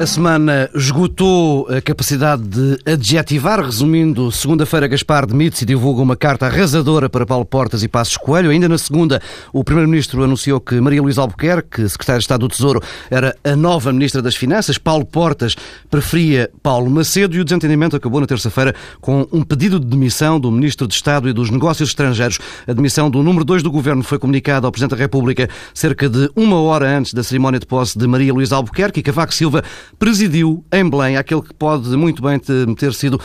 A 0.00 0.06
semana 0.06 0.70
esgotou 0.76 1.66
a 1.68 1.80
capacidade 1.80 2.44
de 2.44 2.78
adjetivar. 2.86 3.60
Resumindo, 3.60 4.30
segunda-feira, 4.30 4.86
Gaspar 4.86 5.26
demite-se 5.26 5.64
e 5.64 5.66
divulga 5.66 6.00
uma 6.00 6.14
carta 6.14 6.46
arrasadora 6.46 7.10
para 7.10 7.26
Paulo 7.26 7.44
Portas 7.44 7.82
e 7.82 7.88
Passos 7.88 8.16
Coelho. 8.16 8.48
Ainda 8.48 8.68
na 8.68 8.78
segunda, 8.78 9.20
o 9.52 9.64
Primeiro-Ministro 9.64 10.22
anunciou 10.22 10.60
que 10.60 10.80
Maria 10.80 11.02
Luísa 11.02 11.20
Albuquerque, 11.20 11.88
Secretária 11.88 12.20
de 12.20 12.22
Estado 12.22 12.42
do 12.42 12.48
Tesouro, 12.48 12.80
era 13.10 13.36
a 13.42 13.56
nova 13.56 13.92
Ministra 13.92 14.22
das 14.22 14.36
Finanças. 14.36 14.78
Paulo 14.78 15.04
Portas 15.04 15.56
preferia 15.90 16.48
Paulo 16.62 16.88
Macedo 16.88 17.34
e 17.34 17.40
o 17.40 17.44
desentendimento 17.44 17.96
acabou 17.96 18.20
na 18.20 18.26
terça-feira 18.28 18.76
com 19.00 19.26
um 19.32 19.42
pedido 19.42 19.80
de 19.80 19.86
demissão 19.86 20.38
do 20.38 20.52
Ministro 20.52 20.86
de 20.86 20.94
Estado 20.94 21.28
e 21.28 21.32
dos 21.32 21.50
Negócios 21.50 21.88
Estrangeiros. 21.88 22.38
A 22.68 22.72
demissão 22.72 23.10
do 23.10 23.20
número 23.20 23.44
2 23.44 23.64
do 23.64 23.70
Governo 23.70 24.04
foi 24.04 24.20
comunicada 24.20 24.64
ao 24.64 24.70
Presidente 24.70 24.92
da 24.92 25.02
República 25.02 25.50
cerca 25.74 26.08
de 26.08 26.30
uma 26.36 26.60
hora 26.60 26.86
antes 26.86 27.12
da 27.12 27.24
cerimónia 27.24 27.58
de 27.58 27.66
posse 27.66 27.98
de 27.98 28.06
Maria 28.06 28.32
Luísa 28.32 28.54
Albuquerque 28.54 29.00
e 29.00 29.02
Cavaco 29.02 29.34
Silva 29.34 29.64
presidiu 29.98 30.64
em 30.72 30.88
Belém 30.88 31.16
aquele 31.16 31.42
que 31.42 31.52
pode 31.52 31.88
muito 31.96 32.22
bem 32.22 32.38
ter 32.38 32.94
sido 32.94 33.14
uh, 33.14 33.20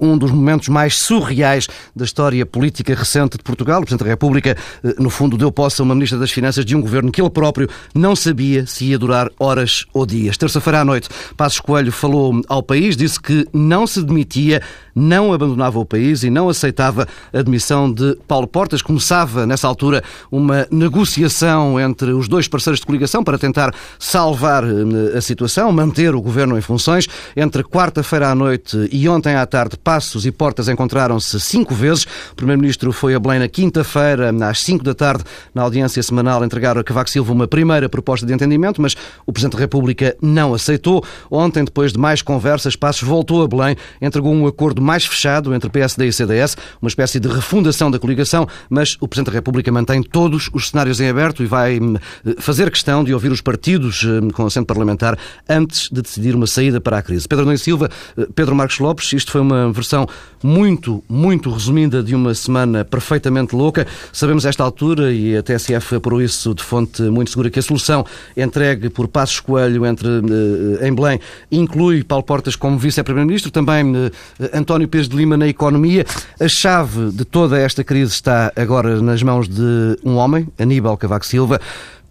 um 0.00 0.16
dos 0.16 0.30
momentos 0.30 0.68
mais 0.68 0.98
surreais 0.98 1.68
da 1.94 2.04
história 2.04 2.46
política 2.46 2.94
recente 2.94 3.36
de 3.36 3.42
Portugal. 3.42 3.80
O 3.80 3.84
Presidente 3.84 4.04
da 4.04 4.10
República, 4.10 4.56
uh, 4.84 5.02
no 5.02 5.10
fundo, 5.10 5.36
deu 5.36 5.50
posse 5.50 5.80
a 5.80 5.84
uma 5.84 5.94
Ministra 5.94 6.18
das 6.18 6.30
Finanças 6.30 6.64
de 6.64 6.76
um 6.76 6.80
governo 6.80 7.10
que 7.10 7.20
ele 7.20 7.30
próprio 7.30 7.68
não 7.94 8.14
sabia 8.14 8.66
se 8.66 8.86
ia 8.86 8.98
durar 8.98 9.30
horas 9.38 9.84
ou 9.92 10.06
dias. 10.06 10.36
Terça-feira 10.36 10.80
à 10.80 10.84
noite, 10.84 11.08
Passos 11.36 11.60
Coelho 11.60 11.92
falou 11.92 12.40
ao 12.48 12.62
país, 12.62 12.96
disse 12.96 13.20
que 13.20 13.46
não 13.52 13.86
se 13.86 14.02
demitia, 14.02 14.62
não 14.94 15.32
abandonava 15.32 15.78
o 15.78 15.84
país 15.84 16.22
e 16.22 16.30
não 16.30 16.48
aceitava 16.48 17.08
a 17.32 17.42
demissão 17.42 17.92
de 17.92 18.16
Paulo 18.28 18.46
Portas. 18.46 18.82
Começava, 18.82 19.46
nessa 19.46 19.66
altura, 19.66 20.02
uma 20.30 20.66
negociação 20.70 21.80
entre 21.80 22.12
os 22.12 22.28
dois 22.28 22.46
parceiros 22.46 22.80
de 22.80 22.86
coligação 22.86 23.24
para 23.24 23.38
tentar 23.38 23.74
salvar 23.98 24.64
uh, 24.64 25.16
a 25.16 25.20
situação, 25.20 25.72
manter 25.72 26.11
manter 26.12 26.14
o 26.14 26.20
governo 26.20 26.58
em 26.58 26.60
funções. 26.60 27.08
Entre 27.36 27.64
quarta-feira 27.64 28.28
à 28.28 28.34
noite 28.34 28.88
e 28.92 29.08
ontem 29.08 29.34
à 29.34 29.46
tarde, 29.46 29.76
Passos 29.76 30.26
e 30.26 30.30
Portas 30.30 30.68
encontraram-se 30.68 31.40
cinco 31.40 31.74
vezes. 31.74 32.04
O 32.32 32.36
Primeiro-Ministro 32.36 32.92
foi 32.92 33.14
a 33.14 33.20
Belém 33.20 33.40
na 33.40 33.48
quinta-feira, 33.48 34.32
às 34.48 34.60
cinco 34.60 34.84
da 34.84 34.94
tarde, 34.94 35.24
na 35.54 35.62
audiência 35.62 36.02
semanal, 36.02 36.44
entregar 36.44 36.76
a 36.76 36.84
Cavaco 36.84 37.10
Silva 37.10 37.32
uma 37.32 37.48
primeira 37.48 37.88
proposta 37.88 38.26
de 38.26 38.32
entendimento, 38.32 38.80
mas 38.80 38.94
o 39.26 39.32
Presidente 39.32 39.54
da 39.54 39.60
República 39.60 40.16
não 40.20 40.54
aceitou. 40.54 41.04
Ontem, 41.30 41.64
depois 41.64 41.92
de 41.92 41.98
mais 41.98 42.22
conversas, 42.22 42.76
Passos 42.76 43.02
voltou 43.02 43.42
a 43.42 43.48
Belém, 43.48 43.76
entregou 44.00 44.32
um 44.32 44.46
acordo 44.46 44.82
mais 44.82 45.04
fechado 45.04 45.54
entre 45.54 45.70
PSD 45.70 46.06
e 46.06 46.12
CDS, 46.12 46.56
uma 46.80 46.88
espécie 46.88 47.18
de 47.18 47.28
refundação 47.28 47.90
da 47.90 47.98
coligação, 47.98 48.46
mas 48.68 48.96
o 49.00 49.08
Presidente 49.08 49.32
da 49.32 49.38
República 49.38 49.70
mantém 49.72 50.02
todos 50.02 50.50
os 50.52 50.68
cenários 50.68 51.00
em 51.00 51.08
aberto 51.08 51.42
e 51.42 51.46
vai 51.46 51.78
hum, 51.78 51.96
fazer 52.38 52.70
questão 52.70 53.04
de 53.04 53.14
ouvir 53.14 53.32
os 53.32 53.40
partidos 53.40 54.04
hum, 54.04 54.30
com 54.30 54.46
assento 54.46 54.66
parlamentar 54.66 55.16
antes 55.48 55.88
de 55.90 56.01
decidir 56.02 56.34
uma 56.34 56.46
saída 56.46 56.80
para 56.80 56.98
a 56.98 57.02
crise. 57.02 57.26
Pedro 57.26 57.44
Nunes 57.44 57.62
Silva, 57.62 57.88
eh, 58.16 58.26
Pedro 58.34 58.54
Marcos 58.54 58.78
Lopes, 58.78 59.12
isto 59.12 59.32
foi 59.32 59.40
uma 59.40 59.72
versão 59.72 60.06
muito, 60.42 61.02
muito 61.08 61.50
resumida 61.50 62.02
de 62.02 62.14
uma 62.14 62.34
semana 62.34 62.84
perfeitamente 62.84 63.54
louca. 63.54 63.86
Sabemos 64.12 64.44
a 64.44 64.48
esta 64.48 64.62
altura, 64.62 65.12
e 65.12 65.36
a 65.36 65.42
TSF 65.42 66.00
por 66.00 66.20
isso 66.20 66.54
de 66.54 66.62
fonte 66.62 67.02
muito 67.02 67.30
segura, 67.30 67.50
que 67.50 67.58
a 67.58 67.62
solução 67.62 68.04
entregue 68.36 68.90
por 68.90 69.08
Passos 69.08 69.40
Coelho 69.40 69.86
entre, 69.86 70.08
eh, 70.08 70.88
em 70.88 70.94
Belém 70.94 71.20
inclui 71.50 72.02
Paulo 72.04 72.24
Portas 72.24 72.56
como 72.56 72.78
vice-primeiro-ministro, 72.78 73.50
também 73.50 73.92
eh, 73.96 74.50
António 74.52 74.88
Pires 74.88 75.08
de 75.08 75.16
Lima 75.16 75.36
na 75.36 75.48
economia. 75.48 76.04
A 76.40 76.48
chave 76.48 77.10
de 77.12 77.24
toda 77.24 77.58
esta 77.58 77.84
crise 77.84 78.12
está 78.12 78.52
agora 78.56 79.00
nas 79.00 79.22
mãos 79.22 79.48
de 79.48 79.96
um 80.04 80.16
homem, 80.16 80.48
Aníbal 80.58 80.96
Cavaco 80.96 81.26
Silva. 81.26 81.60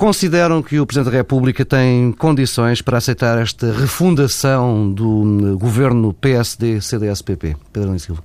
Consideram 0.02 0.64
que 0.64 0.80
o 0.80 0.86
Presidente 0.88 1.12
da 1.12 1.18
República 1.20 1.64
tem 1.64 2.12
condições 2.14 2.82
para 2.82 2.98
aceitar 2.98 3.38
esta 3.38 3.72
refundação 3.72 4.92
do 4.92 5.56
governo 5.60 6.12
PSD-CDS-PP? 6.12 7.56
Pedro 7.72 8.00
Silva. 8.00 8.24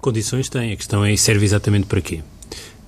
Condições 0.00 0.48
tem. 0.48 0.72
A 0.72 0.76
questão 0.76 1.04
é 1.04 1.14
serve 1.14 1.44
exatamente 1.44 1.86
para 1.86 2.00
quê? 2.00 2.22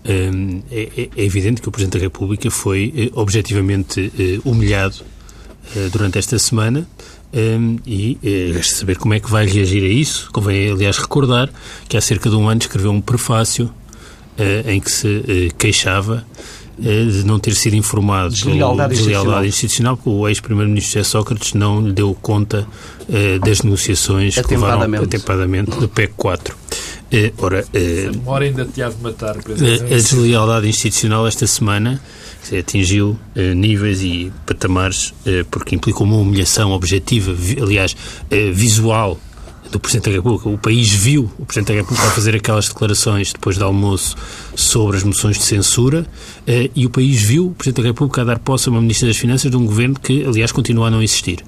Hum, 0.05 0.63
é, 0.73 0.89
é, 0.97 1.03
é, 1.17 1.25
evidente 1.25 1.63
que 1.63 1.69
o 1.69 1.71
Presidente 1.71 1.97
da 1.97 2.03
República 2.03 2.51
foi 2.51 2.93
eh, 2.97 3.11
objetivamente 3.15 4.13
eh, 4.19 4.41
humilhado 4.45 4.97
eh, 5.77 5.89
durante 5.93 6.19
esta 6.19 6.37
semana 6.41 6.85
um, 7.33 7.77
e 7.87 8.19
resta 8.53 8.79
saber 8.79 8.99
como 8.99 9.15
é 9.15 9.21
que 9.21 9.31
vai 9.31 9.47
reagir 9.47 9.85
a 9.85 9.87
isso. 9.87 10.29
Convém, 10.33 10.73
aliás, 10.73 10.99
recordar 10.99 11.49
que 11.89 11.97
há 11.97 12.01
cerca 12.01 12.29
de 12.29 12.35
um 12.35 12.49
ano 12.49 12.63
escreveu 12.63 12.91
um 12.91 13.01
prefácio 13.01 13.73
em 14.67 14.81
que 14.81 14.91
se 14.91 15.53
queixava 15.57 16.27
eh, 16.27 16.62
de 16.83 17.25
não 17.25 17.39
ter 17.39 17.55
sido 17.55 17.77
informado 17.77 18.35
deslealdade, 18.35 18.95
deslealdade 18.95 19.47
institucional, 19.47 19.97
porque 19.97 20.11
o 20.11 20.29
ex-primeiro-ministro 20.29 20.93
José 20.93 21.05
Sócrates 21.09 21.55
não 21.55 21.87
lhe 21.87 21.93
deu 21.93 22.15
conta 22.21 22.67
uh, 23.09 23.39
das 23.45 23.63
negociações 23.63 24.35
que 24.35 24.49
levaram 24.55 24.83
atempadamente. 25.03 25.71
do 25.71 25.89
PEC 25.89 26.13
4. 26.17 26.57
Uh, 26.57 27.17
ora, 27.39 27.65
uh, 27.65 28.31
hora 28.31 28.45
ainda 28.45 28.65
te 28.65 28.83
há 28.83 28.89
de 28.89 29.01
matar, 29.01 29.37
A 29.37 29.95
deslealdade 29.95 30.69
institucional 30.69 31.27
esta 31.27 31.47
semana 31.47 32.03
atingiu 32.59 33.17
níveis 33.55 34.03
e 34.03 34.33
patamares 34.45 35.15
porque 35.49 35.77
implicou 35.77 36.05
uma 36.05 36.17
humilhação 36.17 36.73
objetiva, 36.73 37.33
aliás, 37.63 37.97
visual 38.53 39.17
do 39.73 39.81
Presidente 39.81 40.11
da 40.11 40.17
República. 40.17 40.49
O 40.49 40.59
país 40.59 40.91
viu 40.91 41.31
o 41.39 41.45
Presidente 41.45 41.69
da 41.69 41.81
República 41.81 42.11
fazer 42.11 42.37
aquelas 42.37 42.69
declarações 42.69 43.33
depois 43.33 43.57
do 43.59 43.65
almoço 43.65 44.17
sobre 44.55 44.97
as 44.97 45.03
moções 45.03 45.39
de 45.39 45.45
censura 45.45 46.07
eh, 46.47 46.71
e 46.75 46.87
o 46.87 46.91
país 46.91 47.23
viu 47.23 47.49
o 47.49 47.55
Presidente 47.55 47.83
da 47.83 47.89
República 47.89 48.23
a 48.23 48.25
dar 48.25 48.39
posse 48.39 48.69
a 48.69 48.73
uma 48.73 48.81
Ministra 48.81 49.09
das 49.09 49.17
Finanças 49.17 49.51
de 49.51 49.57
um 49.57 49.67
governo 49.67 49.99
que, 49.99 50.25
aliás, 50.25 50.53
continua 50.53 50.89
a 50.89 50.91
não 50.91 51.03
existir. 51.03 51.45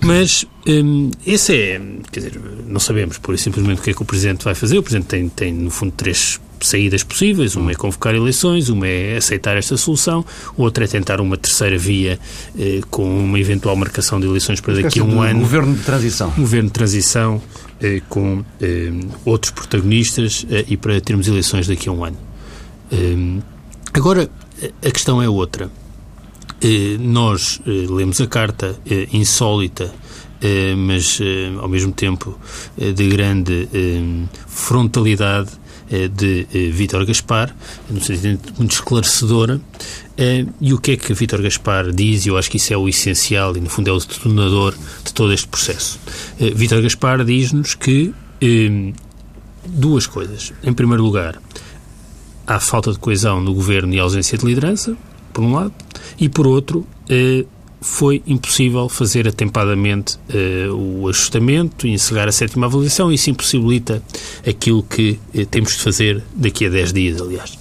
Mas 0.00 0.44
hum, 0.66 1.10
esse 1.26 1.54
é, 1.54 1.80
quer 2.10 2.20
dizer, 2.20 2.40
não 2.66 2.80
sabemos 2.80 3.18
por 3.18 3.38
simplesmente 3.38 3.80
o 3.80 3.82
que 3.82 3.90
é 3.90 3.94
que 3.94 4.02
o 4.02 4.04
Presidente 4.04 4.44
vai 4.44 4.54
fazer. 4.54 4.78
O 4.78 4.82
Presidente 4.82 5.06
tem, 5.06 5.28
tem 5.28 5.52
no 5.52 5.70
fundo, 5.70 5.92
três 5.92 6.40
saídas 6.66 7.02
possíveis. 7.02 7.56
Uma 7.56 7.72
é 7.72 7.74
convocar 7.74 8.14
eleições, 8.14 8.68
uma 8.68 8.86
é 8.86 9.16
aceitar 9.16 9.56
esta 9.56 9.76
solução, 9.76 10.24
outra 10.56 10.84
é 10.84 10.86
tentar 10.86 11.20
uma 11.20 11.36
terceira 11.36 11.78
via 11.78 12.18
eh, 12.58 12.80
com 12.90 13.24
uma 13.24 13.38
eventual 13.38 13.76
marcação 13.76 14.20
de 14.20 14.26
eleições 14.26 14.60
para 14.60 14.74
daqui 14.74 15.00
a 15.00 15.04
um 15.04 15.20
ano. 15.20 15.38
Um 15.38 15.42
governo 15.42 15.74
de 15.74 15.82
transição. 15.82 16.32
Um 16.36 16.42
governo 16.42 16.68
de 16.68 16.72
transição 16.74 17.42
eh, 17.82 18.00
com 18.08 18.44
eh, 18.60 18.92
outros 19.24 19.50
protagonistas 19.50 20.46
eh, 20.48 20.64
e 20.68 20.76
para 20.76 21.00
termos 21.00 21.26
eleições 21.26 21.66
daqui 21.66 21.88
a 21.88 21.92
um 21.92 22.04
ano. 22.04 22.16
Eh, 22.92 23.42
agora, 23.92 24.30
a 24.84 24.90
questão 24.90 25.20
é 25.20 25.28
outra. 25.28 25.68
Eh, 26.62 26.96
nós 27.00 27.60
lemos 27.66 28.20
a 28.20 28.26
carta 28.26 28.78
insólita 29.12 29.92
mas 30.76 31.20
ao 31.60 31.68
mesmo 31.68 31.92
tempo 31.92 32.36
de 32.76 33.08
grande 33.08 33.68
frontalidade 34.48 35.50
de 36.08 36.46
eh, 36.52 36.70
Vítor 36.70 37.04
Gaspar, 37.04 37.54
no 37.90 38.00
sentido 38.00 38.40
muito 38.58 38.72
esclarecedora. 38.72 39.60
Eh, 40.16 40.46
e 40.60 40.72
o 40.72 40.78
que 40.78 40.92
é 40.92 40.96
que 40.96 41.12
Vítor 41.14 41.42
Gaspar 41.42 41.92
diz? 41.92 42.26
Eu 42.26 42.36
acho 42.36 42.50
que 42.50 42.56
isso 42.56 42.72
é 42.72 42.76
o 42.76 42.88
essencial 42.88 43.56
e, 43.56 43.60
no 43.60 43.68
fundo, 43.68 43.88
é 43.88 43.92
o 43.92 43.98
detonador 43.98 44.74
de 45.04 45.12
todo 45.12 45.32
este 45.32 45.48
processo. 45.48 45.98
Vítor 46.38 46.82
Gaspar 46.82 47.24
diz-nos 47.24 47.74
que 47.74 48.12
duas 49.66 50.06
coisas. 50.06 50.52
Em 50.62 50.72
primeiro 50.72 51.02
lugar, 51.02 51.40
há 52.46 52.58
falta 52.58 52.92
de 52.92 52.98
coesão 52.98 53.40
no 53.40 53.54
governo 53.54 53.94
e 53.94 53.98
ausência 53.98 54.36
de 54.36 54.44
liderança, 54.44 54.96
por 55.32 55.42
um 55.44 55.54
lado, 55.54 55.72
e 56.18 56.28
por 56.28 56.46
outro, 56.46 56.86
foi 57.82 58.22
impossível 58.26 58.88
fazer 58.88 59.26
atempadamente 59.28 60.16
uh, 60.16 60.72
o 60.72 61.08
ajustamento 61.08 61.86
e 61.86 61.90
encerrar 61.90 62.28
a 62.28 62.32
sétima 62.32 62.66
avaliação 62.66 63.10
e 63.10 63.16
isso 63.16 63.28
impossibilita 63.28 64.02
aquilo 64.46 64.82
que 64.82 65.18
uh, 65.34 65.46
temos 65.46 65.72
de 65.72 65.82
fazer 65.82 66.22
daqui 66.34 66.66
a 66.66 66.70
10 66.70 66.92
dias, 66.92 67.20
aliás. 67.20 67.58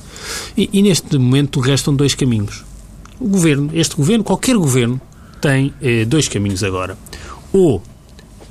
E, 0.56 0.70
e, 0.72 0.82
neste 0.82 1.18
momento 1.18 1.60
restam 1.60 1.96
dois 1.96 2.14
caminhos. 2.14 2.64
O 3.20 3.28
governo, 3.28 3.72
este 3.74 3.96
governo, 3.96 4.24
qualquer 4.24 4.56
governo, 4.56 5.02
tem 5.42 5.68
uh, 5.68 6.06
dois 6.06 6.28
caminhos 6.28 6.64
agora. 6.64 6.98
Ou 7.52 7.82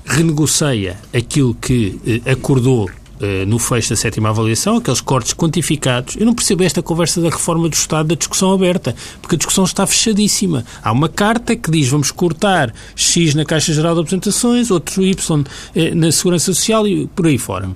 renegocia 0.05 0.99
aquilo 1.15 1.55
que 1.55 2.21
acordou 2.27 2.91
eh, 3.21 3.45
no 3.45 3.59
fecho 3.59 3.91
da 3.91 3.97
sétima 3.97 4.31
avaliação, 4.31 4.77
aqueles 4.77 5.01
cortes 5.01 5.35
quantificados. 5.35 6.17
Eu 6.17 6.25
não 6.25 6.35
percebo 6.35 6.63
esta 6.63 6.83
conversa 6.83 7.21
da 7.21 7.29
reforma 7.29 7.69
do 7.69 7.75
Estado, 7.75 8.09
da 8.09 8.15
discussão 8.15 8.53
aberta, 8.53 8.95
porque 9.21 9.35
a 9.35 9.39
discussão 9.39 9.65
está 9.65 9.87
fechadíssima. 9.87 10.65
Há 10.83 10.91
uma 10.91 11.09
carta 11.09 11.55
que 11.55 11.71
diz 11.71 11.89
vamos 11.89 12.11
cortar 12.11 12.73
X 12.97 13.35
na 13.35 13.45
Caixa 13.45 13.73
Geral 13.75 13.95
de 13.95 14.01
Apresentações, 14.01 14.71
outro 14.71 15.05
Y 15.05 15.45
eh, 15.75 15.95
na 15.95 16.11
Segurança 16.11 16.47
Social 16.47 16.87
e 16.89 17.07
por 17.09 17.27
aí 17.27 17.37
fora. 17.37 17.71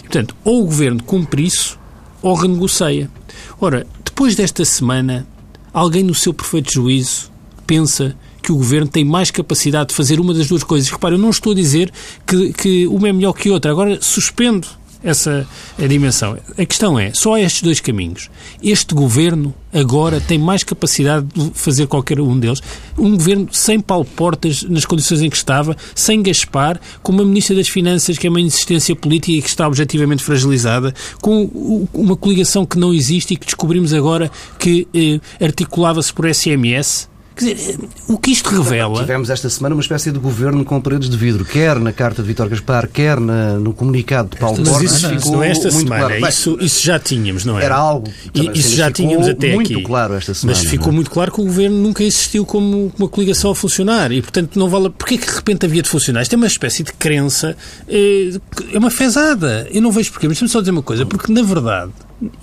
Portanto, 0.00 0.36
ou 0.44 0.62
o 0.62 0.66
Governo 0.66 1.02
cumpre 1.02 1.44
isso, 1.46 1.78
ou 2.20 2.34
renegocia. 2.34 3.10
Ora, 3.58 3.86
depois 4.04 4.36
desta 4.36 4.64
semana, 4.64 5.26
alguém 5.72 6.02
no 6.02 6.14
seu 6.14 6.34
perfeito 6.34 6.72
juízo 6.72 7.30
pensa 7.66 8.14
que 8.42 8.52
o 8.52 8.56
Governo 8.56 8.88
tem 8.88 9.04
mais 9.04 9.30
capacidade 9.30 9.90
de 9.90 9.94
fazer 9.94 10.18
uma 10.18 10.34
das 10.34 10.48
duas 10.48 10.64
coisas. 10.64 10.90
Repara, 10.90 11.14
eu 11.14 11.18
não 11.18 11.30
estou 11.30 11.52
a 11.52 11.54
dizer 11.54 11.92
que, 12.26 12.52
que 12.52 12.86
uma 12.86 13.08
é 13.08 13.12
melhor 13.12 13.32
que 13.32 13.50
outra. 13.50 13.70
Agora, 13.70 13.98
suspendo 14.00 14.66
essa 15.02 15.46
a 15.78 15.86
dimensão. 15.86 16.36
A 16.58 16.64
questão 16.66 16.98
é, 16.98 17.12
só 17.14 17.34
há 17.34 17.40
estes 17.40 17.62
dois 17.62 17.80
caminhos. 17.80 18.30
Este 18.62 18.94
governo 18.94 19.54
agora 19.72 20.20
tem 20.20 20.38
mais 20.38 20.62
capacidade 20.62 21.26
de 21.34 21.50
fazer 21.54 21.86
qualquer 21.86 22.20
um 22.20 22.38
deles. 22.38 22.60
Um 22.98 23.16
governo 23.16 23.48
sem 23.52 23.80
Paulo 23.80 24.04
Portas 24.04 24.62
nas 24.62 24.84
condições 24.84 25.22
em 25.22 25.30
que 25.30 25.36
estava, 25.36 25.76
sem 25.94 26.22
Gaspar, 26.22 26.80
com 27.02 27.12
uma 27.12 27.24
Ministra 27.24 27.56
das 27.56 27.68
Finanças 27.68 28.18
que 28.18 28.26
é 28.26 28.30
uma 28.30 28.40
insistência 28.40 28.94
política 28.94 29.32
e 29.32 29.42
que 29.42 29.48
está 29.48 29.66
objetivamente 29.66 30.22
fragilizada, 30.22 30.94
com 31.20 31.88
uma 31.92 32.16
coligação 32.16 32.66
que 32.66 32.78
não 32.78 32.92
existe 32.92 33.34
e 33.34 33.36
que 33.36 33.46
descobrimos 33.46 33.92
agora 33.92 34.30
que 34.58 34.86
eh, 34.94 35.44
articulava-se 35.44 36.12
por 36.12 36.32
SMS 36.32 37.08
Quer 37.40 37.54
dizer, 37.54 37.78
o 38.06 38.18
que 38.18 38.30
isto 38.32 38.50
revela. 38.50 39.00
Tivemos 39.00 39.30
esta 39.30 39.48
semana 39.48 39.74
uma 39.74 39.80
espécie 39.80 40.12
de 40.12 40.18
governo 40.18 40.62
com 40.64 40.78
paredes 40.80 41.08
de 41.08 41.16
vidro, 41.16 41.44
quer 41.44 41.80
na 41.80 41.92
carta 41.92 42.20
de 42.22 42.28
Vítor 42.28 42.48
Gaspar, 42.48 42.86
quer 42.86 43.18
na, 43.18 43.54
no 43.54 43.72
comunicado 43.72 44.28
de 44.30 44.36
Paulo. 44.36 44.58
Mas 44.58 44.82
isso 44.82 45.08
ficou 45.08 45.32
não 45.32 45.42
é 45.42 45.50
esta 45.50 45.70
muito 45.70 45.88
semana, 45.88 46.16
claro. 46.16 46.28
isso, 46.28 46.58
isso 46.60 46.84
já 46.84 46.98
tínhamos, 46.98 47.44
não 47.46 47.58
é? 47.58 47.64
Era 47.64 47.76
algo. 47.76 48.08
E, 48.34 48.58
isso 48.58 48.76
já 48.76 48.90
tínhamos 48.90 49.26
até 49.26 49.54
muito 49.54 49.72
aqui. 49.72 49.82
claro 49.82 50.14
esta 50.14 50.34
semana. 50.34 50.58
Mas 50.58 50.70
ficou 50.70 50.90
é? 50.90 50.92
muito 50.92 51.10
claro 51.10 51.32
que 51.32 51.40
o 51.40 51.44
governo 51.44 51.76
nunca 51.78 52.04
existiu 52.04 52.44
como 52.44 52.92
uma 52.98 53.08
coligação 53.08 53.50
a 53.50 53.54
funcionar 53.54 54.12
e, 54.12 54.20
portanto, 54.20 54.58
não 54.58 54.68
vale. 54.68 54.90
Porquê 54.90 55.16
que 55.16 55.26
de 55.26 55.34
repente 55.34 55.64
havia 55.64 55.82
de 55.82 55.88
funcionar? 55.88 56.22
Isto 56.22 56.34
é 56.34 56.36
uma 56.36 56.46
espécie 56.46 56.82
de 56.82 56.92
crença, 56.92 57.56
é, 57.88 58.32
é 58.72 58.78
uma 58.78 58.90
fezada. 58.90 59.66
Eu 59.72 59.80
não 59.80 59.90
vejo 59.90 60.12
porquê, 60.12 60.28
mas 60.28 60.36
deixa-me 60.36 60.50
só 60.50 60.60
dizer 60.60 60.72
uma 60.72 60.82
coisa, 60.82 61.06
porque 61.06 61.32
na 61.32 61.42
verdade, 61.42 61.92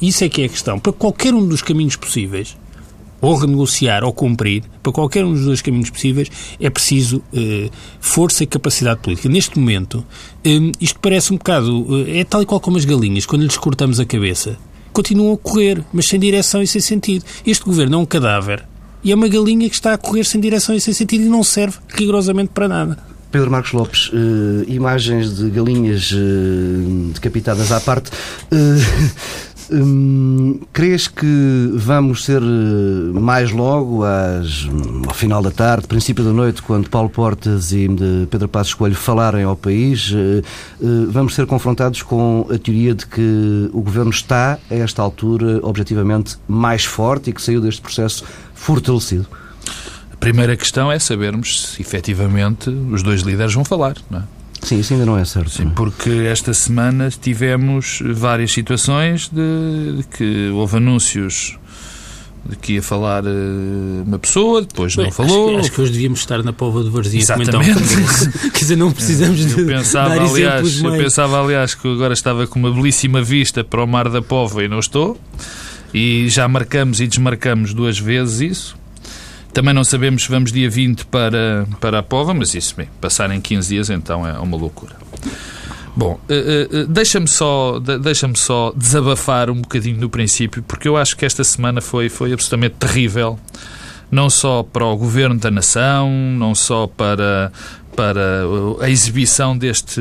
isso 0.01 0.23
é 0.23 0.29
que 0.29 0.41
é 0.41 0.45
a 0.45 0.49
questão. 0.49 0.79
Para 0.79 0.93
qualquer 0.93 1.33
um 1.33 1.45
dos 1.45 1.61
caminhos 1.61 1.95
possíveis, 1.95 2.55
ou 3.21 3.35
renegociar 3.35 4.03
ou 4.03 4.13
cumprir, 4.13 4.63
para 4.81 4.91
qualquer 4.91 5.25
um 5.25 5.33
dos 5.33 5.45
dois 5.45 5.61
caminhos 5.61 5.89
possíveis, 5.89 6.29
é 6.59 6.69
preciso 6.69 7.21
eh, 7.33 7.69
força 7.99 8.43
e 8.43 8.47
capacidade 8.47 8.99
política. 9.01 9.29
Neste 9.29 9.57
momento, 9.57 10.05
eh, 10.43 10.71
isto 10.79 10.99
parece 10.99 11.33
um 11.33 11.37
bocado. 11.37 12.05
Eh, 12.07 12.19
é 12.19 12.23
tal 12.23 12.41
e 12.41 12.45
qual 12.45 12.59
como 12.59 12.77
as 12.77 12.85
galinhas, 12.85 13.25
quando 13.25 13.43
lhes 13.43 13.57
cortamos 13.57 13.99
a 13.99 14.05
cabeça. 14.05 14.57
Continuam 14.93 15.33
a 15.33 15.37
correr, 15.37 15.83
mas 15.91 16.07
sem 16.07 16.19
direção 16.19 16.61
e 16.61 16.67
sem 16.67 16.81
sentido. 16.81 17.25
Este 17.45 17.63
governo 17.63 17.95
é 17.95 17.97
um 17.99 18.05
cadáver 18.05 18.65
e 19.03 19.11
é 19.11 19.15
uma 19.15 19.27
galinha 19.27 19.69
que 19.69 19.75
está 19.75 19.93
a 19.93 19.97
correr 19.97 20.23
sem 20.23 20.41
direção 20.41 20.75
e 20.75 20.81
sem 20.81 20.93
sentido 20.93 21.23
e 21.23 21.29
não 21.29 21.43
serve 21.43 21.77
rigorosamente 21.89 22.49
para 22.53 22.67
nada. 22.67 22.97
Pedro 23.31 23.51
Marcos 23.51 23.73
Lopes, 23.73 24.09
uh, 24.09 24.63
imagens 24.67 25.35
de 25.35 25.49
galinhas 25.49 26.11
uh, 26.11 27.11
decapitadas 27.13 27.71
à 27.71 27.79
parte. 27.79 28.09
Uh, 28.51 29.46
Hum, 29.69 30.61
crês 30.71 31.09
que 31.09 31.71
vamos 31.73 32.23
ser 32.23 32.41
eh, 32.41 33.19
mais 33.19 33.51
logo, 33.51 34.03
às, 34.03 34.65
ao 35.05 35.13
final 35.13 35.41
da 35.41 35.51
tarde, 35.51 35.87
princípio 35.87 36.23
da 36.23 36.31
noite, 36.31 36.61
quando 36.61 36.89
Paulo 36.89 37.09
Portas 37.09 37.73
e 37.73 37.89
Pedro 38.29 38.47
Passos 38.47 38.73
Coelho 38.73 38.95
falarem 38.95 39.43
ao 39.43 39.57
país, 39.57 40.13
eh, 40.13 40.41
eh, 40.81 40.85
vamos 41.09 41.35
ser 41.35 41.45
confrontados 41.45 42.01
com 42.01 42.47
a 42.49 42.57
teoria 42.57 42.95
de 42.95 43.05
que 43.05 43.69
o 43.73 43.81
governo 43.81 44.11
está, 44.11 44.57
a 44.71 44.75
esta 44.75 45.01
altura, 45.01 45.59
objetivamente 45.61 46.37
mais 46.47 46.85
forte 46.85 47.29
e 47.29 47.33
que 47.33 47.41
saiu 47.41 47.59
deste 47.59 47.81
processo 47.81 48.23
fortalecido? 48.53 49.27
A 50.13 50.15
primeira 50.15 50.55
questão 50.55 50.89
é 50.89 50.97
sabermos 50.97 51.71
se 51.71 51.81
efetivamente 51.81 52.69
os 52.69 53.03
dois 53.03 53.21
líderes 53.21 53.53
vão 53.53 53.65
falar, 53.65 53.97
não 54.09 54.19
é? 54.19 54.36
Sim, 54.67 54.79
isso 54.79 54.91
ainda 54.91 55.05
não 55.05 55.17
é 55.17 55.23
certo. 55.23 55.49
Sim, 55.49 55.69
porque 55.69 56.09
esta 56.29 56.53
semana 56.53 57.09
tivemos 57.09 58.03
várias 58.05 58.51
situações 58.51 59.29
de, 59.29 59.97
de 59.97 60.03
que 60.03 60.49
houve 60.49 60.75
anúncios 60.75 61.57
de 62.45 62.55
que 62.57 62.73
ia 62.73 62.81
falar 62.81 63.23
uh, 63.23 64.03
uma 64.05 64.19
pessoa, 64.19 64.61
depois 64.61 64.93
Bem, 64.93 65.05
não 65.05 65.11
falou. 65.13 65.47
Acho 65.47 65.53
que, 65.53 65.59
acho 65.61 65.71
que, 65.71 65.81
hoje 65.81 65.91
devíamos 65.93 66.19
estar 66.19 66.43
na 66.43 66.51
Pova 66.51 66.83
de 66.83 66.89
Varzia 66.89 67.17
Exatamente. 67.17 67.79
Quer 68.51 68.59
dizer, 68.59 68.75
não 68.75 68.91
precisamos 68.91 69.39
de 69.39 69.57
eu 69.57 69.65
pensava, 69.65 70.15
dar 70.15 70.21
aliás, 70.21 70.81
Eu 70.81 70.91
pensava, 70.91 71.41
aliás, 71.41 71.73
que 71.73 71.87
agora 71.87 72.13
estava 72.13 72.45
com 72.45 72.59
uma 72.59 72.71
belíssima 72.71 73.21
vista 73.21 73.63
para 73.63 73.81
o 73.81 73.87
Mar 73.87 74.09
da 74.09 74.21
Pova 74.21 74.65
e 74.65 74.67
não 74.67 74.79
estou. 74.79 75.17
E 75.93 76.27
já 76.27 76.45
marcamos 76.45 76.99
e 76.99 77.07
desmarcamos 77.07 77.73
duas 77.73 77.97
vezes 77.97 78.41
isso. 78.41 78.77
Também 79.57 79.73
não 79.73 79.83
sabemos 79.83 80.21
se 80.21 80.29
vamos 80.29 80.51
dia 80.51 80.69
20 80.69 81.07
para, 81.07 81.65
para 81.81 81.97
a 81.97 82.03
Pova, 82.03 82.31
mas 82.31 82.53
isso, 82.53 82.75
bem, 82.75 82.87
passarem 83.01 83.41
15 83.41 83.67
dias 83.67 83.89
então 83.89 84.23
é 84.23 84.33
uma 84.33 84.55
loucura. 84.55 84.95
Bom, 85.95 86.19
uh, 86.29 86.81
uh, 86.83 86.85
deixa-me 86.85 87.27
só, 87.27 87.79
deixa 87.79 88.29
só 88.35 88.71
desabafar 88.75 89.49
um 89.49 89.59
bocadinho 89.59 89.99
no 89.99 90.11
princípio, 90.11 90.61
porque 90.61 90.87
eu 90.87 90.95
acho 90.95 91.17
que 91.17 91.25
esta 91.25 91.43
semana 91.43 91.81
foi, 91.81 92.07
foi 92.07 92.33
absolutamente 92.33 92.75
terrível, 92.75 93.39
não 94.11 94.29
só 94.29 94.61
para 94.61 94.85
o 94.85 94.95
governo 94.95 95.39
da 95.39 95.49
nação, 95.49 96.07
não 96.37 96.53
só 96.53 96.85
para, 96.85 97.51
para 97.97 98.43
a 98.79 98.89
exibição 98.91 99.57
deste 99.57 99.99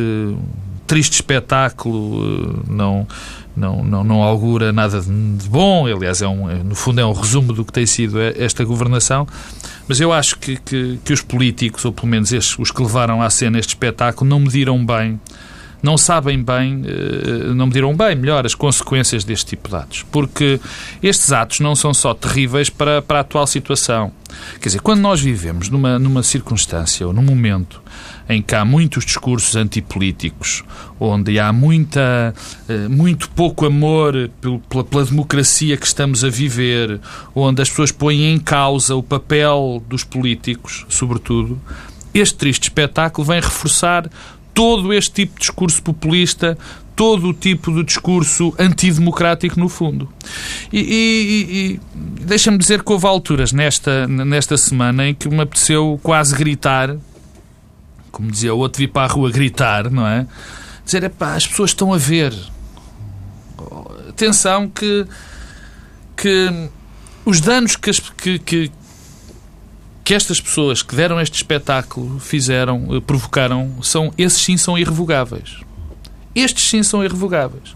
triste 0.86 1.14
espetáculo, 1.14 2.62
não, 2.68 3.08
não, 3.56 3.82
não, 3.82 4.04
não 4.04 4.22
augura 4.22 4.70
nada 4.70 5.00
de 5.00 5.48
bom, 5.48 5.86
aliás, 5.86 6.20
é 6.20 6.28
um, 6.28 6.62
no 6.62 6.74
fundo 6.74 7.00
é 7.00 7.06
um 7.06 7.12
resumo 7.12 7.54
do 7.54 7.64
que 7.64 7.72
tem 7.72 7.86
sido 7.86 8.20
esta 8.20 8.62
governação, 8.64 9.26
mas 9.88 9.98
eu 9.98 10.12
acho 10.12 10.38
que, 10.38 10.58
que, 10.58 11.00
que 11.02 11.12
os 11.12 11.22
políticos, 11.22 11.86
ou 11.86 11.92
pelo 11.92 12.08
menos 12.08 12.32
estes, 12.32 12.58
os 12.58 12.70
que 12.70 12.82
levaram 12.82 13.22
à 13.22 13.30
cena 13.30 13.58
este 13.58 13.70
espetáculo, 13.70 14.28
não 14.28 14.40
mediram 14.40 14.84
bem 14.84 15.18
não 15.86 15.96
sabem 15.96 16.42
bem, 16.42 16.82
eh, 16.84 17.54
não 17.54 17.66
mediram 17.66 17.96
bem, 17.96 18.16
melhor, 18.16 18.44
as 18.44 18.56
consequências 18.56 19.22
deste 19.22 19.46
tipo 19.46 19.68
de 19.68 19.76
atos. 19.76 20.04
Porque 20.10 20.60
estes 21.00 21.32
atos 21.32 21.60
não 21.60 21.76
são 21.76 21.94
só 21.94 22.12
terríveis 22.12 22.68
para, 22.68 23.00
para 23.00 23.18
a 23.18 23.20
atual 23.20 23.46
situação. 23.46 24.10
Quer 24.60 24.68
dizer, 24.68 24.80
quando 24.80 25.00
nós 25.00 25.20
vivemos 25.20 25.68
numa, 25.68 25.96
numa 25.96 26.24
circunstância 26.24 27.06
ou 27.06 27.12
num 27.12 27.22
momento 27.22 27.80
em 28.28 28.42
que 28.42 28.56
há 28.56 28.64
muitos 28.64 29.04
discursos 29.04 29.54
antipolíticos, 29.54 30.64
onde 30.98 31.38
há 31.38 31.52
muita, 31.52 32.34
eh, 32.68 32.88
muito 32.88 33.30
pouco 33.30 33.64
amor 33.64 34.28
pela, 34.40 34.82
pela 34.82 35.04
democracia 35.04 35.76
que 35.76 35.86
estamos 35.86 36.24
a 36.24 36.28
viver, 36.28 37.00
onde 37.32 37.62
as 37.62 37.70
pessoas 37.70 37.92
põem 37.92 38.24
em 38.24 38.40
causa 38.40 38.96
o 38.96 39.02
papel 39.04 39.80
dos 39.88 40.02
políticos, 40.02 40.84
sobretudo, 40.88 41.60
este 42.18 42.34
triste 42.36 42.64
espetáculo 42.64 43.26
vem 43.26 43.40
reforçar 43.40 44.10
todo 44.56 44.90
este 44.90 45.10
tipo 45.10 45.34
de 45.34 45.40
discurso 45.40 45.82
populista, 45.82 46.56
todo 46.96 47.28
o 47.28 47.34
tipo 47.34 47.70
de 47.74 47.84
discurso 47.84 48.54
antidemocrático, 48.58 49.60
no 49.60 49.68
fundo. 49.68 50.08
E, 50.72 50.80
e, 50.80 51.54
e 51.54 51.80
deixa-me 52.24 52.56
dizer 52.56 52.82
que 52.82 52.90
houve 52.90 53.06
alturas 53.06 53.52
nesta, 53.52 54.08
nesta 54.08 54.56
semana 54.56 55.06
em 55.08 55.14
que 55.14 55.28
me 55.28 55.42
apeteceu 55.42 56.00
quase 56.02 56.34
gritar, 56.34 56.96
como 58.10 58.30
dizia 58.30 58.54
o 58.54 58.58
outro, 58.58 58.78
vir 58.78 58.88
para 58.88 59.02
a 59.02 59.12
rua 59.12 59.30
gritar, 59.30 59.90
não 59.90 60.06
é? 60.06 60.26
Dizer, 60.86 61.04
epá, 61.04 61.34
as 61.34 61.46
pessoas 61.46 61.70
estão 61.70 61.92
a 61.92 61.98
ver. 61.98 62.32
Atenção 64.08 64.70
que, 64.70 65.06
que 66.16 66.70
os 67.26 67.42
danos 67.42 67.76
que, 67.76 67.90
que, 68.16 68.38
que 68.38 68.72
que 70.06 70.14
estas 70.14 70.40
pessoas 70.40 70.84
que 70.84 70.94
deram 70.94 71.20
este 71.20 71.34
espetáculo 71.34 72.20
fizeram, 72.20 72.94
eh, 72.94 73.00
provocaram, 73.00 73.82
são, 73.82 74.14
esses 74.16 74.40
sim 74.40 74.56
são 74.56 74.78
irrevogáveis. 74.78 75.62
Estes 76.32 76.68
sim 76.68 76.80
são 76.84 77.02
irrevogáveis. 77.04 77.74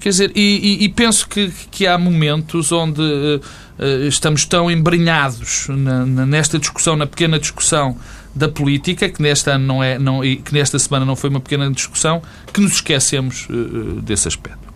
Quer 0.00 0.08
dizer, 0.08 0.32
e, 0.34 0.40
e, 0.80 0.84
e 0.84 0.88
penso 0.88 1.28
que, 1.28 1.52
que 1.70 1.86
há 1.86 1.96
momentos 1.96 2.72
onde 2.72 3.00
uh, 3.00 4.08
estamos 4.08 4.44
tão 4.44 4.68
embrenhados 4.68 5.68
na, 5.68 6.04
na, 6.04 6.26
nesta 6.26 6.58
discussão, 6.58 6.96
na 6.96 7.06
pequena 7.06 7.38
discussão 7.38 7.96
da 8.34 8.48
política, 8.48 9.08
que 9.08 9.22
neste 9.22 9.48
ano 9.48 9.64
não 9.64 9.80
é, 9.80 10.00
não, 10.00 10.20
que 10.22 10.52
nesta 10.52 10.80
semana 10.80 11.06
não 11.06 11.14
foi 11.14 11.30
uma 11.30 11.40
pequena 11.40 11.70
discussão, 11.70 12.20
que 12.52 12.60
nos 12.60 12.72
esquecemos 12.72 13.46
uh, 13.50 14.00
desse 14.02 14.26
aspecto. 14.26 14.67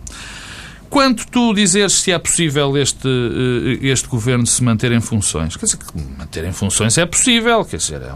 Quanto 0.93 1.27
tu 1.27 1.55
dizeres 1.55 1.95
se 1.95 2.13
é 2.13 2.19
possível 2.19 2.77
este, 2.77 3.09
eh, 3.09 3.87
este 3.89 4.07
governo 4.07 4.47
se 4.47 4.63
manter 4.63 4.93
em 4.93 5.01
funções, 5.01 5.57
quer 5.57 5.65
dizer, 5.65 5.79
manter 6.19 6.45
em 6.45 6.53
funções 6.53 6.99
é 6.99 7.07
possível, 7.07 7.65
quer 7.65 7.79
dizer, 7.79 8.03
é, 8.03 8.13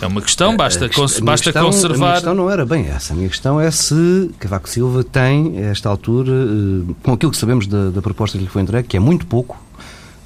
é 0.00 0.06
uma 0.06 0.22
questão, 0.22 0.56
basta, 0.56 0.86
a, 0.86 0.88
basta 1.22 1.52
questão, 1.52 1.66
conservar. 1.66 1.94
A 1.94 1.98
minha 1.98 2.12
questão 2.14 2.34
não 2.34 2.50
era 2.50 2.64
bem 2.64 2.86
essa. 2.86 3.12
A 3.12 3.16
minha 3.16 3.28
questão 3.28 3.60
é 3.60 3.70
se 3.70 4.30
Cavaco 4.38 4.70
Silva 4.70 5.04
tem, 5.04 5.58
a 5.58 5.66
esta 5.66 5.90
altura, 5.90 6.32
eh, 6.32 6.94
com 7.02 7.12
aquilo 7.12 7.30
que 7.30 7.36
sabemos 7.36 7.66
da, 7.66 7.90
da 7.90 8.00
proposta 8.00 8.38
que 8.38 8.44
lhe 8.44 8.48
foi 8.48 8.62
entregue, 8.62 8.88
que 8.88 8.96
é 8.96 9.00
muito 9.00 9.26
pouco, 9.26 9.62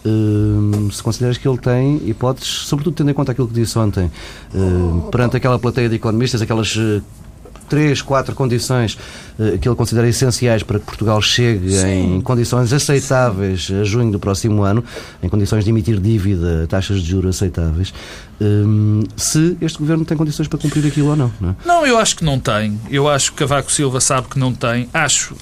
Uh, 0.06 0.90
se 0.92 1.02
consideras 1.02 1.36
que 1.36 1.46
ele 1.46 1.58
tem 1.58 2.00
hipóteses, 2.08 2.48
sobretudo 2.48 2.94
tendo 2.94 3.10
em 3.10 3.12
conta 3.12 3.32
aquilo 3.32 3.48
que 3.48 3.52
disse 3.52 3.76
ontem, 3.76 4.08
perante 5.10 5.36
aquela 5.36 5.58
plateia 5.58 5.88
de 5.88 5.96
economistas, 5.96 6.40
aquelas 6.40 6.72
três, 7.68 8.02
quatro 8.02 8.34
condições 8.34 8.98
uh, 9.38 9.58
que 9.58 9.68
ele 9.68 9.76
considera 9.76 10.08
essenciais 10.08 10.62
para 10.62 10.78
que 10.78 10.86
Portugal 10.86 11.20
chegue 11.20 11.70
Sim. 11.72 12.16
em 12.16 12.20
condições 12.20 12.72
aceitáveis 12.72 13.66
Sim. 13.66 13.80
a 13.80 13.84
junho 13.84 14.10
do 14.10 14.18
próximo 14.18 14.62
ano, 14.62 14.82
em 15.22 15.28
condições 15.28 15.64
de 15.64 15.70
emitir 15.70 16.00
dívida, 16.00 16.66
taxas 16.68 17.00
de 17.02 17.08
juros 17.08 17.36
aceitáveis. 17.36 17.92
Um, 18.40 19.02
se 19.16 19.56
este 19.60 19.78
governo 19.78 20.04
tem 20.04 20.16
condições 20.16 20.48
para 20.48 20.58
cumprir 20.58 20.86
aquilo 20.86 21.08
ou 21.08 21.16
não. 21.16 21.32
Não, 21.40 21.50
é? 21.50 21.54
não, 21.66 21.86
eu 21.86 21.98
acho 21.98 22.16
que 22.16 22.24
não 22.24 22.38
tem. 22.38 22.80
Eu 22.90 23.08
acho 23.08 23.32
que 23.32 23.38
Cavaco 23.38 23.70
Silva 23.70 24.00
sabe 24.00 24.28
que 24.28 24.38
não 24.38 24.52
tem. 24.54 24.88
Acho. 24.92 25.34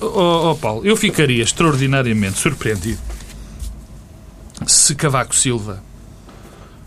Oh, 0.00 0.50
oh 0.50 0.54
Paulo, 0.54 0.84
eu 0.84 0.96
ficaria 0.96 1.42
extraordinariamente 1.42 2.38
surpreendido 2.38 2.98
se 4.66 4.94
Cavaco 4.94 5.34
Silva 5.34 5.82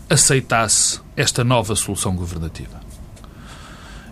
aceitasse 0.08 1.00
esta 1.16 1.44
nova 1.44 1.76
solução 1.76 2.14
governativa. 2.16 2.80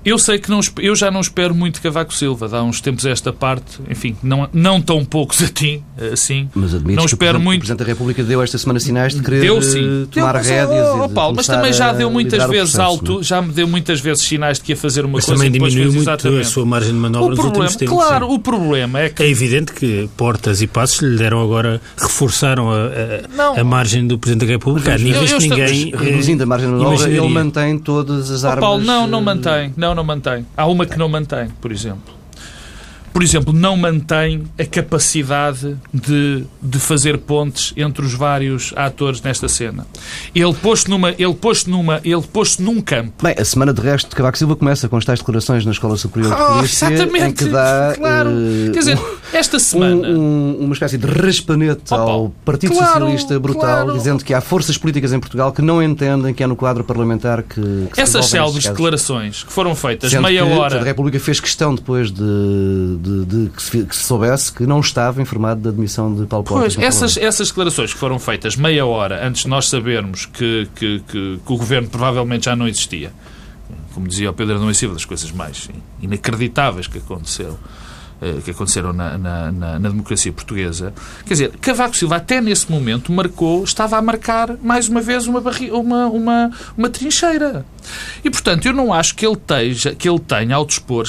Eu 0.06 0.20
sei 0.20 0.38
que 0.38 0.48
não, 0.48 0.60
eu 0.78 0.94
já 0.94 1.10
não 1.10 1.20
espero 1.20 1.52
muito 1.52 1.82
Cavaco 1.82 2.14
Silva. 2.14 2.46
Dá 2.46 2.62
uns 2.62 2.80
tempos 2.80 3.04
a 3.04 3.10
esta 3.10 3.32
parte, 3.32 3.80
enfim, 3.90 4.16
não, 4.22 4.48
não 4.52 4.80
tão 4.80 5.04
poucos 5.04 5.42
a 5.42 5.48
ti, 5.48 5.82
assim. 6.12 6.48
Mas 6.54 6.76
admites 6.76 6.96
não 6.96 7.06
espero 7.06 7.38
que 7.38 7.42
o 7.42 7.44
muito. 7.44 7.56
O 7.56 7.60
Presidente 7.62 7.78
da 7.80 7.92
República 7.92 8.22
deu 8.22 8.40
esta 8.40 8.56
semana 8.56 8.78
sinais 8.78 9.16
de 9.16 9.20
querer 9.20 9.40
deu, 9.40 9.60
sim. 9.60 10.04
Eh, 10.04 10.06
tomar 10.12 10.34
deu, 10.34 10.42
rédeas 10.42 10.88
oh, 10.94 11.04
oh, 11.06 11.08
Paulo, 11.08 11.34
mas 11.34 11.48
também 11.48 11.72
já 11.72 11.92
deu 11.92 12.08
muitas 12.08 12.48
vezes 12.48 12.78
alto, 12.78 13.18
é? 13.18 13.22
já 13.24 13.42
me 13.42 13.52
deu 13.52 13.66
muitas 13.66 13.98
vezes 13.98 14.24
sinais 14.24 14.58
de 14.58 14.64
que 14.64 14.70
ia 14.70 14.76
fazer 14.76 15.04
uma 15.04 15.14
mas 15.14 15.24
coisa 15.24 15.40
também 15.40 15.50
diminuiu 15.50 15.86
muito 15.86 16.02
exatamente. 16.02 16.42
a 16.42 16.44
sua 16.44 16.64
margem 16.64 16.92
de 16.92 16.98
manobra 16.98 17.26
o 17.26 17.30
nos 17.30 17.38
problema, 17.40 17.64
últimos 17.64 17.76
tempos. 17.76 17.96
Claro, 17.96 18.28
sim. 18.28 18.32
o 18.34 18.38
problema 18.38 19.00
é 19.00 19.08
que... 19.08 19.24
É 19.24 19.28
evidente 19.28 19.72
que 19.72 20.08
Portas 20.16 20.62
e 20.62 20.68
Passos 20.68 21.00
lhe 21.00 21.16
deram 21.16 21.42
agora, 21.42 21.80
reforçaram 21.96 22.70
a, 22.70 23.56
a, 23.56 23.60
a 23.60 23.64
margem 23.64 24.06
do 24.06 24.16
Presidente 24.16 24.46
da 24.46 24.52
República. 24.52 24.94
A 24.94 24.98
níveis 24.98 25.32
que 25.32 25.48
ninguém... 25.48 25.92
Reduzindo 25.96 26.44
a 26.44 26.46
margem 26.46 26.68
de 26.68 26.74
manobra, 26.76 27.10
ele 27.10 27.28
mantém 27.28 27.76
todas 27.76 28.30
as 28.30 28.44
armas... 28.44 28.60
Paulo, 28.60 28.84
não, 28.84 29.08
não 29.08 29.20
mantém. 29.20 29.74
Não, 29.76 29.95
não 29.96 30.04
mantém. 30.04 30.46
Há 30.56 30.66
uma 30.66 30.86
que 30.86 30.96
não 30.96 31.08
mantém, 31.08 31.48
por 31.60 31.72
exemplo. 31.72 32.15
Por 33.16 33.22
exemplo, 33.22 33.50
não 33.50 33.78
mantém 33.78 34.44
a 34.58 34.64
capacidade 34.66 35.74
de, 35.90 36.44
de 36.60 36.78
fazer 36.78 37.16
pontes 37.16 37.72
entre 37.74 38.04
os 38.04 38.12
vários 38.12 38.74
atores 38.76 39.22
nesta 39.22 39.48
cena. 39.48 39.86
Ele 40.34 40.52
pôs-se 40.52 40.90
numa, 40.90 41.12
ele 41.12 41.32
pôs 41.32 41.64
numa, 41.64 41.98
ele 42.04 42.20
pôs 42.20 42.58
num 42.58 42.78
campo. 42.78 43.24
Bem, 43.24 43.34
a 43.38 43.42
semana 43.42 43.72
de 43.72 43.80
resto 43.80 44.10
de 44.10 44.14
Cavaco 44.14 44.36
Silva 44.36 44.54
começa 44.54 44.86
com 44.86 44.98
as 44.98 45.04
tais 45.06 45.18
declarações 45.20 45.64
na 45.64 45.72
Escola 45.72 45.96
Superior 45.96 46.36
de 46.36 46.42
oh, 46.42 46.46
Polícia, 46.56 46.92
exatamente, 46.92 47.24
em 47.24 47.32
que 47.32 47.44
dá 47.46 47.94
claro. 47.96 48.28
Uh, 48.28 48.72
Quer 48.72 48.78
dizer, 48.80 48.98
esta 49.32 49.58
semana 49.58 50.08
um, 50.08 50.18
um, 50.18 50.56
uma 50.66 50.74
espécie 50.74 50.98
de 50.98 51.06
raspanete 51.06 51.84
oh, 51.92 51.94
ao 51.94 52.28
Partido 52.44 52.74
claro, 52.74 52.92
Socialista 52.92 53.40
brutal, 53.40 53.62
claro. 53.84 53.92
dizendo 53.94 54.22
que 54.22 54.34
há 54.34 54.42
forças 54.42 54.76
políticas 54.76 55.14
em 55.14 55.18
Portugal 55.18 55.52
que 55.52 55.62
não 55.62 55.82
entendem 55.82 56.34
que 56.34 56.42
é 56.42 56.46
no 56.46 56.54
quadro 56.54 56.84
parlamentar 56.84 57.42
que, 57.42 57.88
que 57.94 57.98
essas 57.98 58.26
célebres 58.26 58.66
declarações 58.66 59.42
que 59.42 59.52
foram 59.54 59.74
feitas 59.74 60.10
Sendo 60.10 60.24
meia 60.24 60.44
hora. 60.44 60.82
A 60.82 60.84
República 60.84 61.18
fez 61.18 61.40
questão 61.40 61.74
depois 61.74 62.12
de 62.12 63.05
de, 63.06 63.24
de 63.24 63.50
que, 63.50 63.62
se, 63.62 63.84
que, 63.84 63.96
se, 63.96 64.02
soubesse 64.02 64.52
que 64.52 64.66
não 64.66 64.80
estava 64.80 65.22
informado 65.22 65.60
da 65.60 65.70
admissão 65.70 66.12
de 66.14 66.26
Paulo 66.26 66.44
Portas. 66.44 66.74
Pois, 66.74 66.86
essas, 66.86 67.16
essas 67.16 67.48
declarações 67.48 67.92
que 67.92 67.98
foram 67.98 68.18
feitas 68.18 68.56
meia 68.56 68.84
hora 68.84 69.26
antes 69.26 69.42
de 69.42 69.48
nós 69.48 69.68
sabermos 69.68 70.26
que, 70.26 70.68
que, 70.74 71.00
que, 71.06 71.40
que 71.44 71.52
o 71.52 71.56
governo 71.56 71.88
provavelmente 71.88 72.46
já 72.46 72.56
não 72.56 72.66
existia, 72.66 73.12
como 73.94 74.08
dizia 74.08 74.30
o 74.30 74.32
Pedro 74.32 74.56
Adão 74.56 74.70
e 74.70 74.74
Silva, 74.74 74.94
das 74.94 75.04
coisas 75.04 75.30
mais 75.30 75.68
inacreditáveis 76.02 76.86
que 76.86 76.98
aconteceram 76.98 77.56
que 78.44 78.50
aconteceram 78.50 78.92
na, 78.92 79.18
na, 79.18 79.52
na, 79.52 79.78
na, 79.78 79.88
democracia 79.88 80.32
portuguesa. 80.32 80.92
Quer 81.24 81.34
dizer, 81.34 81.56
Cavaco 81.58 81.96
Silva 81.96 82.16
até 82.16 82.40
nesse 82.40 82.70
momento 82.70 83.12
marcou, 83.12 83.62
estava 83.62 83.96
a 83.96 84.02
marcar 84.02 84.56
mais 84.62 84.88
uma 84.88 85.00
vez 85.00 85.26
uma, 85.26 85.40
barri 85.40 85.70
uma, 85.70 86.06
uma, 86.06 86.50
uma 86.76 86.88
trincheira. 86.88 87.64
E, 88.24 88.30
portanto, 88.30 88.66
eu 88.66 88.72
não 88.72 88.92
acho 88.92 89.14
que 89.14 89.26
ele, 89.26 89.36
teja, 89.36 89.94
que 89.94 90.08
ele 90.08 90.18
tenha 90.18 90.56
ao 90.56 90.64
dispor, 90.64 91.06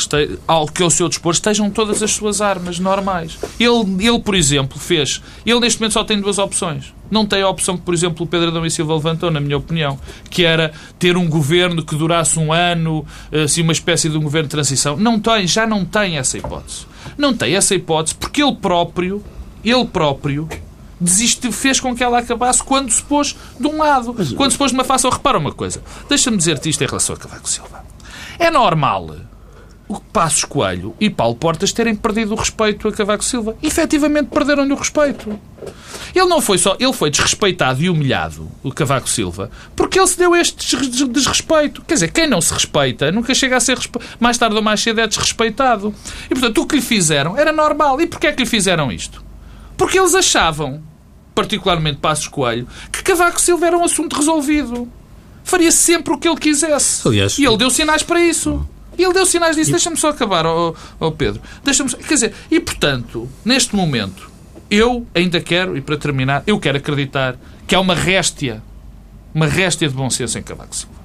ao, 0.48 0.68
que 0.68 0.84
ao 0.84 0.90
seu 0.90 1.10
dispor 1.10 1.34
estejam 1.34 1.70
todas 1.70 2.04
as 2.04 2.12
suas 2.12 2.42
armas 2.42 2.80
normais. 2.80 3.38
Ele, 3.60 4.06
ele, 4.06 4.20
por 4.20 4.36
exemplo, 4.36 4.78
fez... 4.78 5.22
Ele, 5.46 5.60
neste 5.60 5.80
momento, 5.80 5.94
só 5.94 6.04
tem 6.04 6.20
duas 6.20 6.38
opções. 6.38 6.94
Não 7.10 7.26
tem 7.26 7.42
a 7.42 7.50
opção 7.50 7.78
que, 7.78 7.84
por 7.84 7.94
exemplo, 7.94 8.26
o 8.26 8.28
Pedro 8.28 8.50
Adão 8.50 8.66
e 8.66 8.72
Silva 8.72 8.94
levantou, 8.94 9.32
na 9.32 9.40
minha 9.40 9.58
opinião, 9.58 10.00
que 10.30 10.46
era 10.46 10.72
ter 11.00 11.18
um 11.18 11.30
governo 11.30 11.84
que 11.84 11.96
durasse 11.96 12.40
um 12.40 12.52
ano, 12.52 13.06
assim, 13.32 13.62
uma 13.62 13.72
espécie 13.72 14.10
de 14.10 14.18
um 14.18 14.22
governo 14.22 14.48
de 14.48 14.52
transição. 14.52 14.98
Não 14.98 15.20
tem, 15.20 15.48
já 15.48 15.66
não 15.66 15.86
tem 15.86 16.18
essa 16.18 16.38
hipótese. 16.38 16.86
Não 17.18 17.34
tem 17.34 17.56
essa 17.56 17.74
hipótese 17.76 18.16
porque 18.16 18.44
ele 18.44 18.56
próprio, 18.56 19.24
ele 19.64 19.86
próprio, 19.86 20.48
desistiu, 21.00 21.52
fez 21.52 21.80
com 21.80 21.96
que 21.96 22.04
ela 22.04 22.20
acabasse 22.20 22.64
quando 22.64 22.92
se 22.92 23.02
pôs 23.04 23.36
de 23.60 23.68
um 23.68 23.78
lado. 23.78 24.14
Quando 24.36 24.52
se 24.52 24.58
pôs 24.58 24.72
de 24.72 24.78
uma 24.78 24.84
face. 24.84 25.08
Repara 25.08 25.38
uma 25.38 25.52
coisa. 25.52 25.82
Deixa-me 26.10 26.38
dizer-te 26.38 26.70
isto 26.70 26.84
em 26.84 26.88
relação 26.88 27.16
a 27.16 27.20
Cavaco 27.20 27.50
Silva. 27.50 27.86
É 28.40 28.52
normal 28.52 29.16
o 29.88 30.00
Passos 30.00 30.44
Coelho 30.44 30.94
e 31.00 31.10
Paulo 31.10 31.36
Portas 31.36 31.72
terem 31.72 31.96
perdido 31.96 32.34
o 32.34 32.36
respeito 32.36 32.88
a 32.88 32.92
Cavaco 32.92 33.24
Silva. 33.24 33.56
Efetivamente 33.64 34.28
perderam-lhe 34.28 34.74
o 34.74 34.76
respeito. 34.76 35.40
Ele 36.14 36.26
não 36.26 36.42
foi 36.42 36.58
só, 36.58 36.76
ele 36.80 36.94
foi 36.94 37.10
desrespeitado 37.10 37.82
e 37.82 37.90
humilhado, 37.90 38.50
o 38.64 38.72
Cavaco 38.72 39.10
Silva, 39.10 39.50
porque 39.76 40.00
ele 40.00 40.08
se 40.08 40.18
deu 40.18 40.36
este 40.36 40.76
desrespeito. 41.08 41.82
Quer 41.84 41.94
dizer, 41.94 42.12
quem 42.12 42.28
não 42.28 42.42
se 42.42 42.54
respeita 42.54 43.12
nunca 43.12 43.34
chega 43.34 43.58
a 43.58 43.60
ser 43.60 43.78
mais 44.20 44.38
tarde 44.38 44.56
ou 44.56 44.62
mais 44.62 44.82
cedo 44.82 45.00
é 45.00 45.08
desrespeitado. 45.08 45.94
E 46.26 46.34
portanto, 46.34 46.62
o 46.62 46.66
que 46.66 46.76
lhe 46.76 46.82
fizeram 46.82 47.38
era 47.38 47.54
normal. 47.54 48.02
E 48.02 48.08
porquê 48.08 48.28
é 48.28 48.32
que 48.32 48.44
lhe 48.44 48.50
fizeram 48.50 48.92
isto? 48.92 49.24
Porque 49.78 49.98
eles 49.98 50.16
achavam, 50.16 50.82
particularmente 51.34 52.00
Passos 52.00 52.28
Coelho, 52.28 52.68
que 52.92 53.04
Cavaco 53.04 53.40
Silva 53.40 53.68
era 53.68 53.78
um 53.78 53.84
assunto 53.84 54.16
resolvido. 54.16 54.90
Faria 55.44 55.72
sempre 55.72 56.14
o 56.14 56.18
que 56.18 56.28
ele 56.28 56.38
quisesse. 56.38 57.08
Aliás, 57.08 57.38
e 57.38 57.46
ele 57.46 57.58
deu 57.58 57.70
sinais 57.70 58.04
para 58.04 58.20
isso. 58.20 58.68
E 58.98 59.04
ele 59.04 59.14
deu 59.14 59.26
sinais 59.26 59.56
disso. 59.56 59.72
Deixa-me 59.72 59.98
só 59.98 60.10
acabar, 60.10 60.46
oh, 60.46 60.76
oh 61.00 61.12
Pedro. 61.12 61.42
Deixa-me 61.64 61.90
Quer 61.90 62.14
dizer, 62.14 62.34
e 62.50 62.60
portanto, 62.60 63.30
neste 63.46 63.76
momento, 63.76 64.30
eu 64.70 65.06
ainda 65.14 65.40
quero, 65.40 65.78
e 65.78 65.82
para 65.82 65.98
terminar, 65.98 66.44
eu 66.48 66.60
quero 66.60 66.78
acreditar 66.78 67.38
que 67.66 67.76
há 67.76 67.80
uma 67.80 67.96
réstia, 67.96 68.62
uma 69.34 69.46
réstia 69.46 69.88
de 69.88 69.96
bom 69.96 70.10
senso 70.10 70.38
em 70.38 70.44
Cavaco 70.44 70.76
Silva. 70.76 70.96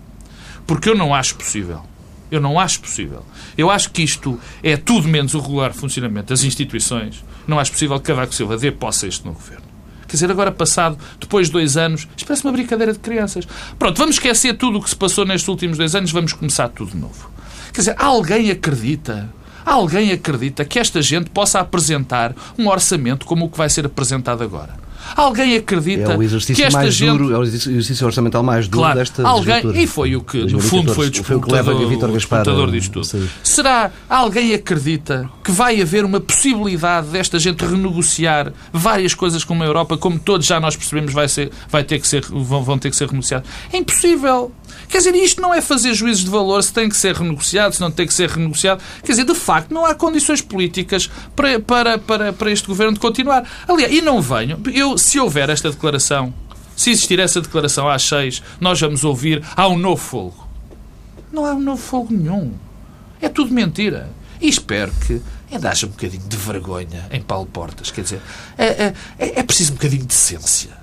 Porque 0.67 0.89
eu 0.89 0.95
não 0.95 1.15
acho 1.15 1.35
possível. 1.35 1.83
Eu 2.31 2.41
não 2.41 2.59
acho 2.59 2.81
possível. 2.81 3.25
Eu 3.59 3.71
acho 3.71 3.91
que 3.91 4.03
isto 4.03 4.41
é 4.63 4.77
tudo 4.77 5.07
menos 5.07 5.35
o 5.35 5.41
regular 5.41 5.75
funcionamento 5.75 6.29
das 6.29 6.45
instituições. 6.45 7.23
Não 7.47 7.59
acho 7.59 7.73
possível 7.73 7.99
que 8.01 8.07
Cavaco 8.07 8.35
Silva 8.35 8.57
dê 8.57 8.73
posse 8.73 9.05
a 9.05 9.09
isto 9.09 9.27
no 9.27 9.35
governo. 9.35 9.73
Quer 10.07 10.17
dizer, 10.17 10.31
agora 10.31 10.53
passado, 10.53 10.99
depois 11.19 11.47
de 11.47 11.55
dois 11.55 11.77
anos, 11.77 12.07
isto 12.17 12.27
parece 12.27 12.45
uma 12.45 12.53
brincadeira 12.53 12.93
de 12.93 12.99
crianças. 12.99 13.47
Pronto, 13.79 13.97
vamos 13.97 14.17
esquecer 14.17 14.55
tudo 14.55 14.79
o 14.79 14.83
que 14.83 14.91
se 14.91 14.97
passou 14.97 15.25
nestes 15.25 15.49
últimos 15.49 15.79
dois 15.79 15.95
anos, 15.95 16.13
vamos 16.13 16.33
começar 16.35 16.69
tudo 16.69 16.91
de 16.91 16.99
novo. 16.99 17.32
Quer 17.73 17.81
dizer, 17.81 17.97
alguém 17.99 18.51
acredita 18.51 19.29
Alguém 19.65 20.11
acredita 20.11 20.65
que 20.65 20.79
esta 20.79 21.01
gente 21.01 21.31
possa 21.31 21.61
apresentar 21.61 22.35
um 22.59 22.69
orçamento 22.69 23.25
como 23.25 23.47
o 23.47 23.49
que 23.49 23.57
vai 23.57 23.71
ser 23.71 23.87
apresentado 23.87 24.43
agora? 24.43 24.82
Alguém 25.17 25.57
acredita 25.57 26.13
é 26.13 26.17
o 26.17 26.23
exercício 26.23 26.57
que 26.57 26.63
esta 26.63 26.79
mais 26.79 26.95
gente... 26.95 27.11
duro, 27.11 27.35
é 27.35 27.39
o 27.39 27.43
exercício 27.43 28.07
orçamental 28.07 28.43
mais 28.43 28.69
duro 28.69 28.83
claro, 28.83 28.99
desta 28.99 29.27
alguém 29.27 29.83
E 29.83 29.87
foi 29.87 30.17
o 30.17 30.23
que, 30.23 30.39
no 30.45 30.61
fundo, 30.61 30.95
foi 30.95 31.07
o 31.07 31.11
disputador, 31.11 31.65
foi 31.65 31.75
o 31.75 31.89
que 31.89 32.17
disputador 32.17 32.71
disto 32.71 32.93
tudo. 32.93 33.05
Sim. 33.05 33.29
Será 33.43 33.91
alguém 34.09 34.55
acredita 34.55 35.29
que 35.43 35.53
vai 35.53 35.81
haver 35.81 36.05
uma 36.05 36.21
possibilidade 36.21 37.09
desta 37.09 37.39
gente 37.39 37.65
renegociar 37.65 38.53
várias 38.73 39.15
coisas 39.15 39.45
com 39.45 39.61
a 39.61 39.67
Europa, 39.67 39.97
como 39.97 40.19
todos 40.19 40.47
já 40.47 40.61
nós 40.61 40.77
percebemos 40.77 41.13
vai, 41.13 41.29
ser, 41.29 41.51
vai 41.69 41.85
ter 41.85 41.99
que 41.99 42.07
ser, 42.07 42.23
vão, 42.23 42.63
vão 42.63 42.79
ter 42.79 42.91
que 42.91 42.97
ser 42.97 43.07
renegociadas? 43.07 43.49
É 43.73 43.77
impossível. 43.77 44.53
Quer 44.89 44.99
dizer, 44.99 45.15
isto 45.15 45.41
não 45.41 45.55
é 45.55 45.61
fazer 45.61 45.95
juízes 45.95 46.25
de 46.25 46.31
valor 46.31 46.63
se 46.63 46.73
tem 46.73 46.89
que 46.89 46.97
ser 46.97 47.15
renegociado, 47.15 47.75
se 47.75 47.81
não 47.81 47.91
tem 47.91 48.07
que 48.07 48.15
ser 48.15 48.29
renegociado. 48.29 48.83
Quer 49.03 49.13
dizer, 49.13 49.25
de 49.25 49.35
facto, 49.35 49.73
não 49.73 49.85
há 49.85 49.95
condições 49.95 50.41
políticas 50.41 51.11
para, 51.35 51.59
para, 51.61 51.99
para, 51.99 52.33
para 52.33 52.51
este 52.51 52.67
governo 52.67 52.95
de 52.95 53.01
continuar. 53.01 53.45
Aliás, 53.69 53.93
e 53.93 54.01
não 54.01 54.21
venham. 54.21 54.61
Eu, 54.73 54.92
se 54.99 55.19
houver 55.19 55.51
esta 55.51 55.71
declaração, 55.71 56.33
se 56.77 56.91
existir 56.91 57.19
essa 57.19 57.41
declaração 57.41 57.89
às 57.89 58.03
seis, 58.03 58.43
nós 58.61 58.81
vamos 58.81 59.05
ouvir 59.05 59.43
há 59.57 59.69
um 59.69 59.79
novo 59.79 60.03
fogo. 60.03 60.49
Não 61.33 61.47
há 61.47 61.55
um 61.55 61.61
novo 61.61 61.81
fogo 61.81 62.13
nenhum. 62.13 62.53
É 63.21 63.29
tudo 63.29 63.53
mentira. 63.53 64.11
E 64.41 64.49
espero 64.49 64.93
que 65.07 65.21
ainda 65.51 65.71
haja 65.71 65.87
um 65.87 65.91
bocadinho 65.91 66.23
de 66.27 66.37
vergonha 66.37 67.07
em 67.11 67.23
Paulo 67.23 67.47
Portas. 67.47 67.91
Quer 67.91 68.03
dizer, 68.03 68.21
é, 68.59 68.67
é, 68.67 68.95
é, 69.19 69.41
é 69.41 69.43
preciso 69.43 69.73
um 69.73 69.75
bocadinho 69.77 70.03
de 70.03 70.09
decência 70.09 70.83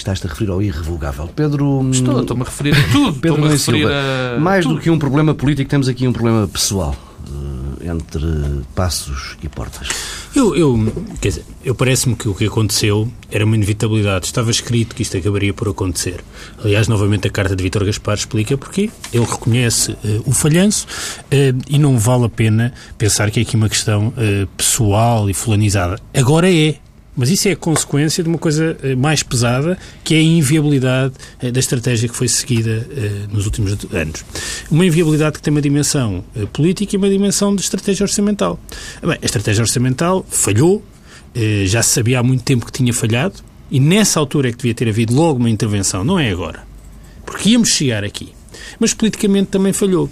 estás-te 0.00 0.26
a 0.26 0.30
referir 0.30 0.50
ao 0.50 0.62
irrevogável. 0.62 1.28
Pedro. 1.28 1.88
Estou, 1.90 2.20
estou-me 2.20 2.42
a 2.42 2.46
referir 2.46 2.74
a 2.74 2.92
tudo. 2.92 3.20
Pedro 3.20 3.44
a 3.44 3.48
referir 3.48 3.86
a. 3.86 4.38
Mais 4.40 4.64
tudo. 4.64 4.76
do 4.76 4.80
que 4.80 4.90
um 4.90 4.98
problema 4.98 5.34
político, 5.34 5.70
temos 5.70 5.88
aqui 5.88 6.06
um 6.06 6.12
problema 6.12 6.48
pessoal 6.48 6.96
uh, 7.28 7.76
entre 7.84 8.62
passos 8.74 9.36
e 9.42 9.48
portas. 9.48 9.88
Eu, 10.34 10.54
eu 10.54 10.92
quer 11.20 11.28
dizer, 11.28 11.44
eu 11.64 11.74
parece-me 11.74 12.14
que 12.14 12.28
o 12.28 12.34
que 12.34 12.46
aconteceu 12.46 13.10
era 13.30 13.44
uma 13.44 13.56
inevitabilidade. 13.56 14.26
Estava 14.26 14.50
escrito 14.50 14.94
que 14.94 15.02
isto 15.02 15.16
acabaria 15.16 15.52
por 15.52 15.68
acontecer. 15.68 16.22
Aliás, 16.62 16.86
novamente 16.86 17.26
a 17.26 17.30
carta 17.30 17.56
de 17.56 17.62
Vítor 17.62 17.84
Gaspar 17.84 18.16
explica 18.16 18.56
porque 18.56 18.90
ele 19.12 19.24
reconhece 19.24 19.92
uh, 19.92 20.22
o 20.24 20.32
falhanço 20.32 20.86
uh, 20.86 21.58
e 21.68 21.78
não 21.78 21.98
vale 21.98 22.26
a 22.26 22.28
pena 22.28 22.72
pensar 22.96 23.30
que 23.30 23.40
é 23.40 23.42
aqui 23.42 23.56
uma 23.56 23.68
questão 23.68 24.12
pessoal 24.56 25.28
e 25.28 25.34
fulanizada. 25.34 25.98
Agora 26.14 26.50
é 26.50 26.76
Mas 27.20 27.28
isso 27.28 27.48
é 27.48 27.52
a 27.52 27.56
consequência 27.56 28.24
de 28.24 28.30
uma 28.30 28.38
coisa 28.38 28.78
eh, 28.82 28.94
mais 28.94 29.22
pesada, 29.22 29.76
que 30.02 30.14
é 30.14 30.16
a 30.16 30.22
inviabilidade 30.22 31.12
eh, 31.38 31.50
da 31.50 31.60
estratégia 31.60 32.08
que 32.08 32.16
foi 32.16 32.26
seguida 32.26 32.88
eh, 32.90 33.26
nos 33.30 33.44
últimos 33.44 33.76
anos. 33.92 34.24
Uma 34.70 34.86
inviabilidade 34.86 35.36
que 35.36 35.42
tem 35.42 35.52
uma 35.52 35.60
dimensão 35.60 36.24
política 36.50 36.96
e 36.96 36.96
uma 36.96 37.10
dimensão 37.10 37.54
de 37.54 37.60
estratégia 37.60 38.04
orçamental. 38.04 38.58
Bem, 39.02 39.18
a 39.20 39.26
estratégia 39.26 39.60
orçamental 39.60 40.24
falhou, 40.30 40.82
já 41.66 41.82
se 41.82 41.90
sabia 41.90 42.20
há 42.20 42.22
muito 42.22 42.42
tempo 42.42 42.64
que 42.64 42.72
tinha 42.72 42.94
falhado, 42.94 43.34
e 43.70 43.78
nessa 43.78 44.18
altura 44.18 44.48
é 44.48 44.52
que 44.52 44.56
devia 44.56 44.74
ter 44.74 44.88
havido 44.88 45.14
logo 45.14 45.40
uma 45.40 45.50
intervenção, 45.50 46.02
não 46.02 46.18
é 46.18 46.30
agora. 46.30 46.62
Porque 47.26 47.50
íamos 47.50 47.68
chegar 47.68 48.02
aqui. 48.02 48.32
Mas 48.78 48.94
politicamente 48.94 49.50
também 49.50 49.74
falhou. 49.74 50.08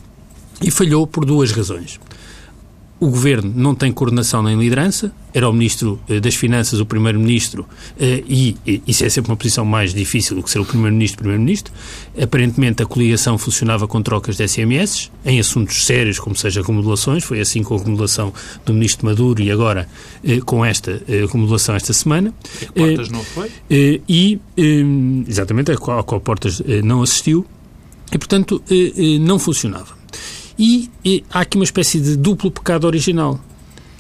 E 0.61 0.71
falhou 0.71 1.07
por 1.07 1.25
duas 1.25 1.53
razões 1.53 1.99
o 3.01 3.11
governo 3.11 3.53
não 3.55 3.75
tem 3.75 3.93
coordenação 3.93 4.43
nem 4.43 4.59
liderança, 4.59 5.13
era 5.33 5.49
o 5.49 5.53
ministro 5.53 6.01
eh, 6.09 6.19
das 6.19 6.35
Finanças 6.35 6.81
o 6.81 6.87
primeiro-ministro, 6.87 7.65
eh, 7.99 8.25
e 8.27 8.57
isso 8.87 9.05
é 9.05 9.09
sempre 9.09 9.31
uma 9.31 9.37
posição 9.37 9.65
mais 9.65 9.95
difícil 9.95 10.35
do 10.35 10.43
que 10.43 10.51
ser 10.51 10.59
o 10.59 10.65
primeiro-ministro 10.65 11.19
primeiro-ministro. 11.19 11.73
Aparentemente 12.21 12.83
a 12.83 12.87
coligação 12.87 13.39
funcionava 13.39 13.87
com 13.87 14.03
trocas 14.03 14.37
de 14.37 14.49
SMS, 14.49 15.11
em 15.25 15.39
assuntos 15.39 15.87
sérios, 15.87 16.19
como 16.19 16.35
seja 16.35 16.61
acumulações, 16.61 17.23
foi 17.23 17.41
assim 17.41 17.63
com 17.63 17.75
a 17.75 17.79
acumulação 17.79 18.33
do 18.67 18.75
ministro 18.75 19.07
Maduro 19.07 19.41
e 19.41 19.51
agora 19.51 19.89
eh, 20.25 20.41
com 20.41 20.65
esta 20.65 21.01
acumulação 21.25 21.77
esta 21.77 21.93
semana. 21.93 22.35
E 22.61 22.67
Portas 22.67 23.09
não 23.11 23.23
foi? 23.23 23.51
E, 24.09 24.41
exatamente, 25.27 25.71
a 25.71 25.77
qual 25.77 26.03
Portas 26.21 26.61
não 26.83 27.03
assistiu, 27.03 27.47
e 28.13 28.19
portanto 28.19 28.63
não 29.21 29.39
funcionava. 29.39 29.98
E, 30.59 30.91
e 31.05 31.25
há 31.31 31.41
aqui 31.41 31.57
uma 31.57 31.65
espécie 31.65 32.01
de 32.01 32.17
duplo 32.17 32.51
pecado 32.51 32.85
original, 32.85 33.39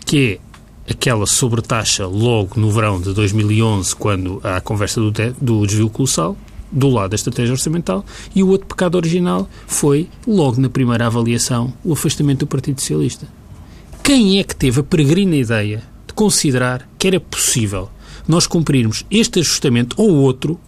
que 0.05 0.41
é 0.87 0.93
aquela 0.93 1.27
sobretaxa 1.27 2.07
logo 2.07 2.59
no 2.59 2.71
verão 2.71 3.01
de 3.01 3.15
2011, 3.15 3.95
quando 3.95 4.41
há 4.43 4.57
a 4.57 4.61
conversa 4.61 5.01
do, 5.01 5.13
do 5.41 5.67
desvio 5.67 5.89
colossal, 5.89 6.37
do 6.73 6.89
lado 6.89 7.11
da 7.11 7.15
estratégia 7.15 7.53
orçamental, 7.53 8.05
e 8.35 8.43
o 8.43 8.49
outro 8.49 8.67
pecado 8.67 8.97
original 8.97 9.49
foi, 9.67 10.09
logo 10.27 10.61
na 10.61 10.69
primeira 10.69 11.07
avaliação, 11.07 11.73
o 11.85 11.93
afastamento 11.93 12.41
do 12.41 12.47
Partido 12.47 12.81
Socialista. 12.81 13.29
Quem 14.03 14.41
é 14.41 14.45
que 14.45 14.57
teve 14.57 14.81
a 14.81 14.83
peregrina 14.83 15.37
ideia 15.37 15.83
de 16.07 16.15
considerar 16.15 16.89
que 16.99 17.07
era 17.07 17.21
possível 17.21 17.89
nós 18.27 18.47
cumprirmos 18.47 19.07
este 19.11 19.41
ajustamento 19.41 19.95
ou 20.01 20.11
outro 20.17 20.59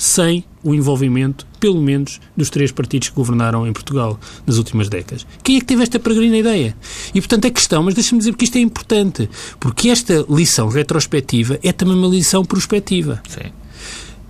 sem 0.00 0.42
o 0.62 0.74
envolvimento, 0.74 1.46
pelo 1.60 1.80
menos, 1.80 2.20
dos 2.34 2.48
três 2.48 2.72
partidos 2.72 3.10
que 3.10 3.14
governaram 3.14 3.66
em 3.66 3.72
Portugal 3.72 4.18
nas 4.46 4.56
últimas 4.56 4.88
décadas. 4.88 5.26
Quem 5.44 5.56
é 5.56 5.60
que 5.60 5.66
teve 5.66 5.82
esta 5.82 6.00
peregrina 6.00 6.38
ideia? 6.38 6.74
E, 7.14 7.20
portanto, 7.20 7.46
a 7.46 7.50
questão, 7.50 7.82
mas 7.82 7.92
deixa-me 7.92 8.18
dizer 8.18 8.34
que 8.34 8.44
isto 8.44 8.56
é 8.56 8.62
importante, 8.62 9.28
porque 9.60 9.90
esta 9.90 10.24
lição 10.30 10.68
retrospectiva 10.68 11.58
é 11.62 11.70
também 11.70 11.94
uma 11.94 12.08
lição 12.08 12.42
prospectiva. 12.46 13.22
Sim. 13.28 13.50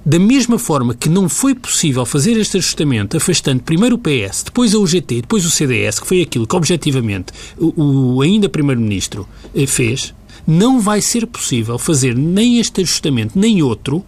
Da 0.04 0.18
mesma 0.18 0.58
forma 0.58 0.92
que 0.92 1.08
não 1.08 1.28
foi 1.28 1.54
possível 1.54 2.04
fazer 2.04 2.36
este 2.36 2.56
ajustamento 2.56 3.16
afastando 3.16 3.62
primeiro 3.62 3.94
o 3.94 3.98
PS, 3.98 4.42
depois 4.46 4.74
a 4.74 4.78
UGT, 4.78 5.20
depois 5.20 5.46
o 5.46 5.50
CDS, 5.50 6.00
que 6.00 6.06
foi 6.06 6.20
aquilo 6.20 6.48
que 6.48 6.56
objetivamente 6.56 7.32
o, 7.56 8.16
o 8.16 8.22
ainda 8.22 8.48
Primeiro-Ministro 8.48 9.28
eh, 9.54 9.66
fez, 9.68 10.12
não 10.44 10.80
vai 10.80 11.00
ser 11.00 11.26
possível 11.28 11.78
fazer 11.78 12.16
nem 12.16 12.58
este 12.58 12.80
ajustamento 12.80 13.38
nem 13.38 13.62
outro 13.62 14.04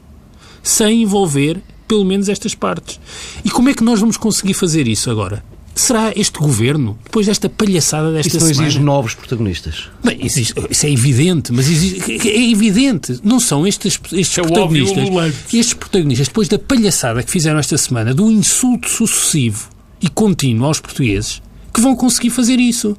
sem 0.62 1.02
envolver 1.02 1.60
pelo 1.86 2.04
menos 2.04 2.28
estas 2.28 2.54
partes. 2.54 2.98
E 3.44 3.50
como 3.50 3.68
é 3.68 3.74
que 3.74 3.84
nós 3.84 4.00
vamos 4.00 4.16
conseguir 4.16 4.54
fazer 4.54 4.88
isso 4.88 5.10
agora? 5.10 5.44
Será 5.74 6.12
este 6.14 6.38
governo, 6.38 6.98
depois 7.02 7.26
desta 7.26 7.48
palhaçada 7.48 8.12
desta 8.12 8.28
isso 8.28 8.40
não 8.40 8.46
semana... 8.46 8.68
exige 8.68 8.84
novos 8.84 9.14
protagonistas. 9.14 9.88
Bem, 10.04 10.18
isso 10.22 10.86
é 10.86 10.90
evidente, 10.90 11.50
mas 11.50 11.68
existe, 11.68 12.28
é 12.28 12.50
evidente. 12.50 13.18
Não 13.24 13.40
são 13.40 13.66
estes, 13.66 13.98
estes 14.12 14.38
é 14.38 14.42
protagonistas. 14.42 15.08
Estes 15.52 15.72
protagonistas, 15.74 16.28
depois 16.28 16.48
da 16.48 16.58
palhaçada 16.58 17.22
que 17.22 17.30
fizeram 17.30 17.58
esta 17.58 17.76
semana, 17.78 18.14
do 18.14 18.30
insulto 18.30 18.88
sucessivo 18.88 19.70
e 20.00 20.08
contínuo 20.08 20.66
aos 20.66 20.78
portugueses, 20.78 21.40
que 21.72 21.80
vão 21.80 21.96
conseguir 21.96 22.30
fazer 22.30 22.60
isso. 22.60 22.96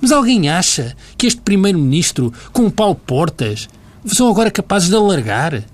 Mas 0.00 0.10
alguém 0.10 0.48
acha 0.48 0.96
que 1.16 1.26
este 1.26 1.40
primeiro-ministro, 1.40 2.32
com 2.52 2.66
o 2.66 2.70
Paulo 2.70 2.96
Portas, 2.96 3.68
são 4.04 4.28
agora 4.28 4.50
capazes 4.50 4.88
de 4.88 4.96
alargar? 4.96 5.64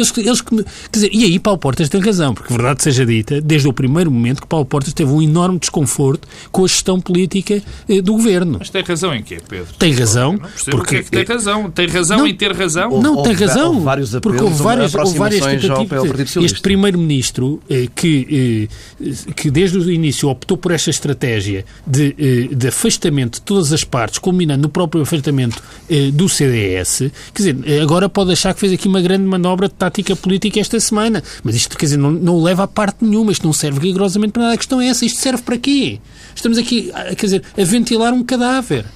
Eles, 0.00 0.12
eles, 0.16 0.40
quer 0.40 0.64
dizer, 0.92 1.10
e 1.12 1.24
aí 1.24 1.38
Paulo 1.38 1.58
Portas 1.58 1.88
tem 1.88 2.00
razão, 2.00 2.34
porque 2.34 2.52
verdade 2.52 2.82
seja 2.82 3.04
dita, 3.04 3.40
desde 3.40 3.68
o 3.68 3.72
primeiro 3.72 4.10
momento 4.10 4.40
que 4.40 4.46
Paulo 4.46 4.64
Portas 4.64 4.92
teve 4.92 5.10
um 5.10 5.20
enorme 5.20 5.58
desconforto 5.58 6.26
com 6.50 6.64
a 6.64 6.68
gestão 6.68 7.00
política 7.00 7.62
eh, 7.88 8.00
do 8.00 8.12
governo. 8.12 8.56
Mas 8.58 8.70
tem 8.70 8.82
razão 8.82 9.14
em 9.14 9.22
quê, 9.22 9.38
Pedro? 9.46 9.72
Tem 9.78 9.92
razão. 9.92 10.32
Não 10.32 10.40
porque 10.70 10.96
é 10.96 11.02
que 11.02 11.10
tem 11.10 11.24
razão. 11.24 11.70
Tem 11.70 11.86
razão 11.86 12.18
não, 12.18 12.26
em 12.26 12.34
ter 12.34 12.52
razão. 12.52 13.00
Não, 13.00 13.22
tem 13.22 13.32
razão. 13.32 13.74
Houve 13.74 13.84
vários 13.84 14.10
porque 14.20 14.42
houve 14.42 14.62
várias, 14.62 14.94
houve 14.94 15.18
várias 15.18 15.44
tentativas. 15.44 16.36
Este 16.36 16.60
primeiro-ministro 16.60 17.60
eh, 17.68 17.88
que, 17.94 18.68
eh, 19.00 19.32
que 19.34 19.50
desde 19.50 19.78
o 19.78 19.90
início 19.90 20.28
optou 20.28 20.56
por 20.56 20.72
esta 20.72 20.90
estratégia 20.90 21.64
de, 21.86 22.14
eh, 22.18 22.54
de 22.54 22.68
afastamento 22.68 23.34
de 23.34 23.42
todas 23.42 23.72
as 23.72 23.84
partes, 23.84 24.18
culminando 24.18 24.62
no 24.62 24.68
próprio 24.68 25.02
afastamento 25.02 25.62
eh, 25.88 26.10
do 26.10 26.28
CDS, 26.28 27.10
quer 27.34 27.42
dizer, 27.42 27.56
eh, 27.64 27.80
agora 27.80 28.08
pode 28.08 28.32
achar 28.32 28.54
que 28.54 28.60
fez 28.60 28.72
aqui 28.72 28.88
uma 28.88 29.00
grande 29.00 29.24
manobra 29.24 29.68
de 29.68 29.74
tática 29.90 30.14
política 30.14 30.60
esta 30.60 30.78
semana. 30.78 31.22
Mas 31.42 31.54
isto, 31.54 31.76
quer 31.76 31.86
dizer, 31.86 31.96
não, 31.96 32.10
não 32.10 32.42
leva 32.42 32.62
a 32.62 32.68
parte 32.68 33.04
nenhuma. 33.04 33.32
Isto 33.32 33.44
não 33.44 33.52
serve 33.52 33.80
rigorosamente 33.80 34.32
para 34.32 34.42
nada. 34.42 34.54
A 34.54 34.58
questão 34.58 34.80
é 34.80 34.88
essa. 34.88 35.04
Isto 35.04 35.20
serve 35.20 35.42
para 35.42 35.58
quê? 35.58 35.98
Estamos 36.34 36.56
aqui, 36.56 36.90
quer 37.16 37.26
dizer, 37.26 37.42
a 37.58 37.64
ventilar 37.64 38.12
um 38.12 38.22
cadáver. 38.22 38.86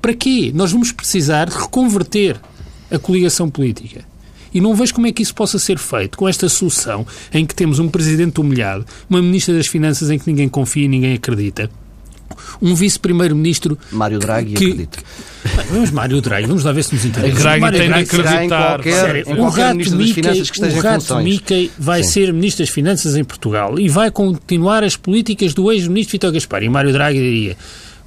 Para 0.00 0.14
quê? 0.14 0.52
Nós 0.54 0.70
vamos 0.70 0.92
precisar 0.92 1.48
reconverter 1.48 2.40
a 2.90 2.98
coligação 2.98 3.50
política. 3.50 4.04
E 4.54 4.60
não 4.60 4.74
vejo 4.74 4.94
como 4.94 5.06
é 5.06 5.12
que 5.12 5.22
isso 5.22 5.34
possa 5.34 5.58
ser 5.58 5.78
feito 5.78 6.16
com 6.16 6.28
esta 6.28 6.48
solução 6.48 7.06
em 7.32 7.44
que 7.44 7.54
temos 7.54 7.78
um 7.78 7.88
presidente 7.88 8.40
humilhado, 8.40 8.86
uma 9.10 9.20
ministra 9.20 9.54
das 9.54 9.66
Finanças 9.66 10.10
em 10.10 10.18
que 10.18 10.26
ninguém 10.26 10.48
confia 10.48 10.84
e 10.84 10.88
ninguém 10.88 11.14
acredita, 11.14 11.70
um 12.60 12.74
vice-primeiro-ministro. 12.74 13.78
Mário 13.90 14.18
Draghi, 14.18 14.54
que, 14.54 14.64
acredito. 14.64 14.98
Bem, 15.56 15.66
vamos, 15.70 15.90
Mário 15.90 16.20
Draghi, 16.20 16.46
vamos 16.46 16.64
lá 16.64 16.72
ver 16.72 16.84
se 16.84 16.94
nos 16.94 17.04
interessa. 17.04 17.40
Draghi 17.40 17.60
Mário 17.60 17.78
tem 17.78 17.88
Draghi 17.88 18.04
de 18.04 18.16
acreditar. 18.16 18.82
Qualquer, 18.82 19.26
o 19.26 19.48
rato 19.48 19.96
Mickey, 19.96 20.20
o 20.76 20.80
rato 20.80 21.16
Mickey 21.16 21.70
vai 21.78 22.02
Sim. 22.02 22.10
ser 22.10 22.32
ministro 22.32 22.64
das 22.64 22.72
Finanças 22.72 23.16
em 23.16 23.24
Portugal 23.24 23.78
e 23.78 23.88
vai 23.88 24.10
continuar 24.10 24.84
as 24.84 24.96
políticas 24.96 25.54
do 25.54 25.70
ex-ministro 25.72 26.12
Vitor 26.12 26.32
Gaspar. 26.32 26.62
E 26.62 26.68
Mário 26.68 26.92
Draghi 26.92 27.18
diria. 27.18 27.56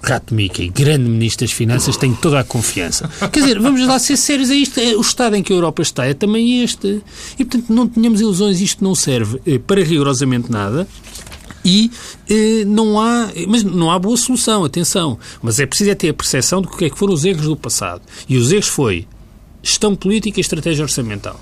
Rato 0.01 0.33
Mickey, 0.33 0.69
grande 0.69 1.09
Ministro 1.09 1.45
das 1.45 1.51
Finanças, 1.51 1.97
tenho 1.97 2.15
toda 2.15 2.39
a 2.39 2.43
confiança. 2.43 3.09
Quer 3.31 3.41
dizer, 3.41 3.59
vamos 3.59 3.85
lá 3.85 3.99
ser 3.99 4.15
sérios 4.15 4.49
a 4.49 4.55
isto. 4.55 4.79
É, 4.79 4.95
o 4.95 5.01
estado 5.01 5.35
em 5.35 5.43
que 5.43 5.51
a 5.51 5.55
Europa 5.55 5.81
está 5.81 6.05
é 6.05 6.13
também 6.13 6.63
este. 6.63 7.01
E, 7.37 7.43
portanto, 7.43 7.69
não 7.69 7.85
tenhamos 7.85 8.21
ilusões, 8.21 8.61
isto 8.61 8.81
não 8.81 8.95
serve 8.95 9.41
eh, 9.45 9.59
para 9.59 9.83
rigorosamente 9.83 10.49
nada 10.49 10.87
e 11.69 11.91
eh, 12.27 12.65
não 12.65 12.99
há, 12.99 13.29
mas 13.47 13.63
não 13.63 13.91
há 13.91 13.99
boa 13.99 14.17
solução, 14.17 14.65
atenção, 14.65 15.19
mas 15.41 15.59
é 15.59 15.67
preciso 15.67 15.91
é 15.91 15.95
ter 15.95 16.09
a 16.09 16.13
percepção 16.13 16.61
do 16.61 16.67
que 16.67 16.85
é 16.85 16.89
que 16.89 16.97
foram 16.97 17.13
os 17.13 17.23
erros 17.23 17.45
do 17.45 17.55
passado. 17.55 18.01
E 18.27 18.37
os 18.37 18.51
erros 18.51 18.67
foi 18.67 19.07
gestão 19.61 19.95
política 19.95 20.39
e 20.39 20.41
estratégia 20.41 20.83
orçamental. 20.83 21.39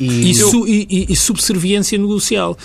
E, 0.00 0.30
e, 0.30 0.34
su, 0.34 0.66
e, 0.66 1.06
e, 1.10 1.14
subserviência 1.14 1.96
negocial 1.96 2.58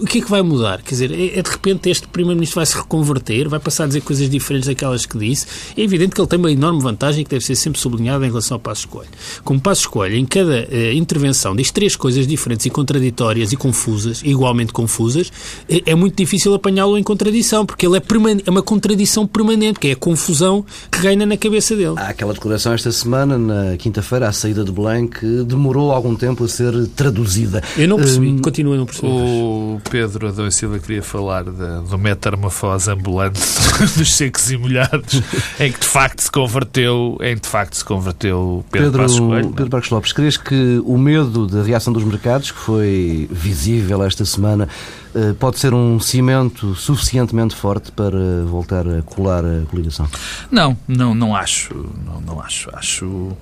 o 0.00 0.06
que 0.06 0.18
é 0.18 0.20
que 0.20 0.30
vai 0.30 0.42
mudar? 0.42 0.82
Quer 0.82 0.90
dizer, 0.90 1.12
é, 1.12 1.38
é 1.38 1.42
de 1.42 1.50
repente 1.50 1.90
este 1.90 2.06
Primeiro-Ministro 2.08 2.56
vai 2.56 2.66
se 2.66 2.76
reconverter, 2.76 3.48
vai 3.48 3.58
passar 3.58 3.84
a 3.84 3.86
dizer 3.88 4.00
coisas 4.02 4.28
diferentes 4.30 4.68
daquelas 4.68 5.04
que 5.04 5.18
disse. 5.18 5.46
É 5.76 5.82
evidente 5.82 6.14
que 6.14 6.20
ele 6.20 6.28
tem 6.28 6.38
uma 6.38 6.50
enorme 6.50 6.80
vantagem 6.80 7.24
que 7.24 7.30
deve 7.30 7.44
ser 7.44 7.56
sempre 7.56 7.80
sublinhada 7.80 8.24
em 8.24 8.28
relação 8.28 8.56
ao 8.56 8.60
Passo 8.60 8.82
Escolho. 8.82 9.08
Como 9.44 9.60
Passo 9.60 9.82
Escolho, 9.82 10.16
em 10.16 10.24
cada 10.24 10.68
uh, 10.70 10.92
intervenção 10.94 11.54
diz 11.54 11.70
três 11.70 11.96
coisas 11.96 12.26
diferentes 12.26 12.66
e 12.66 12.70
contraditórias 12.70 13.52
e 13.52 13.56
confusas, 13.56 14.22
igualmente 14.24 14.72
confusas, 14.72 15.32
é, 15.68 15.90
é 15.90 15.94
muito 15.94 16.16
difícil 16.16 16.54
apanhá-lo 16.54 16.96
em 16.96 17.02
contradição, 17.02 17.66
porque 17.66 17.86
ele 17.86 17.96
é, 17.96 18.02
é, 18.46 18.50
uma 18.50 18.62
contradição 18.62 19.26
permanente, 19.26 19.80
que 19.80 19.88
é 19.88 19.92
a 19.92 19.96
confusão 19.96 20.64
que 20.90 20.98
reina 20.98 21.26
na 21.26 21.36
cabeça 21.36 21.74
dele. 21.74 21.94
Há 21.96 22.08
aquela 22.08 22.32
declaração 22.32 22.72
esta 22.72 22.92
semana, 22.92 23.36
na 23.38 23.76
quinta-feira, 23.76 24.28
à 24.28 24.32
saída 24.32 24.64
de 24.64 24.70
Belém, 24.70 25.06
que 25.06 25.42
demorou 25.44 25.90
algum 25.90 26.14
tempo 26.14 26.44
a 26.44 26.48
ser 26.48 26.86
traduzida. 26.88 27.62
Eu 27.76 27.88
não 27.88 27.96
percebi, 27.96 28.28
um, 28.28 28.38
continuo 28.38 28.74
a 28.74 28.76
não 28.76 28.86
perceber. 28.86 29.08
O 29.08 29.80
Pedro 29.90 30.28
Adão 30.28 30.50
Silva 30.50 30.78
queria 30.78 31.02
falar 31.02 31.44
de, 31.44 31.88
do 31.88 31.98
metamorfose 31.98 32.90
ambulante 32.90 33.40
dos 33.96 34.14
secos 34.14 34.50
e 34.50 34.56
molhados, 34.56 35.22
em 35.58 35.72
que 35.72 35.80
de 35.80 35.86
facto 35.86 36.20
se 36.20 36.30
converteu, 36.30 37.18
em 37.20 37.36
que 37.36 37.42
de 37.42 37.48
facto 37.48 37.74
se 37.74 37.84
converteu 37.84 38.64
Pedro, 38.70 38.86
Pedro 38.90 39.02
Passos 39.02 39.20
Coelho. 39.20 39.50
Pedro 39.50 39.72
Marcos 39.72 39.90
Lopes, 39.90 40.12
crees 40.12 40.36
que 40.36 40.82
o 40.84 40.98
medo 40.98 41.46
da 41.46 41.62
reação 41.62 41.92
dos 41.92 42.04
mercados, 42.04 42.50
que 42.50 42.58
foi 42.58 43.28
visível 43.30 44.04
esta 44.04 44.24
semana, 44.24 44.68
eh, 45.14 45.32
pode 45.38 45.58
ser 45.58 45.72
um 45.72 45.98
cimento 45.98 46.74
suficientemente 46.74 47.54
forte 47.54 47.90
para 47.90 48.44
voltar 48.44 48.86
a 48.86 49.02
colar 49.02 49.44
a 49.44 49.64
coligação? 49.70 50.08
Não, 50.50 50.76
não, 50.86 51.14
não 51.14 51.34
acho, 51.34 51.74
não, 52.04 52.20
não 52.20 52.40
acho, 52.40 52.68
acho 52.74 53.36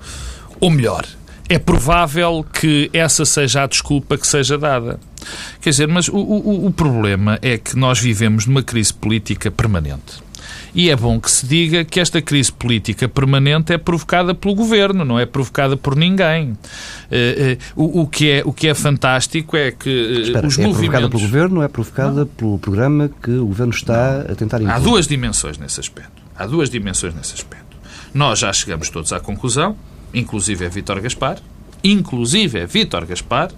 ou 0.59 0.69
melhor, 0.69 1.05
é 1.49 1.57
provável 1.57 2.45
que 2.53 2.89
essa 2.93 3.25
seja 3.25 3.63
a 3.63 3.67
desculpa 3.67 4.17
que 4.17 4.27
seja 4.27 4.57
dada. 4.57 4.99
Quer 5.61 5.69
dizer, 5.69 5.87
mas 5.87 6.07
o, 6.07 6.17
o, 6.17 6.67
o 6.67 6.71
problema 6.71 7.39
é 7.41 7.57
que 7.57 7.75
nós 7.75 7.99
vivemos 7.99 8.45
numa 8.45 8.63
crise 8.63 8.93
política 8.93 9.49
permanente. 9.49 10.27
E 10.75 10.89
é 10.89 10.95
bom 10.95 11.19
que 11.19 11.31
se 11.31 11.45
diga 11.45 11.83
que 11.83 11.99
esta 11.99 12.21
crise 12.21 12.51
política 12.51 13.07
permanente 13.07 13.73
é 13.73 13.77
provocada 13.77 14.35
pelo 14.35 14.53
governo, 14.53 15.03
não 15.03 15.17
é 15.17 15.25
provocada 15.25 15.75
por 15.75 15.95
ninguém. 15.95 16.51
Uh, 16.51 16.55
uh, 17.75 17.83
o, 17.83 18.01
o, 18.01 18.07
que 18.07 18.29
é, 18.29 18.41
o 18.45 18.53
que 18.53 18.67
é 18.67 18.75
fantástico 18.75 19.57
é 19.57 19.71
que 19.71 19.89
uh, 19.89 20.21
Espera, 20.21 20.47
os 20.47 20.57
é 20.57 20.61
movimentos. 20.61 20.77
provocada 20.77 21.09
pelo 21.09 21.21
governo 21.21 21.61
é 21.63 21.67
provocada 21.67 22.19
não. 22.19 22.27
pelo 22.27 22.59
programa 22.59 23.09
que 23.21 23.31
o 23.31 23.47
governo 23.47 23.73
está 23.73 24.23
não. 24.23 24.31
a 24.31 24.35
tentar 24.35 24.61
impor? 24.61 24.73
Há 24.75 24.79
duas 24.79 25.07
dimensões 25.07 25.57
nesse 25.57 25.79
aspecto. 25.79 26.21
Há 26.37 26.45
duas 26.45 26.69
dimensões 26.69 27.15
nesse 27.15 27.33
aspecto. 27.33 27.65
Nós 28.13 28.39
já 28.39 28.53
chegamos 28.53 28.89
todos 28.89 29.11
à 29.11 29.19
conclusão, 29.19 29.75
inclusive 30.13 30.65
é 30.65 30.69
Vítor 30.69 30.99
Gaspar, 31.01 31.39
inclusive 31.83 32.59
é 32.59 32.65
Vítor 32.65 33.05
Gaspar, 33.05 33.51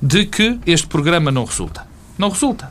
de 0.00 0.26
que 0.26 0.58
este 0.66 0.86
programa 0.86 1.30
não 1.30 1.44
resulta. 1.44 1.86
Não 2.18 2.28
resulta. 2.28 2.70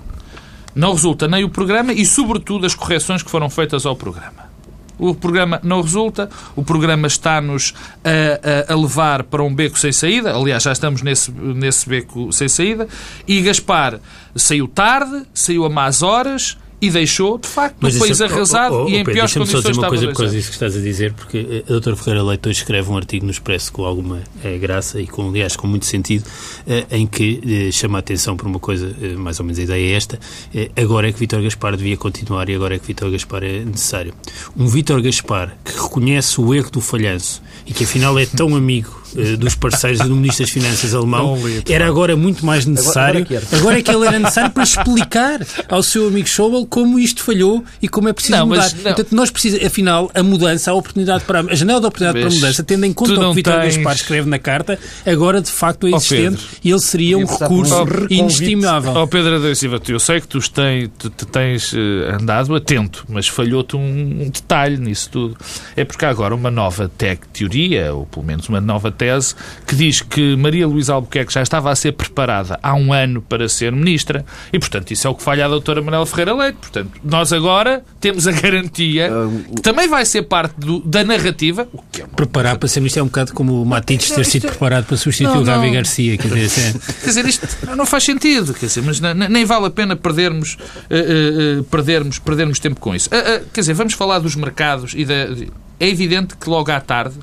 Não 0.76 0.94
resulta 0.94 1.28
nem 1.28 1.44
o 1.44 1.50
programa 1.50 1.94
e, 1.94 2.06
sobretudo, 2.06 2.66
as 2.66 2.76
correções 2.76 3.24
que 3.24 3.30
foram 3.30 3.50
feitas 3.50 3.86
ao 3.86 3.96
programa. 3.96 4.50
O 4.98 5.16
programa 5.16 5.60
não 5.64 5.82
resulta, 5.82 6.30
o 6.58 6.64
programa 6.64 7.08
está-nos 7.08 7.74
a, 8.04 8.70
a, 8.70 8.74
a, 8.74 8.76
levar 8.76 9.24
para 9.24 9.42
um 9.42 9.54
beco 9.54 9.80
sem 9.80 9.94
saída. 9.94 10.36
Aliás, 10.36 10.64
já 10.64 10.74
estamos 10.74 11.02
nesse, 11.02 11.32
nesse 11.32 11.88
beco 11.88 12.34
sem 12.34 12.50
saída. 12.50 12.88
E 13.26 13.42
Gaspar 13.42 14.00
saiu 14.36 14.68
tarde, 14.68 15.24
saiu 15.34 15.64
a 15.66 15.70
más 15.70 16.04
horas 16.04 16.58
e 16.82 16.90
deixou, 16.90 17.38
de 17.38 17.48
facto, 17.48 17.78
Mas 17.82 17.96
o 17.96 18.00
país 18.00 18.22
arrasado 18.22 18.74
oh, 18.74 18.80
oh, 18.80 18.86
oh, 18.86 18.90
e 18.90 18.96
em 18.96 18.98
Pedro, 19.00 19.14
piores 19.14 19.34
condições 19.34 19.64
só 19.64 19.70
dizer 19.70 19.80
uma 19.80 19.90
coisa 19.90 20.08
por 20.08 20.16
causa 20.16 20.36
disso 20.36 20.48
que 20.48 20.54
estás 20.54 20.76
a 20.76 20.80
dizer, 20.80 21.14
porque 21.14 21.64
a 21.68 21.72
doutora 21.72 21.96
Ferreira 21.96 22.24
Leite 22.24 22.48
hoje 22.48 22.60
escreve 22.60 22.90
um 22.90 22.98
artigo 22.98 23.26
no 23.26 23.32
Expresso 23.32 23.72
com 23.72 23.84
alguma 23.86 24.22
é, 24.44 24.58
graça 24.58 25.02
e, 25.02 25.08
com, 25.08 25.28
aliás, 25.28 25.56
com 25.56 25.68
muito 25.68 25.86
sentido, 25.86 26.24
é, 26.66 26.86
em 26.92 27.06
que 27.06 27.68
é, 27.68 27.72
chama 27.72 27.98
a 27.98 28.00
atenção 28.00 28.38
para 28.38 28.48
uma 28.48 28.60
coisa, 28.60 28.96
mais 29.18 29.40
ou 29.40 29.46
menos 29.46 29.60
a 29.60 29.64
ideia 29.64 29.94
é 29.94 29.96
esta, 29.96 30.20
agora 30.76 31.10
é 31.10 31.12
que 31.12 31.20
Vítor 31.20 31.42
Gaspar 31.42 31.76
devia 31.76 31.98
continuar 31.98 32.48
e 32.50 32.56
agora 32.56 32.76
é 32.76 32.80
que 32.80 32.88
Vítor 32.88 33.12
Gaspar 33.12 33.44
é 33.44 33.60
necessário. 33.66 34.14
Um 34.56 34.68
Vítor 34.68 35.02
Gaspar 35.02 35.58
que 35.64 35.74
reconhece 35.74 36.40
o 36.40 36.54
erro 36.54 36.72
do 36.72 36.82
falhanço 36.82 37.42
e 37.66 37.74
que 37.74 37.84
afinal 37.84 38.18
é 38.18 38.26
tão 38.26 38.56
amigo 38.56 38.99
dos 39.38 39.56
parceiros 39.56 40.00
do 40.00 40.16
Ministro 40.16 40.46
das 40.46 40.54
Finanças 40.54 40.94
alemão, 40.94 41.38
era 41.68 41.88
agora 41.88 42.16
muito 42.16 42.46
mais 42.46 42.66
necessário. 42.66 43.22
Agora, 43.22 43.42
agora, 43.42 43.60
agora, 43.60 43.80
é 43.80 43.82
que 43.82 43.92
ele 43.92 44.08
era 44.08 44.20
necessário 44.20 44.52
para 44.52 44.64
explicar 44.64 45.46
ao 45.68 45.84
seu 45.84 46.08
amigo 46.08 46.28
Schauble 46.28 46.66
como 46.68 47.00
isto 47.00 47.24
falhou 47.24 47.64
e 47.82 47.88
como 47.88 48.10
é 48.10 48.14
preciso 48.14 48.38
não, 48.38 48.48
mudar. 48.48 48.72
Não. 48.76 48.84
Portanto, 48.84 49.16
nós 49.16 49.30
precisamos, 49.32 49.66
afinal, 49.66 50.12
a 50.14 50.24
mudança, 50.24 50.72
a 50.72 50.74
oportunidade 50.74 51.24
para 51.24 51.42
a 51.42 51.56
janela 51.56 51.80
de 51.80 51.88
oportunidade 51.88 52.20
mas 52.20 52.28
para 52.28 52.34
a 52.34 52.40
mudança, 52.42 52.64
tendo 52.64 52.86
em 52.86 52.94
conta 52.94 53.14
o 53.14 53.30
que 53.30 53.36
Vitor 53.36 53.54
tens... 53.62 53.76
Gaspar 53.76 53.96
escreve 53.96 54.30
na 54.30 54.40
carta, 54.40 54.80
agora 55.06 55.42
de 55.42 55.52
facto 55.52 55.88
é 55.88 55.92
existente 55.92 56.46
oh, 56.52 56.58
e 56.64 56.72
ele 56.72 56.80
seria 56.80 57.18
um 57.18 57.26
recurso 57.26 57.76
oh, 57.76 58.14
inestimável. 58.14 58.94
Oh, 58.96 59.08
Pedro 59.08 59.36
Adão 59.36 59.54
Silva, 59.56 59.82
eu 59.88 60.00
sei 60.00 60.22
que 60.22 60.28
tu 60.28 60.40
tens, 60.52 60.90
tu, 60.98 61.10
tu 61.10 61.26
tens 61.26 61.74
uh, 61.74 61.78
andado 62.20 62.56
atento, 62.56 63.06
mas 63.08 63.28
falhou-te 63.28 63.76
um, 63.76 63.80
um, 64.24 64.30
detalhe 64.30 64.78
nisso 64.78 65.10
tudo. 65.10 65.38
É 65.76 65.84
porque 65.84 66.06
há 66.06 66.10
agora 66.10 66.36
uma 66.36 66.52
nova 66.52 66.90
tech 66.98 67.22
teoria, 67.34 67.94
ou 67.94 68.06
pelo 68.06 68.26
menos 68.26 68.48
uma 68.50 68.62
nova 68.62 68.92
tese 69.00 69.34
que 69.66 69.76
diz 69.76 70.02
que 70.02 70.36
Maria 70.36 70.68
Luísa 70.68 70.94
Albuquerque 70.94 71.34
já 71.34 71.42
estava 71.42 71.72
a 71.72 71.76
ser 71.76 71.94
preparada 71.94 72.60
há 72.62 72.74
um 72.76 72.92
ano 72.92 73.22
para 73.22 73.48
ser 73.48 73.72
ministra 73.72 74.26
e, 74.52 74.60
portanto, 74.60 74.92
isso 74.92 75.08
é 75.08 75.10
o 75.10 75.16
que 75.16 75.24
falha 75.24 75.46
a 75.46 75.48
doutora 75.48 75.82
Manuela 75.82 76.06
Ferreira 76.06 76.34
Leite. 76.34 76.58
Portanto, 76.58 76.92
nós 77.04 77.32
agora 77.32 77.84
temos 78.02 78.28
a 78.28 78.32
garantia 78.32 79.10
que 79.56 79.62
também 79.62 79.88
vai 79.88 80.06
ser 80.06 80.24
parte 80.24 80.60
do, 80.60 80.82
da 80.82 81.04
narrativa. 81.04 81.68
O 81.72 81.82
que 81.90 82.02
é 82.02 82.06
Preparar 82.06 82.58
para 82.58 82.68
ser 82.68 82.82
ministro 82.82 83.00
é 83.00 83.04
um 83.04 83.08
bocado 83.08 83.34
como 83.34 83.62
o 83.62 83.66
Matites 83.66 84.12
ter 84.12 84.26
sido 84.26 84.48
preparado 84.48 84.86
para 84.86 84.98
substituir 84.98 85.34
não, 85.34 85.42
o 85.42 85.46
Gavi 85.46 85.72
Garcia. 85.72 86.18
Quer 86.18 86.28
dizer, 86.28 86.62
é... 86.62 86.74
quer 87.02 87.08
dizer, 87.08 87.26
isto 87.26 87.48
não 87.76 87.86
faz 87.86 88.04
sentido, 88.04 88.54
quer 88.54 88.66
dizer, 88.66 88.84
mas 88.84 89.00
nem 89.00 89.46
vale 89.46 89.68
a 89.68 89.70
pena 89.70 89.96
perdermos, 89.96 90.56
uh, 90.56 91.60
uh, 91.60 91.64
perdermos, 91.66 92.20
perdermos 92.20 92.60
tempo 92.60 92.80
com 92.80 92.94
isso. 92.94 93.10
quer 93.10 93.62
dizer, 93.62 93.74
vamos 93.74 93.94
falar 93.94 94.20
dos 94.20 94.36
mercados 94.36 94.94
e 94.96 95.06
da... 95.06 95.30
É 95.80 95.88
evidente 95.88 96.36
que 96.36 96.50
logo 96.50 96.70
à 96.72 96.82
tarde, 96.82 97.16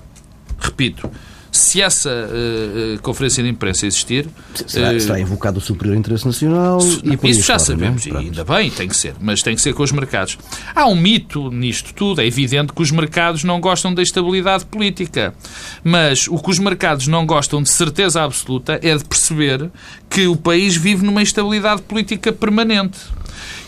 repito, 0.59 1.11
se 1.57 1.83
essa 1.83 2.11
uh, 2.11 3.01
conferência 3.03 3.43
de 3.43 3.49
imprensa 3.49 3.87
existir. 3.87 4.29
Será, 4.67 4.93
uh, 4.93 5.01
será 5.01 5.21
invocado 5.21 5.59
o 5.59 5.61
superior 5.61 5.97
interesse 5.97 6.27
nacional 6.27 6.79
e 7.03 7.31
Isso 7.31 7.47
já 7.47 7.55
é? 7.55 7.59
sabemos, 7.59 8.07
e 8.07 8.17
ainda 8.17 8.45
bem, 8.45 8.71
tem 8.71 8.89
que 8.89 8.97
ser, 8.97 9.15
mas 9.21 9.43
tem 9.43 9.55
que 9.55 9.63
ser 9.63 9.75
com 9.75 9.83
os 9.83 9.93
mercados. 9.93 10.39
Há 10.75 10.87
um 10.87 10.95
mito 10.97 11.51
nisto 11.51 11.93
tudo, 11.95 12.21
é 12.21 12.27
evidente 12.27 12.73
que 12.73 12.83
os 12.83 12.91
mercados 12.91 13.45
não 13.45 13.61
gostam 13.61 13.93
da 13.93 14.03
estabilidade 14.03 14.65
política, 14.67 15.35
mas 15.83 16.29
o 16.29 16.39
que 16.39 16.51
os 16.51 16.59
mercados 16.59 17.07
não 17.07 17.27
gostam 17.27 17.63
de 17.63 17.71
certeza 17.71 18.23
absoluta 18.23 18.79
é 18.83 18.97
de 18.97 19.05
perceber 19.05 19.71
que 20.09 20.27
o 20.27 20.37
país 20.37 20.77
vive 20.77 21.05
numa 21.05 21.23
instabilidade 21.23 21.83
política 21.83 22.33
permanente. 22.33 22.99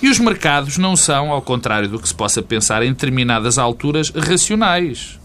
E 0.01 0.09
os 0.09 0.19
mercados 0.19 0.79
não 0.79 0.97
são, 0.97 1.33
ao 1.33 1.43
contrário 1.43 1.89
do 1.89 1.99
que 1.99 2.09
se 2.09 2.15
possa 2.15 2.41
pensar 2.41 2.83
em 2.83 2.93
determinadas 2.93 3.59
alturas, 3.59 4.11
racionais. 4.11 5.19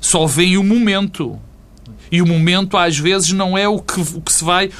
Só 0.00 0.26
veem 0.26 0.56
o 0.56 0.64
momento. 0.64 1.38
E 2.10 2.22
o 2.22 2.26
momento, 2.26 2.76
às 2.76 2.98
vezes, 2.98 3.32
não 3.32 3.56
é 3.56 3.68
o 3.68 3.78
que, 3.78 4.00
o 4.00 4.20
que 4.20 4.32
se 4.32 4.44
vai. 4.44 4.70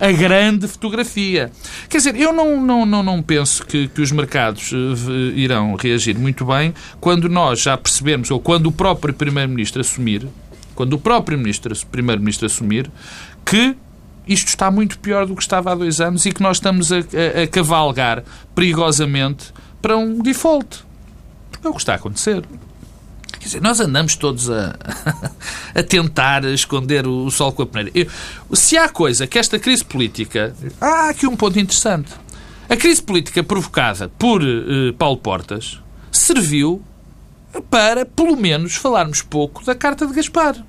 a, 0.00 0.06
a, 0.06 0.12
grande 0.12 0.66
fotografia. 0.68 1.50
Quer 1.88 1.98
dizer, 1.98 2.16
eu 2.16 2.32
não, 2.32 2.60
não, 2.60 2.86
não, 2.86 3.02
não 3.02 3.22
penso 3.22 3.64
que, 3.66 3.88
que 3.88 4.00
os 4.00 4.12
mercados 4.12 4.72
uh, 4.72 4.76
irão 5.34 5.74
reagir 5.74 6.18
muito 6.18 6.44
bem 6.44 6.74
quando 7.00 7.28
nós 7.28 7.60
já 7.60 7.76
percebemos, 7.76 8.30
ou 8.30 8.40
quando 8.40 8.66
o 8.66 8.72
próprio 8.72 9.12
Primeiro-Ministro 9.14 9.80
assumir, 9.80 10.26
quando 10.74 10.94
o 10.94 10.98
próprio 10.98 11.38
Primeiro-Ministro 11.90 12.46
assumir, 12.46 12.90
que 13.44 13.76
isto 14.26 14.48
está 14.48 14.70
muito 14.70 14.98
pior 14.98 15.26
do 15.26 15.34
que 15.34 15.42
estava 15.42 15.72
há 15.72 15.74
dois 15.74 16.00
anos 16.00 16.24
e 16.26 16.32
que 16.32 16.42
nós 16.42 16.58
estamos 16.58 16.92
a, 16.92 16.98
a, 16.98 17.42
a 17.42 17.46
cavalgar 17.46 18.22
perigosamente 18.54 19.52
para 19.80 19.96
um 19.96 20.20
default. 20.20 20.84
É 21.62 21.68
o 21.68 21.72
que 21.72 21.80
está 21.80 21.92
a 21.92 21.96
acontecer. 21.96 22.42
Quer 23.38 23.46
dizer, 23.46 23.62
nós 23.62 23.80
andamos 23.80 24.16
todos 24.16 24.50
a, 24.50 24.76
a 25.74 25.82
tentar 25.82 26.44
esconder 26.44 27.06
o 27.06 27.30
sol 27.30 27.52
com 27.52 27.62
a 27.62 27.66
peneira. 27.66 27.90
Eu, 27.94 28.56
se 28.56 28.76
há 28.76 28.88
coisa 28.88 29.26
que 29.26 29.38
esta 29.38 29.58
crise 29.58 29.84
política. 29.84 30.54
Há 30.80 31.10
aqui 31.10 31.26
um 31.26 31.36
ponto 31.36 31.58
interessante. 31.58 32.10
A 32.68 32.76
crise 32.76 33.02
política 33.02 33.42
provocada 33.42 34.08
por 34.18 34.42
uh, 34.42 34.92
Paulo 34.98 35.18
Portas 35.18 35.80
serviu 36.10 36.82
para, 37.68 38.06
pelo 38.06 38.36
menos, 38.36 38.76
falarmos 38.76 39.20
pouco 39.20 39.64
da 39.64 39.74
Carta 39.74 40.06
de 40.06 40.14
Gaspar 40.14 40.64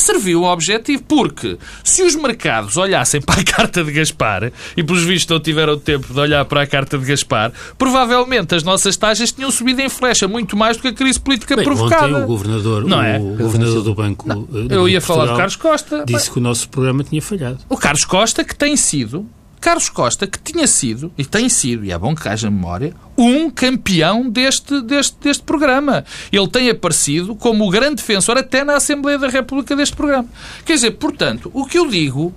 serviu 0.00 0.44
ao 0.44 0.52
objetivo, 0.52 1.02
porque 1.04 1.58
se 1.84 2.02
os 2.02 2.14
mercados 2.14 2.76
olhassem 2.76 3.20
para 3.20 3.40
a 3.40 3.44
carta 3.44 3.84
de 3.84 3.92
Gaspar, 3.92 4.52
e 4.76 4.82
pelos 4.82 5.02
vistos 5.02 5.30
não 5.30 5.40
tiveram 5.40 5.78
tempo 5.78 6.12
de 6.12 6.18
olhar 6.18 6.44
para 6.44 6.62
a 6.62 6.66
carta 6.66 6.98
de 6.98 7.04
Gaspar, 7.04 7.52
provavelmente 7.78 8.54
as 8.54 8.62
nossas 8.62 8.96
taxas 8.96 9.32
tinham 9.32 9.50
subido 9.50 9.80
em 9.80 9.88
flecha 9.88 10.26
muito 10.26 10.56
mais 10.56 10.76
do 10.76 10.82
que 10.82 10.88
a 10.88 10.92
crise 10.92 11.20
política 11.20 11.56
Bem, 11.56 11.64
provocada. 11.64 12.06
Ontem 12.06 12.24
o 12.24 12.26
governador, 12.26 12.84
não 12.84 13.02
é? 13.02 13.18
o 13.18 13.36
governador 13.36 13.82
do 13.82 13.94
Banco. 13.94 14.28
Não, 14.28 14.42
do 14.42 14.72
eu 14.72 14.88
ia 14.88 15.00
falar 15.00 15.26
do 15.26 15.36
Carlos 15.36 15.56
Costa. 15.56 16.04
Disse 16.06 16.30
que 16.30 16.38
o 16.38 16.42
nosso 16.42 16.68
programa 16.68 17.04
tinha 17.04 17.20
falhado. 17.20 17.58
O 17.68 17.76
Carlos 17.76 18.04
Costa, 18.04 18.44
que 18.44 18.54
tem 18.54 18.76
sido 18.76 19.26
Carlos 19.60 19.90
Costa, 19.90 20.26
que 20.26 20.38
tinha 20.38 20.66
sido, 20.66 21.12
e 21.18 21.24
tem 21.24 21.48
sido, 21.48 21.84
e 21.84 21.92
é 21.92 21.98
bom 21.98 22.14
que 22.14 22.26
haja 22.26 22.50
memória, 22.50 22.94
um 23.16 23.50
campeão 23.50 24.28
deste, 24.28 24.80
deste, 24.80 25.16
deste 25.20 25.42
programa. 25.42 26.04
Ele 26.32 26.48
tem 26.48 26.70
aparecido 26.70 27.36
como 27.36 27.66
o 27.66 27.70
grande 27.70 27.96
defensor 27.96 28.38
até 28.38 28.64
na 28.64 28.76
Assembleia 28.76 29.18
da 29.18 29.28
República 29.28 29.76
deste 29.76 29.94
programa. 29.94 30.26
Quer 30.64 30.74
dizer, 30.74 30.92
portanto, 30.92 31.50
o 31.52 31.66
que 31.66 31.78
eu 31.78 31.86
digo 31.86 32.34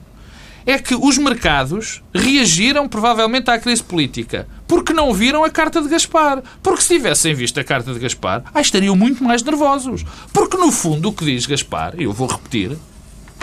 é 0.65 0.77
que 0.77 0.95
os 0.95 1.17
mercados 1.17 2.01
reagiram 2.13 2.87
provavelmente 2.87 3.49
à 3.49 3.57
crise 3.57 3.83
política 3.83 4.47
porque 4.67 4.93
não 4.93 5.13
viram 5.13 5.43
a 5.43 5.49
carta 5.49 5.81
de 5.81 5.87
Gaspar. 5.87 6.41
Porque 6.61 6.81
se 6.81 6.95
tivessem 6.95 7.33
visto 7.33 7.59
a 7.59 7.63
carta 7.63 7.93
de 7.93 7.99
Gaspar, 7.99 8.43
ah, 8.53 8.61
estariam 8.61 8.95
muito 8.95 9.23
mais 9.23 9.43
nervosos. 9.43 10.03
Porque 10.33 10.57
no 10.57 10.71
fundo 10.71 11.09
o 11.09 11.13
que 11.13 11.25
diz 11.25 11.45
Gaspar, 11.45 11.93
e 11.97 12.03
eu 12.03 12.11
vou 12.11 12.27
repetir, 12.27 12.77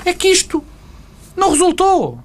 é 0.04 0.12
que 0.12 0.28
isto 0.28 0.62
não 1.36 1.50
resultou 1.50 2.20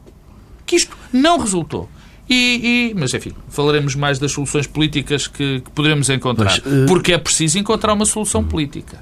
que 0.66 0.76
isto 0.76 0.98
não 1.16 1.40
resultou. 1.40 1.90
E, 2.30 2.92
e, 2.92 2.94
mas 2.96 3.14
enfim, 3.14 3.34
falaremos 3.50 3.96
mais 3.96 4.18
das 4.18 4.32
soluções 4.32 4.66
políticas 4.66 5.28
que, 5.28 5.62
que 5.62 5.72
poderemos 5.72 6.10
encontrar. 6.10 6.46
Mas, 6.46 6.58
uh... 6.58 6.86
Porque 6.88 7.14
é 7.14 7.18
preciso 7.18 7.60
encontrar 7.60 7.94
uma 7.94 8.06
solução 8.06 8.44
política. 8.44 9.00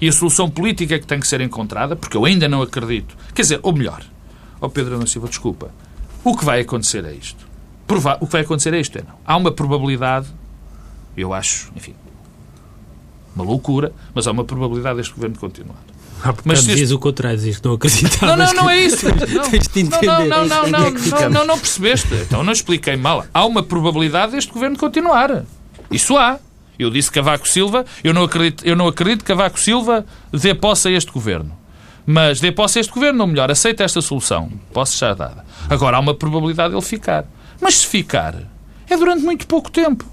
E 0.00 0.08
a 0.08 0.12
solução 0.12 0.50
política 0.50 0.98
que 0.98 1.06
tem 1.06 1.20
que 1.20 1.26
ser 1.26 1.40
encontrada, 1.40 1.94
porque 1.94 2.16
eu 2.16 2.24
ainda 2.24 2.48
não 2.48 2.62
acredito. 2.62 3.16
Quer 3.32 3.42
dizer, 3.42 3.60
ou 3.62 3.72
melhor, 3.72 4.02
ó 4.60 4.66
oh 4.66 4.70
Pedro 4.70 4.96
Ana 4.96 5.06
Silva, 5.06 5.28
desculpa. 5.28 5.70
O 6.24 6.36
que 6.36 6.44
vai 6.44 6.60
acontecer 6.60 7.04
é 7.04 7.12
isto. 7.12 7.46
Prova 7.86 8.18
o 8.20 8.26
que 8.26 8.32
vai 8.32 8.40
acontecer 8.42 8.74
é 8.74 8.80
isto. 8.80 8.98
É 8.98 9.02
não. 9.02 9.14
Há 9.24 9.36
uma 9.36 9.52
probabilidade, 9.52 10.26
eu 11.16 11.32
acho, 11.32 11.70
enfim, 11.76 11.94
uma 13.36 13.44
loucura, 13.44 13.92
mas 14.14 14.26
há 14.26 14.32
uma 14.32 14.44
probabilidade 14.44 14.96
deste 14.96 15.12
governo 15.12 15.38
continuar. 15.38 15.78
Mas 16.44 16.64
diz 16.64 16.90
o 16.90 16.98
contrário, 16.98 17.38
diz 17.38 17.58
que 17.58 17.66
não 17.66 17.74
acreditavas. 17.74 18.38
Não, 18.38 18.46
não, 18.46 18.54
não 18.54 18.70
é 18.70 18.80
isso. 18.80 19.06
Não, 19.14 20.26
não, 20.26 20.46
não, 20.46 20.68
não, 20.68 20.90
não, 20.90 21.30
não, 21.30 21.46
não 21.46 21.58
percebeste. 21.58 22.14
Então 22.14 22.42
não 22.42 22.52
expliquei 22.52 22.96
mal. 22.96 23.24
Há 23.32 23.44
uma 23.44 23.62
probabilidade 23.62 24.32
deste 24.32 24.52
governo 24.52 24.76
continuar. 24.76 25.44
Isso 25.90 26.16
há. 26.16 26.38
Eu 26.78 26.90
disse 26.90 27.10
Cavaco 27.10 27.48
Silva, 27.48 27.84
eu 28.02 28.12
não 28.12 28.24
acredito, 28.24 28.66
eu 28.66 28.74
não 28.74 28.88
acredito 28.88 29.20
que 29.20 29.26
Cavaco 29.26 29.58
Silva 29.60 30.04
dê 30.32 30.54
posse 30.54 30.88
a 30.88 30.90
este 30.90 31.10
governo. 31.12 31.56
Mas 32.06 32.40
dê 32.40 32.50
posse 32.52 32.78
a 32.78 32.80
este 32.80 32.92
governo, 32.92 33.20
ou 33.22 33.26
melhor, 33.26 33.50
aceita 33.50 33.84
esta 33.84 34.00
solução. 34.00 34.50
Posse 34.72 34.98
já 34.98 35.14
dada. 35.14 35.44
Agora 35.70 35.96
há 35.96 36.00
uma 36.00 36.14
probabilidade 36.14 36.70
de 36.70 36.76
ele 36.76 36.84
ficar. 36.84 37.24
Mas 37.60 37.76
se 37.76 37.86
ficar, 37.86 38.34
é 38.88 38.96
durante 38.96 39.22
muito 39.22 39.46
pouco 39.46 39.70
tempo. 39.70 40.04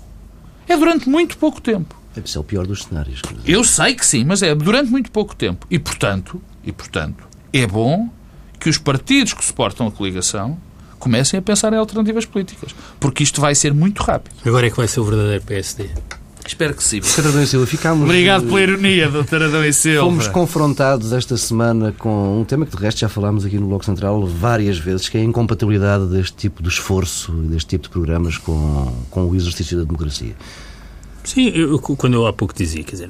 É 0.68 0.78
durante 0.78 1.10
muito 1.10 1.38
pouco 1.38 1.60
tempo. 1.60 1.96
Esse 2.16 2.38
é 2.38 2.40
o 2.40 2.44
pior 2.44 2.68
dos 2.68 2.84
cenários. 2.84 3.22
Eu 3.46 3.64
sei 3.64 3.96
que 3.96 4.06
sim, 4.06 4.24
mas 4.24 4.42
é 4.42 4.54
durante 4.54 4.92
muito 4.92 5.12
pouco 5.12 5.36
tempo. 5.36 5.66
E, 5.70 5.80
portanto, 5.80 6.42
e, 6.64 6.72
portanto 6.72 7.32
é 7.54 7.66
bom 7.68 8.10
que 8.60 8.70
os 8.70 8.78
partidos 8.78 9.34
que 9.34 9.44
suportam 9.44 9.88
a 9.88 9.92
coligação 9.92 10.58
comecem 11.00 11.40
a 11.40 11.42
pensar 11.42 11.74
em 11.74 11.78
alternativas 11.78 12.26
políticas. 12.26 12.76
Porque 13.00 13.24
isto 13.24 13.42
vai 13.42 13.56
ser 13.56 13.74
muito 13.74 14.04
rápido. 14.04 14.36
Agora 14.46 14.68
é 14.68 14.70
que 14.70 14.78
vai 14.78 14.88
ser 14.88 15.00
o 15.00 15.04
verdadeiro 15.04 15.44
PSD. 15.44 15.90
Espero 16.46 16.74
que 16.74 16.84
sim. 16.84 17.02
Sr. 17.02 17.28
Adão 17.28 17.44
e 17.44 17.48
Silva, 17.48 17.66
ficámos... 17.66 18.04
Obrigado 18.04 18.46
pela 18.46 18.62
ironia, 18.62 19.10
Dr. 19.10 19.44
Adão 19.44 19.64
e 19.64 19.72
Silva. 19.72 20.06
Fomos 20.06 20.28
confrontados 20.28 21.14
esta 21.14 21.38
semana 21.38 21.94
com 21.98 22.42
um 22.42 22.44
tema 22.44 22.66
que, 22.66 22.76
de 22.76 22.82
resto, 22.82 23.00
já 23.00 23.10
falámos 23.10 23.46
aqui 23.46 23.58
no 23.58 23.68
Bloco 23.68 23.86
Central 23.86 24.26
várias 24.26 24.78
vezes, 24.78 25.08
que 25.08 25.18
é 25.18 25.22
a 25.22 25.24
incompatibilidade 25.24 26.06
deste 26.08 26.36
tipo 26.36 26.62
de 26.62 26.70
esforço 26.70 27.32
e 27.46 27.48
deste 27.48 27.70
tipo 27.70 27.84
de 27.84 27.90
programas 27.90 28.38
com, 28.38 28.94
com 29.10 29.28
o 29.28 29.36
exercício 29.36 29.78
da 29.78 29.84
democracia. 29.84 30.36
Sim, 31.24 31.50
eu, 31.50 31.80
quando 31.80 32.16
eu 32.16 32.26
há 32.26 32.34
pouco 32.34 32.54
dizia, 32.54 32.84
quer 32.84 32.92
dizer, 32.92 33.10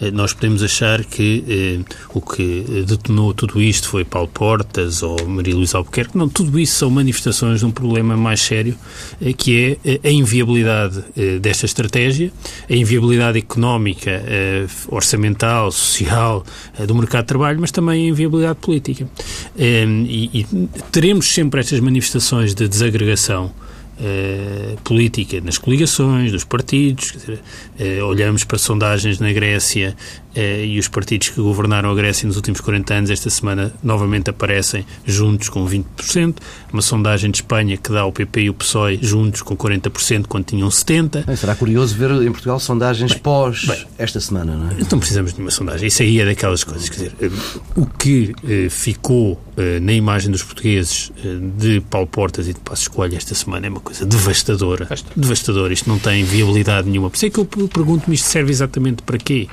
eh, 0.00 0.10
nós 0.10 0.32
podemos 0.32 0.62
achar 0.62 1.04
que 1.04 1.44
eh, 1.48 1.94
o 2.12 2.20
que 2.20 2.84
detonou 2.86 3.32
tudo 3.32 3.60
isto 3.60 3.88
foi 3.88 4.04
Paulo 4.04 4.28
Portas 4.28 5.02
ou 5.02 5.26
Maria 5.26 5.54
Luísa 5.54 5.78
Albuquerque. 5.78 6.16
Não, 6.16 6.28
tudo 6.28 6.58
isso 6.58 6.74
são 6.74 6.90
manifestações 6.90 7.60
de 7.60 7.66
um 7.66 7.70
problema 7.70 8.16
mais 8.16 8.40
sério, 8.40 8.76
eh, 9.20 9.32
que 9.32 9.78
é 9.84 9.92
eh, 9.92 10.00
a 10.04 10.10
inviabilidade 10.10 11.04
eh, 11.16 11.38
desta 11.38 11.66
estratégia, 11.66 12.32
a 12.68 12.74
inviabilidade 12.74 13.38
económica, 13.38 14.10
eh, 14.10 14.66
orçamental, 14.88 15.70
social 15.70 16.44
do 16.86 16.94
mercado 16.94 17.22
de 17.22 17.28
trabalho, 17.28 17.60
mas 17.60 17.70
também 17.70 18.06
a 18.06 18.08
inviabilidade 18.08 18.58
política. 18.60 19.08
E, 19.56 20.30
e 20.32 20.68
teremos 20.90 21.32
sempre 21.32 21.60
estas 21.60 21.80
manifestações 21.80 22.54
de 22.54 22.68
desagregação 22.68 23.52
Uh, 24.00 24.80
política 24.82 25.40
nas 25.42 25.58
coligações, 25.58 26.32
dos 26.32 26.44
partidos. 26.44 27.12
Dizer, 27.12 27.40
uh, 27.78 28.04
olhamos 28.06 28.42
para 28.42 28.58
sondagens 28.58 29.20
na 29.20 29.32
Grécia 29.32 29.94
e 30.34 30.78
os 30.78 30.88
partidos 30.88 31.28
que 31.28 31.40
governaram 31.40 31.90
a 31.90 31.94
Grécia 31.94 32.26
nos 32.26 32.36
últimos 32.36 32.60
40 32.60 32.94
anos, 32.94 33.10
esta 33.10 33.28
semana 33.28 33.72
novamente 33.82 34.30
aparecem 34.30 34.86
juntos 35.04 35.48
com 35.48 35.66
20%. 35.66 36.36
Uma 36.72 36.82
sondagem 36.82 37.30
de 37.30 37.38
Espanha 37.38 37.76
que 37.76 37.92
dá 37.92 38.00
ao 38.00 38.12
PP 38.12 38.42
e 38.42 38.50
o 38.50 38.54
PSOE 38.54 38.98
juntos 39.02 39.42
com 39.42 39.56
40% 39.56 40.26
quando 40.26 40.44
tinham 40.44 40.68
70%. 40.68 41.26
Bem, 41.26 41.36
será 41.36 41.54
curioso 41.54 41.94
ver 41.94 42.10
em 42.10 42.30
Portugal 42.30 42.58
sondagens 42.58 43.12
bem, 43.12 43.20
pós 43.20 43.64
bem, 43.66 43.84
esta 43.98 44.20
semana, 44.20 44.56
não 44.56 44.70
é? 44.70 44.80
Então 44.80 44.98
precisamos 44.98 45.34
de 45.34 45.40
uma 45.40 45.50
sondagem. 45.50 45.88
Isso 45.88 46.02
aí 46.02 46.20
é 46.20 46.24
daquelas 46.24 46.64
coisas. 46.64 46.88
Quer 46.88 46.96
dizer, 46.96 47.32
o 47.76 47.86
que 47.86 48.34
ficou 48.70 49.40
na 49.82 49.92
imagem 49.92 50.30
dos 50.30 50.42
portugueses 50.42 51.12
de 51.58 51.80
Paulo 51.82 52.06
Portas 52.06 52.48
e 52.48 52.54
de 52.54 52.60
Passos 52.60 52.88
Coelho 52.88 53.16
esta 53.16 53.34
semana 53.34 53.66
é 53.66 53.70
uma 53.70 53.80
coisa 53.80 54.06
devastadora. 54.06 54.88
Devastadora. 55.14 55.72
Isto 55.72 55.88
não 55.88 55.98
tem 55.98 56.24
viabilidade 56.24 56.88
nenhuma. 56.88 57.10
Por 57.10 57.16
isso 57.16 57.26
é 57.26 57.30
que 57.30 57.38
eu 57.38 57.44
pergunto-me 57.44 58.14
isto 58.14 58.26
serve 58.26 58.50
exatamente 58.50 59.02
para 59.02 59.18
quê? 59.18 59.48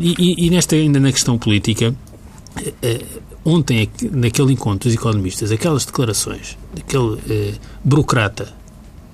Eh, 0.00 0.14
e, 0.18 0.46
e, 0.46 0.50
nesta, 0.50 0.76
ainda 0.76 1.00
na 1.00 1.12
questão 1.12 1.38
política, 1.38 1.94
eh, 2.82 3.04
ontem, 3.44 3.88
naquele 4.12 4.52
encontro 4.52 4.88
dos 4.88 4.98
economistas, 4.98 5.50
aquelas 5.50 5.84
declarações 5.84 6.56
daquele 6.74 7.18
eh, 7.28 7.54
burocrata 7.84 8.54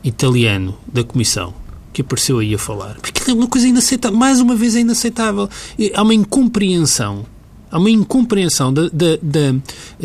italiano 0.03 0.77
da 0.93 1.03
Comissão 1.05 1.55
que 1.93 2.03
apareceu 2.03 2.41
aí 2.41 2.53
a 2.53 2.59
falar, 2.59 2.97
porque 3.01 3.31
é 3.31 3.35
uma 3.35 3.47
coisa 3.47 3.69
inaceitável, 3.69 4.19
mais 4.19 4.41
uma 4.41 4.57
vez 4.57 4.75
é 4.75 4.81
inaceitável. 4.81 5.49
Há 5.95 6.03
uma 6.03 6.13
incompreensão 6.13 7.25
há 7.71 7.79
uma 7.79 7.91
incompreensão 7.91 8.73
da, 8.73 8.83
da, 8.83 9.17
da, 9.21 9.55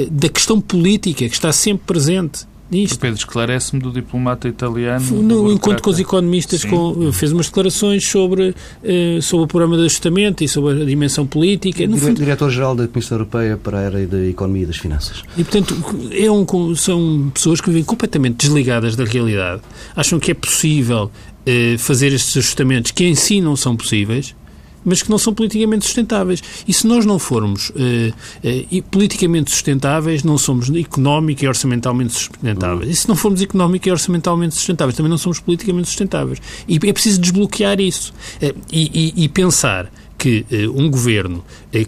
da, 0.10 0.30
questão 0.30 0.60
política 0.60 1.28
que 1.30 1.36
está 1.36 1.52
sempre 1.52 1.86
presente. 1.86 2.48
Isto. 2.72 3.00
Pedro, 3.00 3.18
esclarece-me 3.18 3.82
do 3.82 3.92
diplomata 3.92 4.48
italiano. 4.48 5.24
No 5.24 5.52
encontro 5.52 5.82
com 5.82 5.90
os 5.90 6.00
economistas, 6.00 6.64
com, 6.64 7.12
fez 7.12 7.32
umas 7.32 7.48
declarações 7.48 8.08
sobre, 8.08 8.50
uh, 8.50 9.22
sobre 9.22 9.46
o 9.46 9.48
programa 9.48 9.76
de 9.78 9.86
ajustamento 9.86 10.44
e 10.44 10.48
sobre 10.48 10.82
a 10.82 10.86
dimensão 10.86 11.26
política. 11.26 11.86
No 11.88 11.98
fundo... 11.98 12.20
Diretor-geral 12.20 12.76
da 12.76 12.88
Comissão 12.88 13.18
Europeia 13.18 13.58
para 13.58 13.80
a 13.80 13.86
área 13.86 14.08
da 14.08 14.24
Economia 14.26 14.64
e 14.64 14.66
das 14.68 14.78
Finanças. 14.78 15.24
E, 15.38 15.44
portanto, 15.44 15.76
é 16.12 16.30
um, 16.30 16.76
são 16.76 17.32
pessoas 17.34 17.60
que 17.60 17.70
vivem 17.70 17.84
completamente 17.84 18.38
desligadas 18.38 18.96
da 18.96 19.04
realidade. 19.04 19.62
Acham 19.96 20.20
que 20.20 20.32
é 20.32 20.34
possível 20.34 21.06
uh, 21.06 21.78
fazer 21.80 22.14
estes 22.14 22.38
ajustamentos 22.38 22.92
que 22.92 23.06
em 23.06 23.16
si 23.16 23.42
não 23.42 23.56
são 23.56 23.76
possíveis 23.76 24.36
mas 24.84 25.02
que 25.02 25.10
não 25.10 25.18
são 25.18 25.34
politicamente 25.34 25.86
sustentáveis. 25.86 26.42
E 26.68 26.74
se 26.74 26.88
nós 26.88 27.06
não 27.06 27.20
formos 27.20 27.70
uh, 27.70 27.74
uh, 27.74 28.84
politicamente 28.84 29.52
sustentáveis, 29.52 30.24
não 30.24 30.38
somos 30.38 30.70
económica 30.70 31.46
e 31.46 31.48
orçamentalmente 31.48 32.14
sustentáveis. 32.14 32.90
E 32.90 32.96
se 32.96 33.08
não 33.08 33.16
formos 33.16 33.42
económica 33.42 33.90
e 33.90 33.92
orçamentalmente 33.92 34.56
sustentáveis, 34.56 34.96
também 34.96 35.10
não 35.10 35.18
somos 35.18 35.40
politicamente 35.40 35.88
sustentáveis. 35.88 36.40
E 36.68 36.76
é 36.76 36.94
preciso 36.94 37.20
desbloquear 37.20 37.80
isso. 37.80 38.14
Uh, 38.42 38.56
e, 38.72 39.14
e, 39.18 39.24
e 39.26 39.30
pensar 39.30 39.92
que 40.20 40.46
uh, 40.52 40.80
um 40.80 40.92
governo 40.92 41.44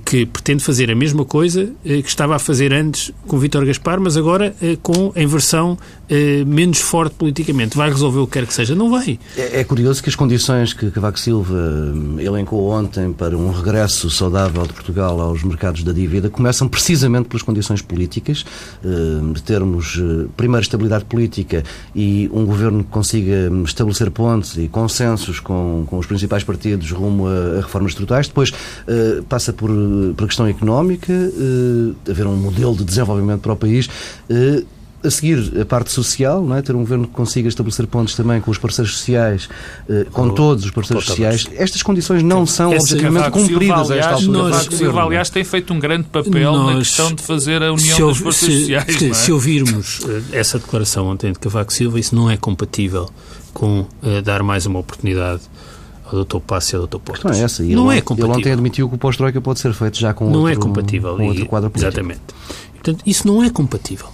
que 0.05 0.25
pretende 0.25 0.63
fazer 0.63 0.91
a 0.91 0.95
mesma 0.95 1.25
coisa 1.25 1.63
uh, 1.63 1.71
que 1.83 2.09
estava 2.09 2.35
a 2.35 2.39
fazer 2.39 2.73
antes 2.73 3.11
com 3.27 3.37
Vítor 3.37 3.65
Gaspar, 3.65 3.99
mas 3.99 4.15
agora 4.17 4.53
com 4.81 5.11
a 5.15 5.21
inversão 5.21 5.77
menos 6.45 6.79
forte 6.79 7.15
politicamente, 7.15 7.77
vai 7.77 7.89
resolver 7.89 8.19
o 8.19 8.27
que 8.27 8.33
quer 8.33 8.45
que 8.45 8.53
seja? 8.53 8.75
Não 8.75 8.89
vai. 8.89 9.17
É, 9.37 9.61
é 9.61 9.63
curioso 9.63 10.03
que 10.03 10.09
as 10.09 10.15
condições 10.15 10.73
que 10.73 10.91
Cavaco 10.91 11.17
Silva 11.19 11.93
elencou 12.19 12.69
ontem 12.69 13.13
para 13.13 13.37
um 13.37 13.51
regresso 13.51 14.09
saudável 14.09 14.67
de 14.67 14.73
Portugal 14.73 15.19
aos 15.21 15.41
mercados 15.43 15.83
da 15.83 15.93
dívida 15.93 16.29
começam 16.29 16.67
precisamente 16.67 17.29
pelas 17.29 17.41
condições 17.41 17.81
políticas, 17.81 18.45
de 19.33 19.43
termos 19.43 20.01
primeiro 20.35 20.63
estabilidade 20.63 21.05
política 21.05 21.63
e 21.95 22.29
um 22.33 22.45
governo 22.45 22.83
que 22.83 22.89
consiga 22.89 23.51
estabelecer 23.63 24.11
pontes 24.11 24.57
e 24.57 24.67
consensos 24.67 25.39
com, 25.39 25.85
com 25.87 25.97
os 25.97 26.05
principais 26.05 26.43
partidos 26.43 26.91
rumo 26.91 27.27
a, 27.27 27.61
reformas 27.61 27.91
estruturais 27.91 28.27
depois 28.27 28.51
passa 29.29 29.53
por, 29.53 29.70
por 30.15 30.27
questão 30.27 30.47
económica, 30.47 31.11
uh, 31.11 31.95
haver 32.09 32.27
um 32.27 32.35
modelo 32.35 32.75
de 32.75 32.83
desenvolvimento 32.83 33.41
para 33.41 33.53
o 33.53 33.55
país. 33.55 33.87
Uh, 34.29 34.65
a 35.03 35.09
seguir, 35.09 35.59
a 35.59 35.65
parte 35.65 35.91
social, 35.91 36.43
não 36.43 36.55
é? 36.55 36.61
ter 36.61 36.75
um 36.75 36.81
governo 36.81 37.07
que 37.07 37.13
consiga 37.13 37.49
estabelecer 37.49 37.87
pontos 37.87 38.13
também 38.13 38.39
com 38.39 38.51
os 38.51 38.59
parceiros 38.59 38.95
sociais, 38.95 39.49
com 40.11 40.29
todos 40.29 40.63
os 40.63 40.69
parceiros 40.69 41.07
sociais. 41.07 41.47
Estas 41.55 41.81
condições 41.81 42.21
não 42.21 42.45
são 42.45 42.71
Esse 42.71 42.93
objetivamente 42.93 43.31
cumpridas 43.31 43.87
Silva, 43.87 43.93
aliás, 43.93 44.05
a 44.05 44.11
esta 44.11 44.27
altura. 44.27 44.49
Nós, 44.49 44.65
Silva, 44.65 45.03
aliás, 45.03 45.29
tem 45.31 45.43
feito 45.43 45.73
um 45.73 45.79
grande 45.79 46.03
papel 46.03 46.53
nós, 46.53 46.73
na 46.73 46.77
questão 46.77 47.15
de 47.15 47.23
fazer 47.23 47.63
a 47.63 47.73
união 47.73 48.09
dos 48.09 48.21
parceiros 48.21 48.57
se, 48.57 48.59
sociais. 48.59 48.95
Se, 48.95 49.09
é? 49.09 49.13
se 49.15 49.31
ouvirmos 49.31 50.01
essa 50.31 50.59
declaração 50.59 51.07
ontem 51.07 51.31
de 51.31 51.39
Cavaco 51.39 51.73
Silva, 51.73 51.99
isso 51.99 52.13
não 52.13 52.29
é 52.29 52.37
compatível 52.37 53.09
com 53.55 53.87
dar 54.23 54.43
mais 54.43 54.67
uma 54.67 54.77
oportunidade 54.77 55.41
ao 56.15 56.23
Dr. 56.23 56.39
Passo 56.39 56.75
e 56.75 56.77
ao 56.77 56.87
Dr. 56.87 56.97
Portas. 56.99 57.31
Não 57.31 57.39
é 57.39 57.43
essa. 57.43 57.63
Não 57.63 57.91
ele, 57.91 57.99
é 57.99 58.01
compatível. 58.01 58.31
Ele 58.31 58.39
ontem 58.39 58.51
admitiu 58.51 58.89
que 58.89 58.95
o 58.95 58.97
pós-troika 58.97 59.41
pode 59.41 59.59
ser 59.59 59.73
feito 59.73 59.97
já 59.97 60.13
com 60.13 60.29
não 60.29 60.41
outro, 60.41 60.53
é 60.53 60.55
compatível. 60.55 61.15
com 61.15 61.27
outro 61.27 61.45
quadro 61.45 61.69
político. 61.69 61.91
Exatamente. 61.91 62.21
Portanto, 62.73 63.03
isso 63.05 63.27
não 63.27 63.43
é 63.43 63.49
compatível. 63.49 64.07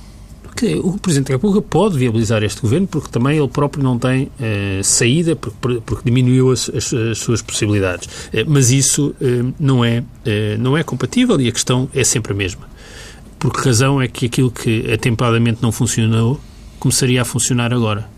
Porque 0.44 0.76
o 0.76 0.98
Presidente 0.98 1.28
da 1.28 1.36
República 1.36 1.62
pode 1.62 2.00
viabilizar 2.00 2.42
este 2.42 2.60
governo 2.62 2.88
porque 2.88 3.10
também 3.10 3.38
ele 3.38 3.48
próprio 3.48 3.84
não 3.84 4.00
tem 4.00 4.32
eh, 4.40 4.82
saída, 4.84 5.36
porque, 5.36 5.82
porque 5.86 6.02
diminuiu 6.04 6.52
as, 6.52 6.68
as, 6.70 6.92
as, 6.92 7.20
suas 7.20 7.44
possibilidades. 7.44 8.10
Eh, 8.34 8.44
mas 8.48 8.72
isso 8.72 9.14
eh, 9.22 9.44
não, 9.60 9.86
é, 9.86 10.04
não 10.58 10.76
é 10.76 10.82
compatível 10.82 11.40
e 11.40 11.48
a 11.48 11.52
questão 11.52 11.88
é 11.94 12.04
sempre 12.04 12.34
a 12.34 12.36
mesma. 12.36 12.68
Por 13.38 13.54
que 13.54 13.60
razão 13.60 14.02
é 14.02 14.08
que 14.08 14.26
aquilo 14.26 14.50
que 14.50 14.92
atempadamente 14.92 15.60
não 15.62 15.72
funcionou 15.72 16.42
começaria 16.80 17.22
a 17.22 17.26
funcionar 17.26 17.72
agora? 17.72 18.10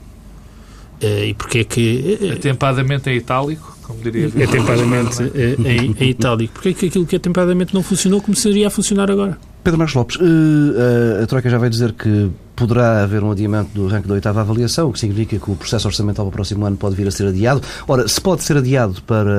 E 1.02 1.34
porque 1.34 1.60
é 1.60 1.64
que... 1.64 2.34
Atempadamente 2.34 3.10
em 3.10 3.16
itálico? 3.16 3.80
como 3.90 4.04
diria 4.04 4.28
Atempadamente 4.28 5.24
em, 5.24 5.96
em 6.00 6.10
itálico. 6.10 6.54
Porque 6.54 6.70
é 6.70 6.74
que 6.74 6.86
aquilo 6.86 7.08
que 7.08 7.16
atempadamente 7.16 7.74
não 7.74 7.82
funcionou 7.82 8.22
começaria 8.22 8.68
a 8.68 8.70
funcionar 8.70 9.10
agora? 9.10 9.36
Pedro 9.64 9.80
Marcos 9.80 9.96
Lopes, 9.96 10.16
uh, 10.18 11.24
a 11.24 11.26
Troika 11.26 11.50
já 11.50 11.58
vai 11.58 11.70
dizer 11.70 11.94
que 11.94 12.30
poderá 12.60 13.04
haver 13.04 13.24
um 13.24 13.32
adiamento 13.32 13.72
do 13.74 13.88
ranking 13.88 14.08
da 14.08 14.14
oitava 14.14 14.42
avaliação, 14.42 14.90
o 14.90 14.94
que 14.94 15.00
significa 15.00 15.40
que 15.40 15.50
o 15.50 15.56
processo 15.56 15.88
orçamental 15.88 16.26
para 16.26 16.30
o 16.30 16.34
próximo 16.34 16.66
ano 16.66 16.76
pode 16.76 16.96
vir 16.96 17.08
a 17.08 17.12
ser 17.12 17.28
adiado. 17.28 17.62
Ora, 17.88 18.08
se 18.08 18.20
pode 18.20 18.44
ser 18.44 18.58
adiado 18.58 19.02
para 19.04 19.32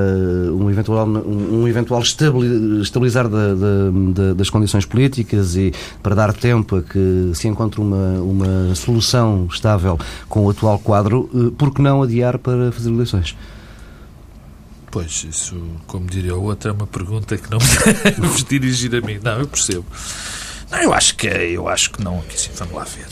um 0.53 0.71
eventual, 0.71 1.07
um, 1.07 1.69
eventual 1.69 2.03
estabilizar 2.03 3.29
da, 3.29 3.55
da, 3.55 4.35
das 4.35 4.49
condições 4.49 4.87
políticas 4.87 5.55
e 5.55 5.73
para 6.03 6.15
dar 6.15 6.33
tempo 6.33 6.77
a 6.77 6.83
que 6.83 7.31
se 7.35 7.47
encontre 7.47 7.81
uma, 7.81 8.21
uma 8.21 8.75
solução 8.75 9.47
estável 9.51 9.99
com 10.29 10.47
o 10.47 10.51
atual 10.51 10.79
quadro, 10.79 11.29
uh, 11.33 11.51
por 11.53 11.73
que 11.73 11.83
não 11.83 12.03
adiar 12.03 12.39
para 12.39 12.73
fazer 12.73 12.91
eleições? 12.91 13.37
Pois, 14.91 15.25
isso, 15.29 15.55
como 15.87 16.07
diria 16.07 16.35
o 16.35 16.43
outro, 16.43 16.71
é 16.71 16.73
uma 16.73 16.87
pergunta 16.87 17.37
que 17.37 17.49
não 17.49 17.59
me 17.59 18.27
vos 18.27 18.43
dirigir 18.43 18.95
a 18.97 19.01
mim. 19.01 19.21
Não, 19.23 19.39
eu 19.39 19.47
percebo. 19.47 19.85
Não, 20.71 20.79
eu 20.79 20.93
acho 20.95 21.15
que 21.17 21.27
é, 21.29 21.51
eu 21.51 21.69
acho 21.69 21.91
que 21.91 22.03
não. 22.03 22.19
Aqui 22.21 22.41
sim, 22.41 22.51
vamos 22.57 22.75
lá 22.75 22.85
ver. 22.85 23.07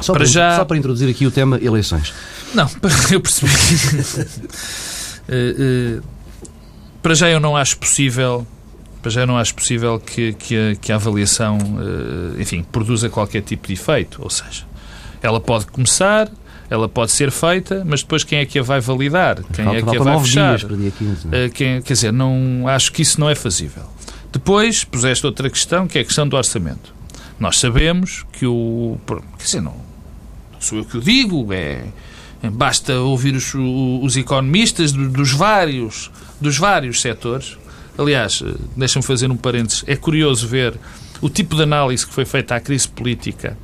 Só 0.00 0.12
para, 0.12 0.20
para 0.20 0.24
já... 0.24 0.56
só 0.56 0.64
para 0.64 0.76
introduzir 0.76 1.08
aqui 1.08 1.26
o 1.26 1.30
tema 1.30 1.58
eleições. 1.62 2.12
Não, 2.54 2.68
eu 3.10 3.20
percebi. 3.20 3.52
uh, 5.28 5.98
uh, 5.98 6.02
para 7.02 7.14
já 7.14 7.28
eu 7.28 7.38
não 7.40 7.56
acho 7.56 7.76
possível 7.78 8.46
para 9.02 9.10
já 9.10 9.20
eu 9.20 9.26
não 9.26 9.36
acho 9.36 9.54
possível 9.54 10.00
que, 10.00 10.32
que, 10.32 10.56
a, 10.56 10.74
que 10.76 10.90
a 10.90 10.94
avaliação, 10.94 11.58
uh, 11.58 12.40
enfim, 12.40 12.64
produza 12.72 13.10
qualquer 13.10 13.42
tipo 13.42 13.66
de 13.66 13.74
efeito. 13.74 14.22
Ou 14.22 14.30
seja, 14.30 14.64
ela 15.22 15.38
pode 15.38 15.66
começar, 15.66 16.30
Ela 16.70 16.88
pode 16.88 17.12
ser 17.12 17.30
feita, 17.30 17.84
mas 17.84 18.00
depois 18.00 18.24
quem 18.24 18.38
é 18.38 18.46
que 18.46 18.58
a 18.58 18.62
vai 18.62 18.80
validar? 18.80 19.42
Quem 19.52 19.62
Falta- 19.66 19.78
é 19.78 19.82
que 19.82 19.96
a 19.98 20.02
vai 20.02 20.18
fechar? 20.20 20.56
dias 20.56 20.64
para 20.64 20.76
dia 20.78 20.90
15, 20.90 21.26
não 21.28 21.38
é? 21.38 21.48
Quem- 21.50 21.82
quer 21.82 21.92
dizer, 21.92 22.12
não, 22.14 22.66
acho 22.66 22.90
que 22.90 23.02
isso 23.02 23.20
não 23.20 23.28
é 23.28 23.34
fazível. 23.34 23.82
Depois 24.32 24.82
puseste 24.82 25.26
outra 25.26 25.50
questão, 25.50 25.86
que 25.86 25.98
é 25.98 26.00
a 26.00 26.04
questão 26.04 26.26
do 26.26 26.34
orçamento. 26.34 26.93
Nós 27.38 27.58
sabemos 27.58 28.24
que 28.32 28.46
o. 28.46 28.98
Quer 29.38 29.44
dizer, 29.44 29.60
não, 29.60 29.74
não 30.52 30.60
sou 30.60 30.78
eu 30.78 30.84
que 30.84 30.96
o 30.96 31.00
digo, 31.00 31.52
é, 31.52 31.84
basta 32.52 32.98
ouvir 33.00 33.34
os, 33.34 33.52
os 33.54 34.16
economistas 34.16 34.92
do- 34.92 35.08
dos 35.08 35.32
vários, 35.32 36.10
dos 36.40 36.56
vários 36.58 37.00
setores. 37.00 37.56
Aliás, 37.98 38.42
eh, 38.44 38.54
deixa-me 38.76 39.04
fazer 39.04 39.30
um 39.30 39.36
parênteses. 39.36 39.84
É 39.86 39.94
curioso 39.96 40.46
ver 40.48 40.74
o 41.20 41.28
tipo 41.28 41.54
de 41.56 41.62
análise 41.62 42.06
que 42.06 42.12
foi 42.12 42.24
feita 42.24 42.54
à 42.56 42.60
crise 42.60 42.88
política 42.88 43.56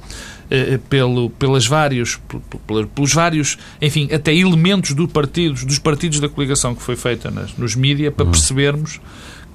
eh, 0.51 0.79
pelo, 0.89 1.31
pelas 1.31 1.67
vários, 1.67 2.17
pel- 2.29 2.41
pel- 2.67 2.87
pelos 2.89 3.13
vários, 3.13 3.59
enfim, 3.83 4.09
até 4.13 4.35
elementos 4.35 4.93
do 4.95 5.09
partidos, 5.09 5.65
dos 5.65 5.79
partidos 5.81 6.21
da 6.21 6.29
coligação 6.29 6.75
que 6.75 6.83
foi 6.83 6.95
feita 6.97 7.31
nas, 7.31 7.57
nos 7.57 7.75
mídias 7.75 8.15
para 8.15 8.27
percebermos 8.27 9.01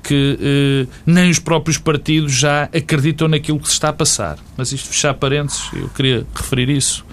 que 0.08 0.38
eh, 0.42 0.88
nem 1.06 1.30
os 1.30 1.40
próprios 1.40 1.78
partidos 1.78 2.34
já 2.34 2.64
acreditam 2.66 3.28
naquilo 3.28 3.60
que 3.60 3.68
se 3.68 3.74
está 3.74 3.90
a 3.90 3.94
passar. 3.94 4.38
Mas 4.58 4.72
isto 4.72 4.90
fechar 4.90 5.14
parênteses, 5.16 5.64
eu 5.74 5.90
queria 5.90 6.26
referir 6.36 6.70
isso 6.70 7.06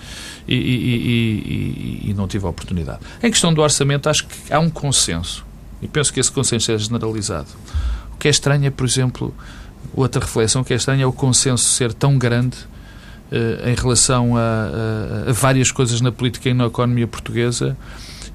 e, 0.47 0.55
e- 0.55 2.07
e- 2.07 2.11
e- 2.11 2.15
não 2.15 2.27
tive 2.29 2.45
a 2.47 2.49
oportunidade. 2.49 3.01
Em 3.23 3.31
questão 3.31 3.53
do 3.55 3.61
orçamento, 3.63 4.09
acho 4.09 4.27
que 4.27 4.53
há 4.53 4.59
um 4.59 4.69
consenso 4.71 5.45
e 5.81 5.89
penso 5.89 6.13
que 6.13 6.21
esse 6.21 6.31
consenso 6.31 6.71
é 6.73 6.79
generalizado. 6.79 7.49
O 8.15 8.17
que 8.17 8.29
é 8.29 8.31
estranho 8.31 8.67
é, 8.67 8.71
por 8.71 8.87
exemplo, 8.87 9.35
outra 9.95 10.21
reflexão 10.21 10.63
que 10.63 10.73
é 10.73 10.77
estranha 10.77 11.05
é 11.05 11.07
o 11.07 11.13
consenso 11.13 11.65
ser 11.65 11.93
tão 11.93 12.17
grande 12.19 12.57
eh, 13.31 13.71
em 13.71 13.75
relação 13.75 14.37
a, 14.37 14.41
a- 15.27 15.31
a 15.31 15.33
várias 15.33 15.73
coisas 15.73 16.01
na 16.01 16.13
política 16.13 16.49
e 16.51 16.55
na 16.55 16.67
economia 16.67 17.07
portuguesa 17.07 17.77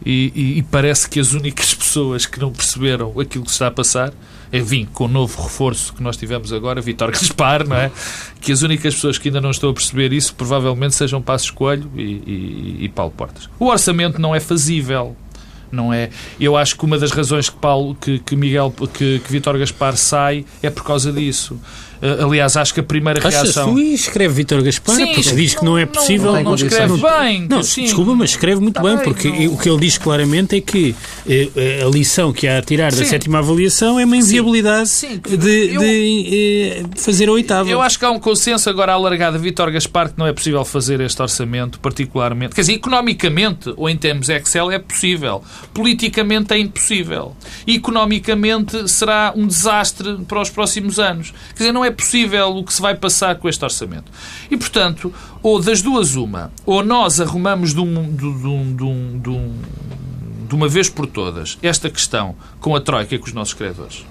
e, 0.05 0.31
e- 0.35 0.57
e 0.59 0.63
parece 0.63 1.09
que 1.09 1.19
as 1.19 1.33
únicas 1.33 1.73
pessoas 1.73 2.25
que 2.25 2.39
não 2.39 2.51
perceberam 2.51 3.19
aquilo 3.19 3.43
que 3.43 3.51
está 3.51 3.67
a 3.67 3.71
passar, 3.71 4.13
enfim, 4.53 4.87
com 4.93 5.05
o 5.05 5.07
novo 5.07 5.41
reforço 5.41 5.93
que 5.93 6.01
nós 6.01 6.15
tivemos 6.15 6.53
agora, 6.53 6.79
Vitor 6.79 7.11
Gaspar, 7.11 7.67
não 7.67 7.75
é? 7.75 7.91
Que 8.39 8.51
as 8.51 8.61
únicas 8.61 8.95
pessoas 8.95 9.17
que 9.17 9.27
ainda 9.27 9.41
não 9.41 9.51
estão 9.51 9.69
a 9.69 9.73
perceber 9.73 10.13
isso 10.13 10.33
provavelmente 10.35 10.95
sejam 10.95 11.21
Passos 11.21 11.51
Coelho 11.51 11.89
e, 11.97 12.77
e- 12.81 12.89
Paulo 12.95 13.11
Portas. 13.11 13.49
O 13.59 13.65
orçamento 13.65 14.19
não 14.21 14.33
é 14.33 14.39
fazível. 14.39 15.15
Não 15.69 15.93
é? 15.93 16.09
Eu 16.39 16.55
acho 16.55 16.77
que 16.77 16.85
uma 16.85 16.97
das 16.97 17.11
razões 17.11 17.49
que 17.49 17.57
Paulo, 17.57 17.93
que, 17.93 18.19
que 18.19 18.37
Miguel, 18.37 18.73
que, 18.93 19.19
que 19.19 19.29
Vítor 19.29 19.57
Gaspar 19.59 19.97
sai 19.97 20.45
é 20.63 20.69
por 20.69 20.85
causa 20.85 21.11
disso. 21.11 21.59
Eh, 22.01 22.23
aliás, 22.23 22.55
acho 22.57 22.73
que 22.73 22.79
a 22.79 22.83
primeira 22.83 23.19
reação. 23.19 23.77
e 23.77 23.93
escreve 23.93 24.33
Vítor 24.33 24.61
Gaspar, 24.61 24.95
Sim, 24.95 25.13
porque 25.13 25.31
diz 25.31 25.55
que 25.55 25.65
não 25.65 25.77
é 25.77 25.85
possível. 25.85 26.31
Não, 26.33 26.43
não 26.43 26.55
escreve 26.55 26.93
bem. 27.01 27.47
Não, 27.49 27.61
desculpa, 27.61 28.15
mas 28.15 28.31
escreve 28.31 28.61
muito 28.61 28.75
Tá 28.75 28.81
bem, 28.83 28.95
bem, 28.95 29.03
porque 29.03 29.29
não- 29.29 29.53
o 29.53 29.57
que 29.57 29.69
ele 29.69 29.79
diz 29.79 29.97
claramente 29.97 30.55
é 30.55 30.61
que 30.61 30.95
eh, 31.27 31.81
a 31.85 31.89
lição 31.89 32.31
que 32.31 32.47
há 32.47 32.59
a 32.59 32.61
tirar 32.61 32.91
da 32.91 32.97
Sim. 32.97 33.05
sétima 33.05 33.39
avaliação 33.39 33.99
é 33.99 34.05
uma 34.05 34.17
inviabilidade 34.17 34.89
Sim, 34.89 35.19
de, 35.27 35.37
de, 35.37 36.27
eh, 36.31 36.83
fazer 36.95 37.29
a 37.29 37.31
oitava. 37.31 37.69
Eu 37.69 37.81
acho 37.81 37.97
que 37.97 38.05
há 38.05 38.11
um 38.11 38.19
consenso 38.19 38.69
agora 38.69 38.93
alargado. 38.93 39.39
Vítor 39.39 39.71
Gaspar 39.71 40.09
que 40.09 40.17
não 40.19 40.27
é 40.27 40.33
possível 40.33 40.63
fazer 40.65 40.99
este 41.01 41.21
orçamento, 41.21 41.79
particularmente. 41.79 42.53
Quer 42.55 42.61
dizer, 42.61 42.73
economicamente 42.73 43.73
ou 43.75 43.89
em 43.89 43.97
termos 43.97 44.29
Excel 44.29 44.71
é 44.71 44.79
possível. 44.79 45.43
Politicamente 45.73 46.53
é 46.53 46.57
impossível. 46.59 47.35
Economicamente 47.65 48.87
será 48.89 49.33
um 49.35 49.47
desastre 49.47 50.17
para 50.27 50.41
os 50.41 50.49
próximos 50.49 50.99
anos. 50.99 51.33
Quer 51.55 51.59
dizer, 51.63 51.71
não 51.71 51.83
é 51.85 51.86
possível 51.91 52.55
o 52.57 52.63
que 52.63 52.73
se 52.73 52.81
vai 52.81 52.95
passar 52.95 53.35
com 53.35 53.47
este 53.49 53.63
orçamento. 53.63 54.11
E, 54.49 54.57
portanto, 54.57 55.13
ou 55.41 55.61
das 55.61 55.81
duas 55.81 56.15
uma, 56.15 56.51
ou 56.65 56.83
nós 56.83 57.19
arrumamos 57.21 57.73
de, 57.73 57.79
um, 57.79 58.11
de, 58.15 58.17
de 58.17 59.19
de 59.19 59.29
um- 59.29 59.61
uma 60.53 60.67
vez 60.67 60.89
por 60.89 61.05
todas 61.05 61.57
esta 61.61 61.89
questão 61.89 62.35
com 62.59 62.75
a 62.75 62.81
Troika 62.81 63.13
e 63.15 63.19
com 63.19 63.25
os 63.27 63.33
nossos 63.33 63.53
credores. 63.53 64.05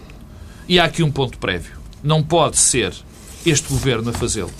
E 0.68 0.78
há 0.78 0.84
aqui 0.84 1.02
um 1.02 1.10
ponto 1.10 1.38
prévio. 1.38 1.72
Não 2.04 2.22
pode 2.22 2.58
ser 2.58 2.92
este 3.44 3.68
governo 3.68 4.10
a 4.10 4.12
fazê-lo. 4.12 4.52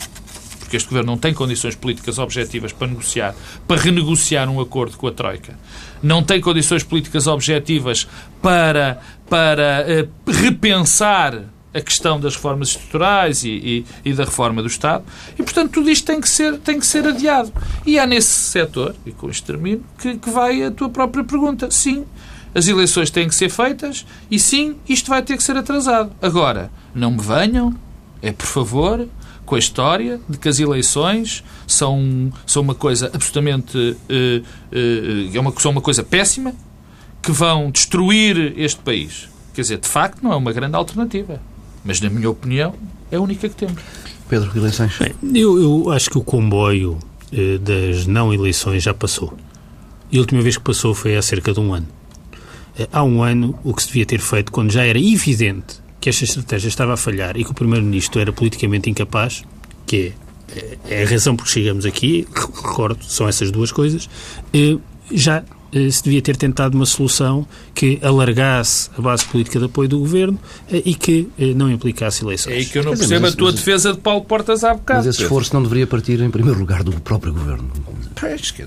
Porque 0.59 0.77
este 0.77 0.89
governo 0.89 1.13
não 1.13 1.19
tem 1.19 1.33
condições 1.33 1.77
políticas 1.77 2.19
objetivas 2.19 2.73
para 2.73 2.89
negociar, 2.89 3.35
para 3.69 3.81
renegociar 3.81 4.49
um 4.49 4.61
acordo 4.61 4.97
com 4.97 5.07
a 5.07 5.13
Troika. 5.13 5.57
Não 6.03 6.23
tem 6.25 6.41
condições 6.41 6.83
políticas 6.83 7.27
objetivas 7.29 8.09
para, 8.43 9.01
para 9.31 9.85
eh, 9.87 10.09
repensar 10.27 11.43
a 11.77 11.81
questão 11.81 12.19
das 12.19 12.35
reformas 12.35 12.69
estruturais 12.69 13.45
e, 13.45 13.51
e- 13.51 13.85
e 14.05 14.13
da 14.15 14.25
reforma 14.25 14.63
do 14.63 14.69
Estado. 14.69 15.05
E, 15.39 15.43
portanto, 15.43 15.73
tudo 15.73 15.91
isto 15.91 16.07
tem 16.07 16.21
que 16.21 16.29
ser, 16.29 16.59
tem 16.59 16.79
que 16.79 16.87
ser 16.87 17.07
adiado. 17.07 17.53
E 17.85 17.99
há 17.99 18.07
nesse 18.07 18.29
setor, 18.29 18.95
e 19.05 19.13
com 19.13 19.29
isto 19.29 19.45
termino, 19.47 19.85
que, 19.99 20.17
que 20.17 20.31
vai 20.31 20.63
a 20.63 20.71
tua 20.71 20.89
própria 20.89 21.23
pergunta. 21.25 21.71
Sim, 21.71 22.05
as 22.55 22.67
eleições 22.69 23.11
têm 23.11 23.29
que 23.29 23.35
ser 23.35 23.51
feitas 23.51 24.07
e 24.31 24.39
sim, 24.39 24.77
isto 24.89 25.09
vai 25.11 25.23
ter 25.23 25.37
que 25.37 25.43
ser 25.43 25.57
atrasado. 25.57 26.11
Agora, 26.23 26.71
não 26.95 27.11
me 27.11 27.21
venham, 27.23 27.75
é 28.23 28.33
por 28.33 28.47
favor, 28.47 29.07
com 29.45 29.55
a 29.55 29.59
história 29.59 30.19
de 30.29 30.39
que 30.39 30.49
as 30.49 30.59
eleições 30.59 31.45
são, 31.67 32.33
são 32.47 32.63
uma 32.63 32.75
coisa 32.75 33.11
absolutamente. 33.15 33.97
eh, 34.09 34.41
eh, 34.73 35.31
é 35.37 35.39
uma, 35.39 35.53
são 35.59 35.71
uma 35.71 35.81
coisa 35.83 36.03
péssima 36.03 36.53
que 37.23 37.31
vão 37.31 37.71
destruir 37.71 38.55
este 38.57 38.81
país. 38.81 39.29
Quer 39.55 39.61
dizer, 39.63 39.79
de 39.79 39.89
facto, 39.89 40.23
não 40.23 40.33
é 40.33 40.37
uma 40.37 40.53
grande 40.53 40.77
alternativa. 40.77 41.41
Mas, 41.87 42.01
na 42.01 42.11
minha 42.11 42.29
opinião, 42.29 42.75
é 43.11 43.17
a 43.17 43.21
única 43.21 43.49
que 43.49 43.55
temos. 43.55 43.81
Pedro, 44.29 44.51
eleições. 44.57 44.99
Bem, 44.99 45.15
eu, 45.35 45.61
eu 45.61 45.91
acho 45.93 46.11
que 46.11 46.19
o 46.19 46.23
comboio 46.23 46.99
eh, 47.33 47.59
das 47.59 48.07
não 48.07 48.35
eleições 48.35 48.83
já 48.83 48.93
passou. 48.93 49.33
E 50.11 50.19
a 50.19 50.21
última 50.21 50.43
vez 50.43 50.57
que 50.57 50.65
passou 50.65 50.95
foi 50.95 51.17
há 51.17 51.23
cerca 51.23 51.53
de 51.53 51.61
um 51.61 51.73
ano. 51.73 51.87
Eh, 52.79 52.89
há 52.93 53.05
um 53.05 53.23
ano, 53.23 53.59
o 53.63 53.73
que 53.73 53.83
se 53.83 53.89
devia 53.89 54.05
ter 54.05 54.19
feito, 54.19 54.51
quando 54.51 54.73
já 54.73 54.85
era 54.85 54.99
evidente 54.99 55.81
que 56.01 56.11
esta 56.11 56.25
estratégia 56.25 56.69
estava 56.69 56.95
a 56.95 56.97
falhar 56.97 57.37
e 57.37 57.45
que 57.45 57.51
o 57.51 57.55
Primeiro-Ministro 57.55 58.21
era 58.21 58.33
politicamente 58.33 58.91
incapaz, 58.91 59.45
que 59.87 60.13
é, 60.55 60.57
eh, 60.57 60.79
é 60.89 61.03
a 61.05 61.09
razão 61.09 61.35
por 61.35 61.45
que 61.45 61.51
chegamos 61.51 61.87
aqui, 61.87 62.27
recordo, 62.35 63.05
são 63.05 63.29
essas 63.29 63.51
duas 63.51 63.73
coisas, 63.73 64.09
eh, 64.53 64.77
já 65.11 65.43
se 65.91 66.03
devia 66.03 66.21
ter 66.23 66.37
tentado 66.37 66.77
uma 66.77 66.87
solução 66.87 67.47
que 67.75 67.99
alargasse 68.03 68.89
a 68.97 69.01
base 69.03 69.25
política 69.25 69.59
de 69.59 69.65
apoio 69.67 69.89
do 69.89 69.99
Governo 69.99 70.39
eh, 70.71 70.83
e 70.85 70.95
que 70.95 71.29
eh, 71.39 71.53
não 71.55 71.71
implicasse 71.71 72.25
eleições. 72.25 72.53
É 72.53 72.57
aí 72.59 72.65
que 72.67 72.79
eu 72.79 72.85
não 72.85 72.93
percebo 72.97 73.23
mas 73.23 73.35
a 73.35 73.37
tua 73.37 73.47
mas- 73.51 73.55
defesa 73.57 73.93
de 73.93 73.99
Paulo 74.01 74.25
Portas 74.25 74.65
há 74.65 74.73
bocado. 74.75 75.01
Mas 75.01 75.07
esse 75.15 75.23
esforço 75.23 75.53
não 75.55 75.63
deveria 75.63 75.87
partir, 75.87 76.21
em 76.21 76.31
primeiro 76.31 76.59
lugar, 76.59 76.83
do 76.83 76.93
próprio 77.01 77.33
governo. 77.33 77.69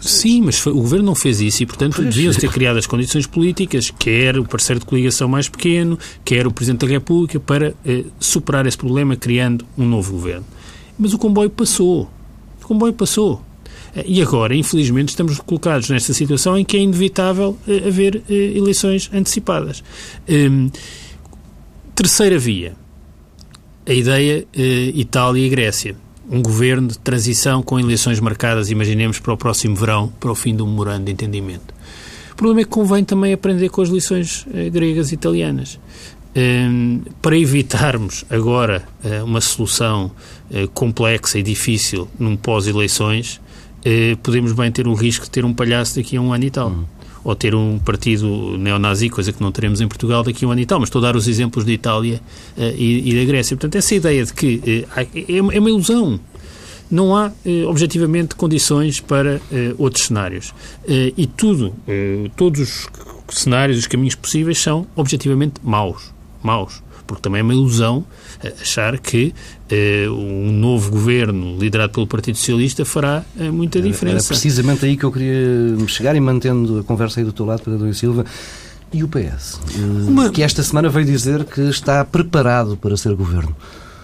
Sim, 0.01 0.43
mas 0.43 0.59
foi- 0.59 0.71
o 0.73 0.75
Governo 0.81 1.05
não 1.07 1.15
fez 1.15 1.41
isso 1.41 1.63
e, 1.63 1.65
portanto, 1.65 2.01
deviam-se 2.01 2.39
ter 2.39 2.51
criado 2.51 2.77
as 2.77 2.85
condições 2.85 3.25
políticas, 3.25 3.91
quer 3.97 4.37
o 4.37 4.45
parceiro 4.45 4.79
de 4.79 4.85
coligação 4.85 5.27
mais 5.27 5.49
pequeno, 5.49 5.97
quer 6.23 6.45
o 6.45 6.51
Presidente 6.51 6.85
da 6.85 6.91
República, 6.91 7.39
para 7.39 7.73
eh, 7.85 8.03
superar 8.19 8.65
esse 8.67 8.77
problema 8.77 9.15
criando 9.15 9.65
um 9.77 9.85
novo 9.87 10.11
Governo. 10.13 10.45
Mas 10.97 11.13
o 11.13 11.17
comboio 11.17 11.49
passou. 11.49 12.09
O 12.61 12.67
comboio 12.67 12.93
passou. 12.93 13.41
Eh, 13.95 14.05
E 14.07 14.21
agora, 14.21 14.55
infelizmente, 14.55 15.09
estamos 15.09 15.39
colocados 15.39 15.89
nesta 15.89 16.13
situação 16.13 16.57
em 16.57 16.65
que 16.65 16.77
é 16.77 16.79
inevitável 16.79 17.57
eh, 17.67 17.87
haver 17.87 18.23
eh, 18.29 18.33
eleições 18.55 19.09
antecipadas. 19.13 19.83
Hum, 20.27 20.69
terceira 21.95 22.37
via. 22.37 22.75
A 23.87 23.93
ideia 23.93 24.45
Itália 24.93 25.45
e 25.45 25.49
Grécia. 25.49 25.95
Um 26.29 26.43
governo 26.43 26.89
de 26.89 26.99
transição 26.99 27.63
com 27.63 27.79
eleições 27.79 28.19
marcadas, 28.19 28.69
imaginemos, 28.69 29.17
para 29.17 29.33
o 29.33 29.37
próximo 29.37 29.75
verão, 29.75 30.13
para 30.19 30.31
o 30.31 30.35
fim 30.35 30.55
do 30.55 30.67
memorando 30.67 31.05
de 31.05 31.11
entendimento. 31.11 31.73
O 32.31 32.35
problema 32.35 32.61
é 32.61 32.63
que 32.65 32.69
convém 32.69 33.03
também 33.03 33.33
aprender 33.33 33.69
com 33.69 33.81
as 33.81 33.89
lições 33.89 34.45
gregas 34.71 35.11
e 35.11 35.15
italianas. 35.15 35.79
Hum, 36.35 37.01
para 37.23 37.35
evitarmos 37.35 38.23
agora 38.29 38.83
eh, 39.03 39.23
uma 39.23 39.41
solução 39.41 40.11
eh, 40.51 40.67
complexa 40.71 41.39
e 41.39 41.43
difícil 41.43 42.07
num 42.19 42.37
pós-eleições, 42.37 43.41
eh, 43.85 44.17
podemos 44.21 44.51
bem 44.53 44.71
ter 44.71 44.87
o 44.87 44.93
risco 44.93 45.25
de 45.25 45.31
ter 45.31 45.45
um 45.45 45.53
palhaço 45.53 45.95
daqui 45.95 46.17
a 46.17 46.21
um 46.21 46.33
ano 46.33 46.43
e 46.45 46.49
tal. 46.51 46.73
Ou 47.23 47.35
ter 47.35 47.53
um 47.53 47.77
partido 47.79 48.57
neonazi, 48.57 49.09
coisa 49.09 49.33
que 49.33 49.41
não 49.41 49.51
teremos 49.51 49.81
em 49.81 49.87
Portugal 49.87 50.23
daqui 50.23 50.45
a 50.45 50.47
um 50.47 50.51
ano 50.51 50.61
e 50.61 50.65
tal. 50.65 50.79
Mas 50.79 50.87
estou 50.87 50.99
a 50.99 51.03
dar 51.03 51.15
os 51.17 51.27
exemplos 51.27 51.65
de 51.65 51.73
Itália 51.73 52.21
eh, 52.57 52.73
e, 52.77 53.11
e 53.11 53.19
da 53.19 53.25
Grécia. 53.25 53.55
Portanto, 53.57 53.75
essa 53.75 53.93
ideia 53.95 54.23
de 54.25 54.33
que 54.33 54.85
eh, 54.95 55.07
é, 55.27 55.41
uma- 55.41 55.53
é 55.53 55.59
uma 55.59 55.69
ilusão. 55.69 56.19
Não 56.89 57.15
há, 57.15 57.31
eh, 57.45 57.65
objetivamente, 57.65 58.35
condições 58.35 58.99
para 58.99 59.41
eh, 59.51 59.75
outros 59.77 60.05
cenários. 60.07 60.53
Eh, 60.87 61.13
e 61.17 61.27
tudo, 61.27 61.73
eh, 61.87 62.31
todos 62.35 62.87
os 63.29 63.37
cenários, 63.37 63.77
os 63.77 63.85
caminhos 63.85 64.15
possíveis 64.15 64.57
são, 64.59 64.87
objetivamente, 64.95 65.55
maus. 65.61 66.11
Maus. 66.41 66.81
Porque 67.05 67.21
também 67.21 67.41
é 67.41 67.43
uma 67.43 67.53
ilusão 67.53 68.05
achar 68.61 68.97
que 68.99 69.33
eh, 69.69 70.07
um 70.09 70.51
novo 70.51 70.91
governo 70.91 71.57
liderado 71.59 71.91
pelo 71.93 72.07
Partido 72.07 72.37
Socialista 72.37 72.85
fará 72.85 73.23
eh, 73.39 73.49
muita 73.51 73.79
Era 73.79 73.87
diferença. 73.87 74.27
precisamente 74.27 74.85
aí 74.85 74.95
que 74.95 75.03
eu 75.03 75.11
queria 75.11 75.75
me 75.77 75.87
chegar 75.87 76.15
e 76.15 76.19
mantendo 76.19 76.79
a 76.79 76.83
conversa 76.83 77.19
aí 77.19 77.25
do 77.25 77.33
teu 77.33 77.45
lado, 77.45 77.61
Pedro 77.63 77.87
e 77.87 77.93
Silva. 77.93 78.25
E 78.91 79.03
o 79.03 79.07
PS? 79.07 79.59
eh, 79.75 79.79
Uma- 80.09 80.29
Que 80.31 80.41
esta 80.41 80.63
semana 80.63 80.89
veio 80.89 81.05
dizer 81.05 81.43
que 81.45 81.61
está 81.61 82.03
preparado 82.05 82.75
para 82.77 82.95
ser 82.97 83.13
governo. 83.13 83.55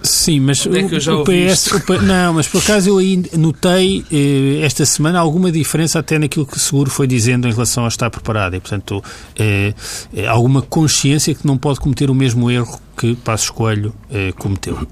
Sim, 0.08 0.40
mas 0.40 0.64
o, 0.64 0.76
é 0.76 0.82
o 0.82 1.24
PS. 1.24 1.72
O, 1.72 2.02
não, 2.02 2.34
mas 2.34 2.48
por 2.48 2.62
acaso 2.62 2.90
eu 2.90 2.98
aí 2.98 3.22
notei 3.36 4.04
eh, 4.12 4.64
esta 4.64 4.84
semana 4.86 5.18
alguma 5.18 5.50
diferença 5.52 5.98
até 5.98 6.18
naquilo 6.18 6.46
que 6.46 6.56
o 6.56 6.60
Seguro 6.60 6.90
foi 6.90 7.06
dizendo 7.06 7.46
em 7.48 7.50
relação 7.50 7.84
a 7.84 7.88
estar 7.88 8.10
preparado. 8.10 8.54
E, 8.54 8.60
portanto, 8.60 9.02
eh, 9.38 9.74
eh, 10.14 10.26
alguma 10.26 10.62
consciência 10.62 11.34
que 11.34 11.46
não 11.46 11.56
pode 11.58 11.80
cometer 11.80 12.10
o 12.10 12.14
mesmo 12.14 12.50
erro 12.50 12.80
que 12.96 13.14
Passos 13.14 13.50
Coelho 13.50 13.94
eh, 14.10 14.32
cometeu. 14.32 14.86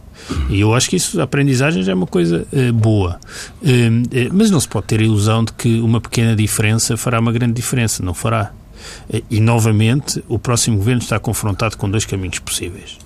E 0.48 0.60
eu 0.60 0.74
acho 0.74 0.88
que 0.88 0.96
isso, 0.96 1.20
a 1.20 1.24
aprendizagem 1.24 1.82
já 1.82 1.92
é 1.92 1.94
uma 1.94 2.06
coisa 2.06 2.46
eh, 2.52 2.70
boa. 2.70 3.18
Eh, 3.64 4.28
mas 4.32 4.50
não 4.50 4.60
se 4.60 4.68
pode 4.68 4.86
ter 4.86 5.00
a 5.00 5.04
ilusão 5.04 5.44
de 5.44 5.52
que 5.52 5.80
uma 5.80 6.00
pequena 6.00 6.36
diferença 6.36 6.96
fará 6.96 7.18
uma 7.18 7.32
grande 7.32 7.54
diferença. 7.54 8.02
Não 8.02 8.14
fará. 8.14 8.52
E, 9.30 9.40
novamente, 9.40 10.22
o 10.28 10.38
próximo 10.38 10.76
governo 10.76 11.00
está 11.00 11.18
confrontado 11.18 11.76
com 11.78 11.90
dois 11.90 12.04
caminhos 12.04 12.38
possíveis. 12.38 12.98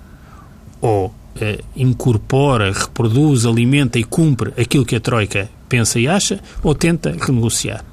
Ou 0.80 1.14
eh, 1.40 1.60
incorpora, 1.76 2.72
reproduz, 2.72 3.46
alimenta 3.46 3.98
e 3.98 4.04
cumpre 4.04 4.52
aquilo 4.60 4.84
que 4.84 4.96
a 4.96 5.00
Troika 5.00 5.48
pensa 5.68 5.98
e 5.98 6.08
acha, 6.08 6.40
ou 6.62 6.74
tenta 6.74 7.14
renegociar. 7.18 7.84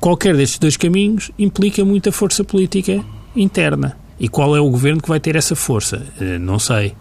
Qualquer 0.00 0.36
destes 0.36 0.58
dois 0.58 0.76
caminhos 0.76 1.30
implica 1.38 1.84
muita 1.84 2.12
força 2.12 2.44
política 2.44 3.02
interna. 3.34 3.96
E 4.20 4.28
qual 4.28 4.54
é 4.54 4.60
o 4.60 4.70
governo 4.70 5.00
que 5.00 5.08
vai 5.08 5.18
ter 5.18 5.34
essa 5.34 5.56
força? 5.56 6.06
Eh, 6.20 6.38
não 6.38 6.58
sei. 6.58 6.94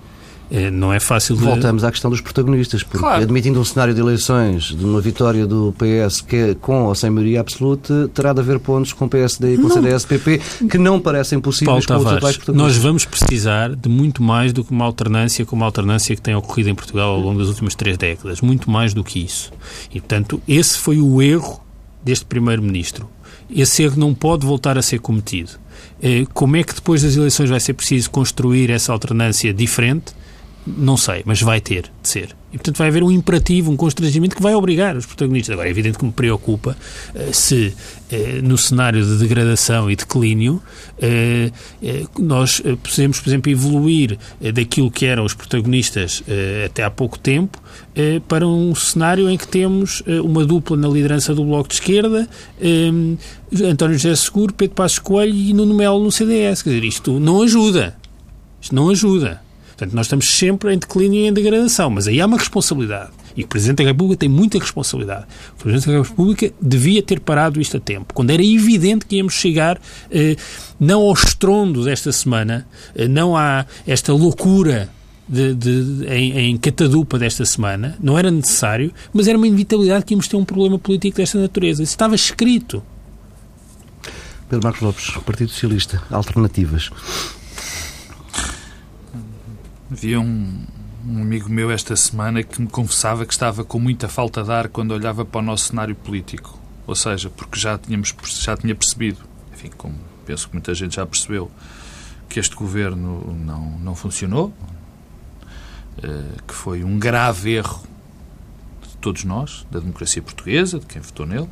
É, 0.54 0.70
não 0.70 0.94
é 0.94 1.00
fácil 1.00 1.36
de... 1.36 1.42
Voltamos 1.42 1.84
à 1.84 1.90
questão 1.90 2.12
dos 2.12 2.22
protagonistas, 2.22 2.84
porque 2.84 3.00
claro. 3.00 3.24
admitindo 3.24 3.60
um 3.60 3.66
cenário 3.66 3.92
de 3.92 4.00
eleições 4.00 4.66
de 4.66 4.86
uma 4.86 5.02
vitória 5.02 5.48
do 5.48 5.74
PS 5.80 6.22
que 6.22 6.36
é 6.36 6.54
com 6.54 6.84
ou 6.84 6.94
sem 6.94 7.10
maioria 7.10 7.40
absoluta, 7.40 8.08
terá 8.14 8.34
de 8.34 8.40
haver 8.40 8.60
pontos 8.60 8.94
com 8.94 9.06
o 9.06 9.10
PSD 9.10 9.56
e 9.56 9.58
com 9.58 9.66
o 9.66 9.72
CDS-PP 9.72 10.42
que 10.70 10.78
não 10.78 11.00
parecem 11.00 11.40
possíveis 11.40 11.84
Paulo 11.88 12.04
com 12.04 12.06
Tavares, 12.06 12.12
os 12.12 12.18
atuais 12.18 12.38
protagonistas. 12.38 12.76
Nós 12.76 12.84
vamos 12.84 13.04
precisar 13.04 13.76
de 13.76 13.90
muito 13.90 14.22
mais 14.22 14.54
do 14.54 14.64
que 14.64 14.72
uma 14.72 14.86
alternância 14.86 15.44
como 15.44 15.64
a 15.64 15.66
alternância 15.66 16.16
que 16.16 16.22
tem 16.22 16.36
ocorrido 16.36 16.70
em 16.70 16.76
Portugal 16.76 17.16
ao 17.16 17.20
longo 17.20 17.40
das 17.40 17.48
últimas 17.48 17.74
três 17.74 17.98
décadas. 17.98 18.40
Muito 18.40 18.70
mais 18.70 18.94
do 18.94 19.04
que 19.04 19.26
isso. 19.26 19.52
E, 19.90 20.00
portanto, 20.00 20.40
esse 20.48 20.78
foi 20.78 21.00
o 21.00 21.20
erro 21.20 21.64
deste 22.04 22.26
Primeiro-Ministro. 22.26 23.10
Esse 23.50 23.82
erro 23.82 23.98
não 23.98 24.14
pode 24.14 24.46
voltar 24.46 24.78
a 24.78 24.84
ser 24.84 25.00
cometido. 25.00 25.50
Eh, 26.00 26.28
como 26.32 26.58
é 26.58 26.64
que 26.64 26.76
depois 26.76 27.02
das 27.02 27.16
eleições 27.16 27.50
vai 27.50 27.60
ser 27.60 27.74
preciso 27.74 28.12
construir 28.12 28.70
essa 28.70 28.94
alternância 28.94 29.52
diferente? 29.52 30.14
Não 30.66 30.96
sei, 30.96 31.24
mas 31.26 31.42
vai 31.42 31.60
ter 31.60 31.92
de 32.02 32.08
ser. 32.08 32.36
E, 32.54 32.58
portanto, 32.58 32.78
vai 32.78 32.88
haver 32.88 33.04
um 33.04 33.12
imperativo, 33.12 33.72
um 33.72 33.76
constrangimento 33.76 34.36
que 34.36 34.42
vai 34.42 34.54
obrigar 34.54 34.96
os 34.96 35.06
protagonistas. 35.06 35.54
Agora, 35.54 35.68
é 35.68 35.72
evidente 35.72 35.98
que 35.98 36.06
me 36.06 36.12
preocupa 36.12 36.78
uh, 37.16 37.34
se, 37.34 37.74
uh, 38.12 38.44
no 38.44 38.58
cenário 38.58 39.04
de 39.04 39.18
degradação 39.18 39.90
e 39.90 39.96
declínio, 39.96 40.62
uh, 41.00 42.22
nós 42.22 42.62
podemos, 42.84 43.20
por 43.20 43.30
exemplo, 43.30 43.52
evoluir 43.52 44.18
daquilo 44.54 44.92
que 44.92 45.06
eram 45.06 45.26
os 45.26 45.34
protagonistas 45.34 46.24
até 46.66 46.84
há 46.84 46.90
pouco 46.90 47.18
tempo 47.18 47.62
para 48.28 48.48
um 48.48 48.74
cenário 48.76 49.30
em 49.30 49.38
que 49.38 49.48
temos 49.48 50.04
uma 50.24 50.46
dupla 50.46 50.78
na 50.78 50.88
liderança 50.88 51.34
do 51.34 51.44
Bloco 51.44 51.70
de 51.70 51.76
Esquerda, 51.76 52.28
António 53.64 53.98
José 53.98 54.16
Seguro, 54.16 54.54
Pedro 54.54 54.76
Passos 54.76 55.00
Coelho 55.00 55.34
e 55.34 55.54
Nuno 55.54 55.74
Melo 55.74 56.04
no 56.04 56.12
CDS. 56.12 56.62
Quer 56.62 56.70
dizer, 56.72 56.84
isto 56.86 57.20
não 57.20 57.42
ajuda. 57.42 57.96
Isto 58.62 58.76
não 58.76 58.90
ajuda. 58.90 59.43
Portanto, 59.76 59.94
nós 59.94 60.06
estamos 60.06 60.30
sempre 60.30 60.74
em 60.74 60.78
declínio 60.78 61.22
e 61.22 61.28
em 61.28 61.34
degradação, 61.34 61.90
mas 61.90 62.08
aí 62.08 62.22
há 62.22 62.26
uma 62.26 62.38
responsabilidade. 62.38 63.12
E 63.36 63.44
o 63.44 63.48
Presidente 63.48 63.78
da 63.78 63.90
República 63.90 64.20
tem 64.20 64.30
muita 64.30 64.60
responsabilidade. 64.60 65.26
O 65.58 65.64
Presidente 65.64 65.92
da 65.92 66.04
República 66.04 66.54
devia 66.62 67.02
ter 67.02 67.20
parado 67.20 67.60
isto 67.60 67.78
a 67.78 67.80
tempo, 67.80 68.14
quando 68.14 68.30
era 68.30 68.44
evidente 68.44 69.06
que 69.06 69.16
íamos 69.16 69.34
chegar 69.34 69.80
eh, 70.12 70.36
não 70.80 71.02
ao 71.02 71.14
estrondo 71.14 71.84
desta 71.84 72.12
semana, 72.12 72.68
eh, 72.96 73.08
não 73.08 73.36
a 73.36 73.66
esta 73.88 74.14
loucura 74.14 74.90
de, 75.28 75.56
de, 75.56 76.06
em, 76.08 76.38
em, 76.38 76.58
catadupa 76.58 77.18
desta 77.18 77.46
semana, 77.46 77.98
não 78.02 78.18
era 78.20 78.30
necessário, 78.30 78.94
mas 79.12 79.28
era 79.28 79.38
uma 79.38 79.48
inevitabilidade 79.48 80.06
que 80.06 80.14
íamos 80.14 80.28
ter 80.28 80.36
um 80.36 80.46
problema 80.46 80.78
político 80.78 81.18
desta 81.18 81.40
natureza. 81.40 81.82
Isso 81.82 81.94
estava 81.94 82.14
escrito. 82.14 82.84
Pedro 84.50 84.64
Marcos 84.64 84.82
Lopes, 84.82 85.10
Partido 85.26 85.50
Socialista, 85.50 86.04
alternativas. 86.12 86.92
Havia 89.94 90.20
um, 90.20 90.66
um 91.08 91.22
amigo 91.22 91.48
meu 91.52 91.70
esta 91.70 91.96
semana 91.96 92.42
que 92.42 92.60
me 92.60 92.68
confessava 92.68 93.28
que 93.28 93.32
estava 93.32 93.64
com 93.64 93.78
muita 93.78 94.10
falta 94.10 94.44
de 94.44 94.52
ar 94.52 94.68
quando 94.68 94.90
olhava 94.90 95.24
para 95.24 95.38
o 95.38 95.42
nosso 95.44 95.66
cenário 95.66 95.94
político. 95.94 96.60
Ou 96.88 96.96
seja, 96.96 97.30
porque 97.30 97.60
já, 97.60 97.78
tínhamos, 97.78 98.12
já 98.40 98.58
tinha 98.58 98.74
percebido, 98.74 99.20
enfim, 99.54 99.70
como 99.78 99.94
penso 100.26 100.48
que 100.48 100.56
muita 100.56 100.74
gente 100.74 100.96
já 100.96 101.06
percebeu, 101.06 101.52
que 102.28 102.40
este 102.40 102.56
governo 102.56 103.38
não, 103.46 103.78
não 103.78 103.94
funcionou, 103.94 104.52
eh, 106.02 106.42
que 106.48 106.56
foi 106.56 106.84
um 106.84 106.98
grave 106.98 107.52
erro 107.52 107.84
de 108.82 108.98
todos 108.98 109.24
nós, 109.24 109.64
da 109.70 109.80
democracia 109.80 110.24
portuguesa, 110.24 110.80
de 110.80 110.88
quem 110.88 111.04
votou 111.04 111.28
nele, 111.28 111.50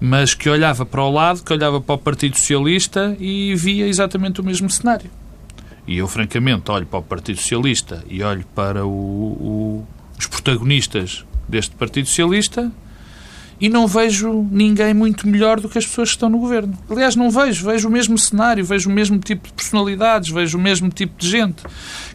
mas 0.00 0.34
que 0.34 0.50
olhava 0.50 0.84
para 0.84 1.04
o 1.04 1.12
lado, 1.12 1.44
que 1.44 1.52
olhava 1.52 1.80
para 1.80 1.94
o 1.94 1.98
Partido 1.98 2.36
Socialista 2.36 3.16
e 3.20 3.54
via 3.54 3.86
exatamente 3.86 4.40
o 4.40 4.44
mesmo 4.44 4.68
cenário. 4.68 5.19
E 5.86 5.98
eu, 5.98 6.06
francamente, 6.06 6.70
olho 6.70 6.86
para 6.86 6.98
o 6.98 7.02
Partido 7.02 7.38
Socialista 7.38 8.04
e 8.08 8.22
olho 8.22 8.44
para 8.54 8.84
o, 8.84 8.90
o, 8.90 9.86
os 10.18 10.26
protagonistas 10.26 11.24
deste 11.48 11.74
Partido 11.74 12.06
Socialista 12.06 12.70
e 13.60 13.68
não 13.68 13.86
vejo 13.86 14.46
ninguém 14.50 14.94
muito 14.94 15.28
melhor 15.28 15.60
do 15.60 15.68
que 15.68 15.76
as 15.76 15.86
pessoas 15.86 16.10
que 16.10 16.16
estão 16.16 16.30
no 16.30 16.38
governo. 16.38 16.76
Aliás, 16.88 17.14
não 17.14 17.30
vejo. 17.30 17.64
Vejo 17.66 17.88
o 17.88 17.90
mesmo 17.90 18.16
cenário, 18.16 18.64
vejo 18.64 18.88
o 18.88 18.92
mesmo 18.92 19.18
tipo 19.18 19.48
de 19.48 19.52
personalidades, 19.52 20.30
vejo 20.30 20.56
o 20.56 20.60
mesmo 20.60 20.88
tipo 20.88 21.12
de 21.18 21.28
gente. 21.28 21.62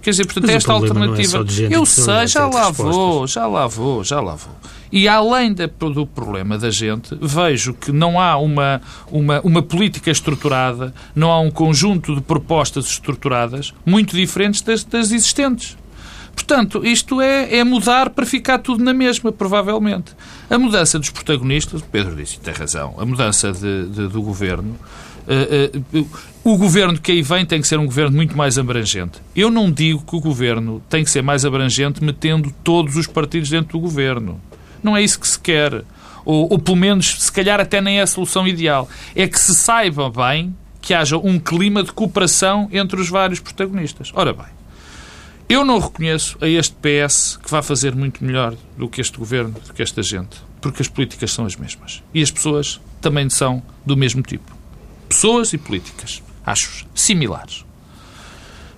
Quer 0.02 0.10
dizer, 0.10 0.26
portanto, 0.26 0.46
Mas 0.46 0.56
esta 0.56 0.72
é 0.72 0.76
alternativa. 0.76 1.38
É 1.38 1.76
eu 1.76 1.86
sei, 1.86 2.28
já 2.28 2.48
lá 2.48 2.72
vou, 2.72 3.28
já 3.28 3.46
lá 3.46 3.68
vou, 3.68 4.04
já 4.04 4.20
lá 4.20 4.36
vou. 4.36 4.56
E 4.92 5.08
além 5.08 5.54
do 5.54 6.08
problema 6.08 6.58
da 6.58 6.72
gente, 6.72 7.18
vejo 7.22 7.74
que 7.74 7.92
não 7.92 8.20
há 8.20 8.38
uma, 8.38 8.82
uma, 9.12 9.42
uma 9.42 9.62
política 9.62 10.10
estruturada, 10.10 10.94
não 11.14 11.32
há 11.32 11.40
um 11.40 11.52
conjunto 11.52 12.16
de 12.16 12.22
propostas 12.22 12.86
estruturadas 12.86 13.74
muito 13.86 14.16
diferentes 14.16 14.62
das, 14.62 14.84
das 14.84 15.12
existentes. 15.12 15.78
Portanto, 16.36 16.86
isto 16.86 17.22
é, 17.22 17.58
é 17.58 17.64
mudar 17.64 18.10
para 18.10 18.26
ficar 18.26 18.60
tudo 18.60 18.84
na 18.84 18.94
mesma, 18.94 19.32
provavelmente. 19.32 20.12
A 20.50 20.60
mudança 20.60 21.00
dos 21.00 21.10
protagonistas, 21.10 21.82
Pedro 21.82 22.16
disse, 22.16 22.40
tem 22.40 22.54
razão, 22.54 22.94
a 23.00 23.06
mudança 23.06 23.52
de, 23.52 23.88
de, 23.88 24.08
do 24.10 24.22
governo. 24.22 24.78
Uh, 25.26 26.00
uh, 26.00 26.08
o 26.44 26.58
governo 26.58 27.00
que 27.00 27.12
aí 27.12 27.22
vem 27.24 27.44
tem 27.46 27.60
que 27.60 27.68
ser 27.68 27.80
um 27.80 27.86
governo 27.86 28.16
muito 28.16 28.38
mais 28.38 28.60
abrangente. 28.60 29.20
Eu 29.36 29.50
não 29.50 29.72
digo 29.72 30.04
que 30.06 30.16
o 30.16 30.20
governo 30.20 30.84
tem 30.88 31.04
que 31.04 31.10
ser 31.10 31.24
mais 31.24 31.46
abrangente 31.46 32.04
metendo 32.04 32.54
todos 32.64 32.96
os 32.96 33.08
partidos 33.08 33.50
dentro 33.50 33.72
do 33.72 33.80
governo. 33.80 34.40
Não 34.84 34.96
é 34.96 35.02
isso 35.02 35.20
que 35.20 35.28
se 35.28 35.40
quer. 35.40 35.84
Ou, 36.24 36.52
ou 36.52 36.60
pelo 36.60 36.78
menos, 36.78 37.24
se 37.24 37.32
calhar, 37.32 37.60
até 37.60 37.82
nem 37.82 38.00
é 38.00 38.04
a 38.04 38.08
solução 38.08 38.48
ideal. 38.48 38.88
É 39.16 39.28
que 39.28 39.40
se 39.40 39.56
saiba 39.56 40.12
bem 40.12 40.56
que 40.80 40.94
haja 40.94 41.18
um 41.18 41.40
clima 41.40 41.82
de 41.82 41.92
cooperação 41.92 42.70
entre 42.72 43.02
os 43.02 43.10
vários 43.10 43.40
protagonistas. 43.40 44.12
Ora 44.14 44.32
bem, 44.32 44.46
eu 45.48 45.64
não 45.64 45.80
reconheço 45.80 46.38
a 46.42 46.48
este 46.48 46.76
PS 46.76 47.38
que 47.42 47.50
vai 47.50 47.62
fazer 47.62 47.96
muito 47.96 48.24
melhor 48.24 48.56
do 48.78 48.90
que 48.90 49.00
este 49.00 49.18
governo, 49.18 49.56
do 49.68 49.74
que 49.74 49.82
esta 49.82 50.02
gente, 50.02 50.38
porque 50.60 50.82
as 50.82 50.88
políticas 50.88 51.32
são 51.32 51.46
as 51.46 51.56
mesmas. 51.56 52.02
E 52.14 52.22
as 52.22 52.32
pessoas 52.32 52.82
também 53.00 53.30
são 53.30 53.62
do 53.86 53.96
mesmo 53.96 54.24
tipo. 54.24 54.56
Pessoas 55.08 55.54
e 55.54 55.58
políticas. 55.58 56.24
Acho 56.44 56.86
similares. 56.96 57.64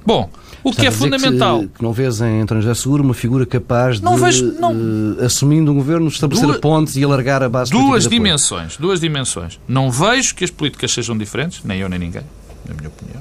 Bom, 0.05 0.29
o 0.63 0.73
que 0.73 0.85
é 0.85 0.91
fundamental. 0.91 1.61
Que, 1.61 1.67
que, 1.67 1.83
não 1.83 1.93
vês 1.93 2.19
em 2.19 2.41
António 2.41 2.61
José 2.61 2.75
Seguro 2.75 3.03
uma 3.03 3.13
figura 3.13 3.45
capaz 3.45 4.01
não 4.01 4.15
de, 4.15 4.21
vejo, 4.21 4.45
não... 4.59 4.73
Uh, 4.73 5.23
assumindo 5.23 5.71
um 5.71 5.75
governo, 5.75 6.07
estabelecer 6.07 6.47
duas, 6.47 6.59
pontes 6.59 6.97
e 6.97 7.03
alargar 7.03 7.41
a 7.41 7.49
base 7.49 7.71
Duas 7.71 8.07
dimensões, 8.07 8.75
duas 8.75 8.99
dimensões. 8.99 9.59
Não 9.67 9.89
vejo 9.89 10.35
que 10.35 10.43
as 10.43 10.51
políticas 10.51 10.91
sejam 10.91 11.17
diferentes, 11.17 11.63
nem 11.63 11.79
eu 11.79 11.87
nem 11.87 11.99
ninguém, 11.99 12.23
na 12.67 12.73
minha 12.73 12.89
opinião 12.89 13.17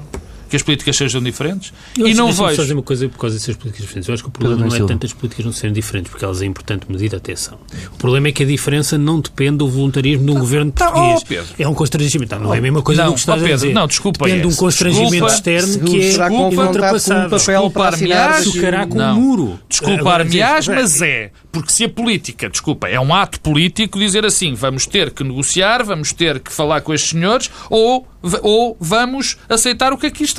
que 0.49 0.55
as 0.55 0.61
políticas 0.61 0.95
sejam 0.95 1.21
diferentes 1.21 1.73
eu 1.97 2.07
e 2.07 2.13
não 2.13 2.31
vejo... 2.31 2.55
fazer 2.55 2.73
uma 2.73 2.83
coisa 2.83 3.07
por 3.09 3.17
causa 3.17 3.35
dessas 3.35 3.55
políticas 3.55 3.85
diferentes. 3.85 4.07
Eu 4.07 4.13
acho 4.13 4.23
que 4.23 4.29
o 4.29 4.31
problema 4.31 4.65
não 4.65 4.75
é 4.75 4.79
tanto 4.79 5.05
as 5.05 5.13
políticas 5.13 5.45
não 5.45 5.51
serem 5.51 5.73
diferentes, 5.73 6.09
porque 6.09 6.23
elas, 6.23 6.41
em 6.41 6.47
importante 6.47 6.85
medida, 6.89 7.17
atenção. 7.17 7.57
O 7.93 7.97
problema 7.97 8.29
é 8.29 8.31
que 8.31 8.43
a 8.43 8.45
diferença 8.45 8.97
não 8.97 9.19
depende 9.19 9.57
do 9.57 9.67
voluntarismo 9.67 10.25
de 10.25 10.31
um 10.31 10.35
tá, 10.35 10.39
governo 10.39 10.71
tá, 10.71 10.91
português. 10.91 11.47
Oh, 11.51 11.61
é 11.61 11.67
um 11.67 11.73
constrangimento. 11.73 12.35
Não, 12.35 12.43
não 12.43 12.53
é 12.53 12.57
a 12.57 12.61
mesma 12.61 12.81
coisa 12.81 13.03
não, 13.03 13.11
do 13.11 13.13
que 13.13 13.19
estás 13.19 13.39
oh, 13.39 13.43
Pedro, 13.43 13.53
a 13.53 13.57
dizer. 13.57 13.73
Não, 13.73 13.87
desculpa. 13.87 14.25
Depende 14.25 14.41
de 14.41 14.53
um 14.53 14.55
constrangimento 14.55 15.09
desculpa, 15.09 15.33
externo 15.33 15.85
que 15.85 16.15
é 16.15 16.29
ultrapassado. 16.29 17.35
Desculpar-me-ás... 17.35 18.45
Desculpar 18.45 18.87
com 18.87 18.99
um 18.99 19.13
muro. 19.13 19.59
Desculpar-me-ás, 19.69 20.67
mas 20.67 21.01
é. 21.01 21.31
Porque 21.51 21.71
se 21.71 21.85
a 21.85 21.89
política, 21.89 22.49
desculpa, 22.49 22.87
é 22.87 22.99
um 22.99 23.13
ato 23.13 23.39
político 23.39 23.97
dizer 23.97 24.25
assim, 24.25 24.53
vamos 24.53 24.85
ter 24.85 25.11
que 25.11 25.23
negociar, 25.23 25.83
vamos 25.83 26.13
ter 26.13 26.39
que 26.39 26.51
falar 26.51 26.81
com 26.81 26.93
estes 26.93 27.11
senhores, 27.11 27.49
ou, 27.69 28.07
ou 28.43 28.77
vamos 28.79 29.37
aceitar 29.49 29.91
o 29.91 29.97
que 29.97 30.07
aqui 30.07 30.23
está. 30.23 30.36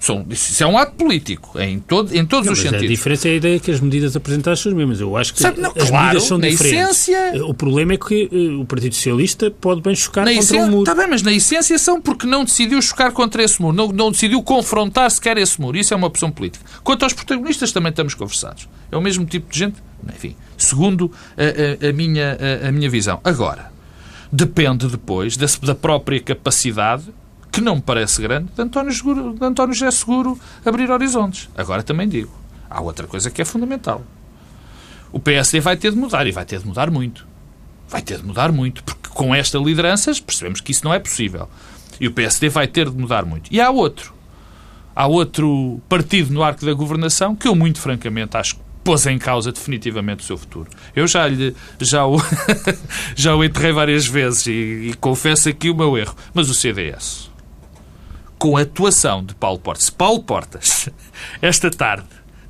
São, 0.00 0.26
isso 0.30 0.60
é 0.60 0.66
um 0.66 0.76
ato 0.76 0.94
político, 0.96 1.56
em, 1.60 1.78
todo, 1.78 2.12
em 2.12 2.26
todos 2.26 2.46
não, 2.46 2.54
os 2.54 2.58
mas 2.58 2.68
sentidos. 2.70 2.86
A 2.86 2.88
diferença 2.88 3.28
é 3.28 3.30
a 3.30 3.34
ideia 3.36 3.60
que 3.60 3.70
as 3.70 3.78
medidas 3.78 4.16
apresentadas 4.16 4.58
são 4.58 4.72
as 4.72 4.76
mesmas. 4.76 5.00
Eu 5.00 5.16
acho 5.16 5.32
que 5.32 5.40
Sabe, 5.40 5.60
não, 5.60 5.70
as 5.76 5.88
claro, 5.90 6.04
medidas 6.06 6.24
são 6.24 6.38
na 6.38 6.48
diferentes. 6.48 7.08
essência- 7.08 7.46
O 7.46 7.54
problema 7.54 7.92
é 7.92 7.96
que 7.96 8.28
eh, 8.32 8.60
o 8.60 8.64
Partido 8.64 8.96
Socialista 8.96 9.48
pode 9.48 9.80
bem 9.80 9.94
chocar 9.94 10.24
Na 10.24 10.32
contra 10.32 10.44
essência, 10.44 10.64
um 10.66 10.70
muro. 10.70 10.82
Está 10.90 10.94
bem, 10.96 11.08
mas 11.08 11.22
na 11.22 11.32
essência 11.32 11.78
são 11.78 12.00
porque 12.02 12.26
não 12.26 12.44
decidiu 12.44 12.82
chocar 12.82 13.12
contra 13.12 13.44
esse 13.44 13.62
muro, 13.62 13.76
não, 13.76 13.88
não 13.92 14.10
decidiu 14.10 14.42
confrontar 14.42 15.08
sequer 15.08 15.38
esse 15.38 15.60
muro. 15.60 15.76
Isso 15.78 15.94
é 15.94 15.96
uma 15.96 16.08
opção 16.08 16.32
política. 16.32 16.64
Quanto 16.82 17.04
aos 17.04 17.12
protagonistas, 17.12 17.70
também 17.70 17.90
estamos 17.90 18.14
conversados. 18.14 18.68
É 18.90 18.96
o 18.96 19.00
mesmo 19.00 19.24
tipo 19.24 19.52
de 19.52 19.56
gente, 19.56 19.76
enfim, 20.12 20.34
segundo 20.58 21.12
a, 21.36 21.86
a- 21.86 21.90
a 21.90 21.92
minha, 21.92 22.36
a, 22.64 22.68
a 22.70 22.72
minha 22.72 22.90
visão. 22.90 23.20
Agora, 23.22 23.70
depende 24.32 24.88
depois 24.88 25.36
da, 25.36 25.46
da 25.62 25.76
própria 25.76 26.18
capacidade, 26.20 27.04
que 27.52 27.60
não 27.60 27.76
me 27.76 27.82
parece 27.82 28.20
grande, 28.22 28.50
de 28.52 28.62
António, 28.62 28.92
Seguro, 28.92 29.34
de 29.34 29.44
António 29.44 29.74
José 29.74 29.90
Seguro 29.90 30.40
abrir 30.64 30.90
horizontes. 30.90 31.50
Agora 31.54 31.82
também 31.82 32.08
digo, 32.08 32.32
há 32.68 32.80
outra 32.80 33.06
coisa 33.06 33.30
que 33.30 33.42
é 33.42 33.44
fundamental. 33.44 34.02
O 35.12 35.20
PSD 35.20 35.60
vai 35.60 35.76
ter 35.76 35.90
de 35.90 35.98
mudar 35.98 36.26
e 36.26 36.32
vai 36.32 36.46
ter 36.46 36.60
de 36.60 36.66
mudar 36.66 36.90
muito. 36.90 37.26
Vai 37.86 38.00
ter 38.00 38.18
de 38.18 38.24
mudar 38.24 38.50
muito, 38.50 38.82
porque 38.82 39.10
com 39.10 39.34
esta 39.34 39.58
lideranças 39.58 40.18
percebemos 40.18 40.62
que 40.62 40.72
isso 40.72 40.82
não 40.82 40.94
é 40.94 40.98
possível. 40.98 41.48
E 42.00 42.08
o 42.08 42.12
PSD 42.12 42.48
vai 42.48 42.66
ter 42.66 42.88
de 42.88 42.96
mudar 42.96 43.26
muito. 43.26 43.52
E 43.52 43.60
há 43.60 43.70
outro. 43.70 44.14
Há 44.96 45.06
outro 45.06 45.80
partido 45.88 46.32
no 46.32 46.42
arco 46.42 46.64
da 46.64 46.72
governação 46.72 47.36
que 47.36 47.46
eu, 47.46 47.54
muito 47.54 47.78
francamente, 47.78 48.36
acho 48.36 48.56
que 48.56 48.62
pôs 48.82 49.06
em 49.06 49.18
causa 49.18 49.52
definitivamente 49.52 50.20
o 50.20 50.26
seu 50.26 50.38
futuro. 50.38 50.70
Eu 50.96 51.06
já, 51.06 51.28
lhe, 51.28 51.54
já, 51.80 52.06
o, 52.06 52.16
já 53.14 53.34
o 53.34 53.44
enterrei 53.44 53.72
várias 53.72 54.06
vezes 54.06 54.46
e, 54.46 54.50
e 54.90 54.94
confesso 55.00 55.48
aqui 55.48 55.70
o 55.70 55.74
meu 55.74 55.96
erro. 55.96 56.14
Mas 56.34 56.50
o 56.50 56.54
CDS, 56.54 57.30
com 58.42 58.56
a 58.56 58.62
atuação 58.62 59.22
de 59.24 59.36
Paulo 59.36 59.60
Portas, 59.60 59.84
se 59.84 59.92
Paulo 59.92 60.20
Portas, 60.20 60.88
esta 61.40 61.70
tarde, 61.70 62.06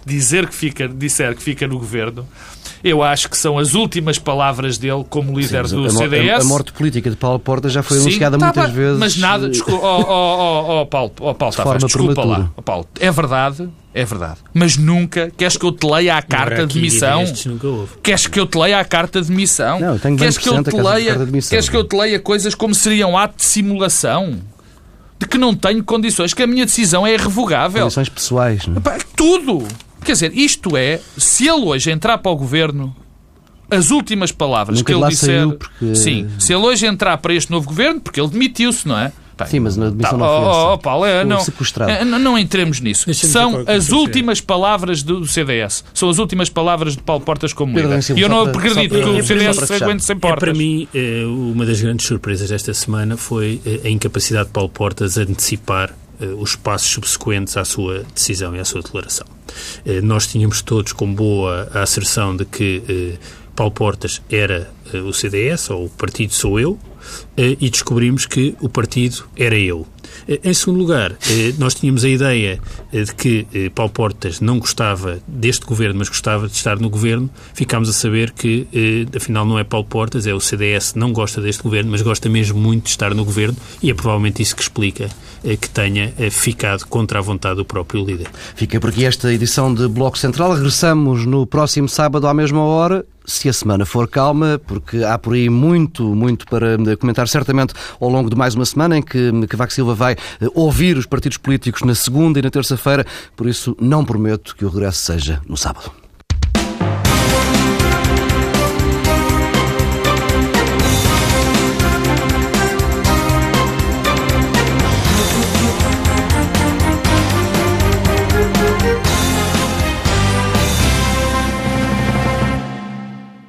dizer 0.07 0.49
que 0.49 0.55
fica, 0.55 0.89
disser 0.89 1.37
que 1.37 1.43
fica 1.43 1.67
no 1.69 1.79
governo, 1.79 2.27
eu 2.83 3.03
acho 3.03 3.29
que 3.29 3.37
são 3.37 3.59
as 3.59 3.75
últimas 3.75 4.19
palavras 4.19 4.79
dele 4.79 5.05
como 5.11 5.39
líder 5.39 5.69
Sim, 5.69 5.77
do 5.77 5.85
a, 5.85 5.91
CDS. 5.91 6.41
a 6.41 6.45
morte 6.45 6.73
política 6.73 7.11
de 7.11 7.17
Paulo 7.17 7.39
Porta 7.39 7.69
já 7.69 7.83
foi 7.83 7.99
Sim, 7.99 8.05
anunciada 8.05 8.39
tá 8.39 8.47
muitas 8.47 8.71
vezes. 8.71 8.99
Mas 8.99 9.17
nada, 9.19 9.51
desculpa, 9.51 9.85
oh, 9.87 10.01
oh, 10.01 10.07
oh, 10.09 10.81
oh, 10.81 10.87
Paulo, 10.87 11.13
oh, 11.21 11.35
Paulo 11.35 11.55
Tavares, 11.55 11.83
forma 11.83 11.87
desculpa 11.87 12.21
lá. 12.25 12.35
prematura. 12.37 12.53
Oh, 12.57 12.63
Paulo, 12.63 12.87
é 12.99 13.11
verdade, 13.11 13.69
é 13.93 14.05
verdade. 14.07 14.37
Mas 14.55 14.77
nunca 14.79 15.31
queres 15.37 15.59
que 15.59 15.67
eu 15.67 15.73
te 15.73 15.87
leia 15.87 16.17
a 16.17 16.23
carta 16.23 16.67
de 16.67 16.81
missão? 16.81 17.23
Queres 18.03 18.27
que 18.27 18.41
eu 18.41 18.47
te 18.47 18.57
leia 18.57 18.81
a 18.81 18.85
carta 18.87 19.21
de 19.21 19.31
missão? 19.31 19.79
Não, 19.79 19.93
eu 19.93 19.99
tenho 20.01 20.17
queres 20.17 20.39
que 20.39 20.49
eu 20.49 20.65
te 20.65 20.71
carta- 20.71 20.91
leia, 20.91 21.11
carta 21.11 21.27
de 21.27 21.33
missão. 21.33 21.51
queres 21.51 21.69
que 21.69 21.77
eu 21.77 21.85
te 21.85 21.95
leia 21.95 22.19
coisas 22.19 22.55
como 22.55 22.75
seria 22.75 23.07
um 23.07 23.17
ato 23.19 23.37
de 23.37 23.45
simulação? 23.45 24.41
De 25.23 25.29
que 25.29 25.39
não 25.39 25.55
tenho 25.55 25.85
condições, 25.85 26.35
que 26.35 26.43
a 26.43 26.47
minha 26.47 26.65
decisão 26.65 27.07
é 27.07 27.15
irrevogável. 27.15 27.83
Condições 27.83 28.09
pessoais. 28.09 28.67
não 28.67 28.77
é? 28.77 28.99
Tudo! 29.17 29.67
Quer 30.05 30.13
dizer, 30.13 30.37
isto 30.37 30.77
é, 30.77 31.01
se 31.17 31.47
ele 31.47 31.63
hoje 31.65 31.91
entrar 31.93 32.19
para 32.19 32.33
o 32.33 32.37
governo, 32.37 32.95
as 33.71 33.91
últimas 33.93 34.33
palavras 34.33 34.79
Nunca 34.79 34.93
que 34.93 34.99
ele 34.99 35.09
disser. 35.09 35.49
porque- 35.49 35.95
Sim, 35.95 36.29
se 36.41 36.53
ele 36.53 36.65
hoje 36.67 36.87
entrar 36.87 37.17
para 37.19 37.33
este 37.35 37.51
novo 37.53 37.69
governo, 37.69 38.01
porque 38.01 38.21
ele 38.21 38.29
demitiu-se, 38.29 38.87
não 38.89 38.99
é? 38.99 39.13
Bem, 39.39 39.49
Sim, 39.49 39.61
mas 39.61 39.77
na 39.77 39.89
demissão 39.91 40.11
tá, 40.11 40.17
não 40.19 40.27
foi 40.27 40.37
oh, 40.47 40.51
essa. 40.51 40.73
oh, 40.73 40.79
Paulo, 40.79 41.05
é, 41.07 41.25
não, 41.25 41.41
sequestrado. 41.41 41.91
é, 41.91 42.05
não, 42.05 42.19
não 42.19 42.39
entremos 42.39 42.81
nisso. 42.81 43.13
São 43.15 43.65
as 43.67 43.91
últimas 43.91 44.41
palavras 44.41 45.03
do 45.03 45.27
CDS. 45.27 45.85
São 45.95 46.09
as 46.11 46.19
últimas 46.19 46.49
palavras 46.49 46.97
de 46.97 47.03
Paulo 47.03 47.23
Portas 47.25 47.53
como 47.53 47.77
líder. 47.79 48.01
E 48.17 48.21
eu 48.21 48.29
não 48.29 48.51
para- 48.51 48.59
acredito 48.69 48.95
que 48.95 49.09
o 49.09 49.25
CDS 49.25 49.57
se 49.67 49.75
aguente 49.75 50.05
sem 50.05 50.17
É, 50.17 50.19
portas. 50.19 50.39
para 50.41 50.53
mim, 50.55 50.87
eh, 50.95 51.25
uma 51.27 51.65
das 51.65 51.81
grandes 51.81 52.07
surpresas 52.07 52.51
desta 52.51 52.75
semana 52.75 53.17
foi 53.17 53.61
eh, 53.65 53.81
a 53.85 53.89
incapacidade 53.89 54.47
de 54.47 54.53
Paulo 54.53 54.69
Portas 54.69 55.17
antecipar 55.17 55.95
eh, 56.21 56.27
os 56.39 56.55
passos 56.55 56.89
subsequentes 56.91 57.57
à 57.57 57.65
sua 57.65 58.05
decisão 58.15 58.55
e 58.55 58.61
à 58.61 58.65
sua 58.65 58.83
declaração. 58.83 59.27
Nós 60.03 60.27
tínhamos 60.27 60.63
todos 60.63 60.93
com 60.93 61.13
boa 61.13 61.69
a 61.75 61.83
asserção 61.83 62.35
de 62.37 62.45
que 62.45 63.19
Paulo 63.57 63.73
Portas 63.73 64.23
era 64.31 64.71
o 65.07 65.13
CDS, 65.13 65.71
ou 65.71 65.87
o 65.87 65.91
partido 65.91 66.33
sou 66.33 66.59
eu, 66.59 66.79
e 67.37 67.71
descobrimos 67.71 68.27
que 68.27 68.55
o 68.61 68.69
partido 68.69 69.25
era 69.37 69.59
eu. 69.59 69.87
Eh, 70.29 70.41
Em 70.45 70.53
segundo 70.55 70.79
lugar, 70.79 71.13
eh, 71.31 71.55
nós 71.59 71.75
tínhamos 71.75 72.05
a 72.05 72.09
ideia 72.09 72.61
eh, 72.93 73.03
de 73.03 73.15
que 73.15 73.47
eh, 73.55 73.71
Paulo 73.71 73.91
Portas 73.91 74.41
não 74.41 74.59
gostava 74.59 75.21
deste 75.27 75.65
governo, 75.65 75.99
mas 76.01 76.09
gostava 76.09 76.47
de 76.47 76.55
estar 76.55 76.79
no 76.79 76.91
governo. 76.91 77.31
Ficámos 77.55 77.89
a 77.89 77.93
saber 77.93 78.33
que, 78.33 78.67
eh, 78.73 79.17
afinal, 79.17 79.47
não 79.47 79.59
é 79.59 79.65
Paulo 79.65 79.87
Portas, 79.87 80.27
é 80.27 80.35
o 80.35 80.41
CDS, 80.41 80.95
não 80.95 81.13
gosta 81.13 81.41
deste 81.41 81.63
governo, 81.63 81.91
mas 81.91 82.03
gosta 82.03 82.29
mesmo 82.29 82.59
muito 82.61 82.85
de 82.85 82.91
estar 82.91 83.15
no 83.15 83.25
governo 83.25 83.57
e 83.83 83.91
é 83.91 83.95
provavelmente 83.95 84.43
isso 84.43 84.55
que 84.55 84.63
explica 84.63 85.09
eh, 85.45 85.57
que 85.57 85.71
tenha 85.71 86.13
eh, 86.19 86.29
ficado 86.31 86.85
contra 86.87 87.19
a 87.19 87.23
vontade 87.23 87.57
do 87.57 87.65
próprio 87.65 88.05
líder. 88.05 88.29
Fica 88.55 88.79
por 88.79 88.91
aqui 88.91 89.07
esta 89.07 89.33
edição 89.33 89.73
de 89.73 89.89
Bloco 89.89 90.19
Central. 90.19 90.53
Regressamos 90.55 91.25
no 91.25 91.47
próximo 91.47 91.89
sábado 91.89 92.27
à 92.27 92.35
mesma 92.35 92.63
hora, 92.63 93.05
se 93.25 93.49
a 93.49 93.53
semana 93.53 93.87
for 93.87 94.09
calma, 94.09 94.61
porque 94.67 95.05
há 95.05 95.17
por 95.17 95.35
aí 95.35 95.49
muito, 95.49 96.05
muito 96.15 96.45
para 96.47 96.75
eh, 96.75 96.97
certamente 97.29 97.75
ao 98.01 98.09
longo 98.09 98.29
de 98.29 98.37
mais 98.37 98.55
uma 98.55 98.65
semana 98.65 98.97
em 98.99 99.03
que 99.03 99.31
Cavaco 99.49 99.73
Silva 99.73 99.95
vai 99.95 100.13
eh, 100.13 100.47
ouvir 100.55 100.97
os 100.97 101.07
partidos 101.07 101.39
políticos 101.39 101.83
na 101.83 101.95
segunda 101.95 102.39
e 102.39 102.43
na 102.43 102.51
terça-feira. 102.51 103.07
Por 103.37 103.47
isso, 103.47 103.77
não 103.81 104.05
prometo 104.05 104.57
que 104.57 104.65
o 104.65 104.69
regresso 104.69 104.99
seja 104.99 105.41
no 105.49 105.57
sábado. 105.57 106.02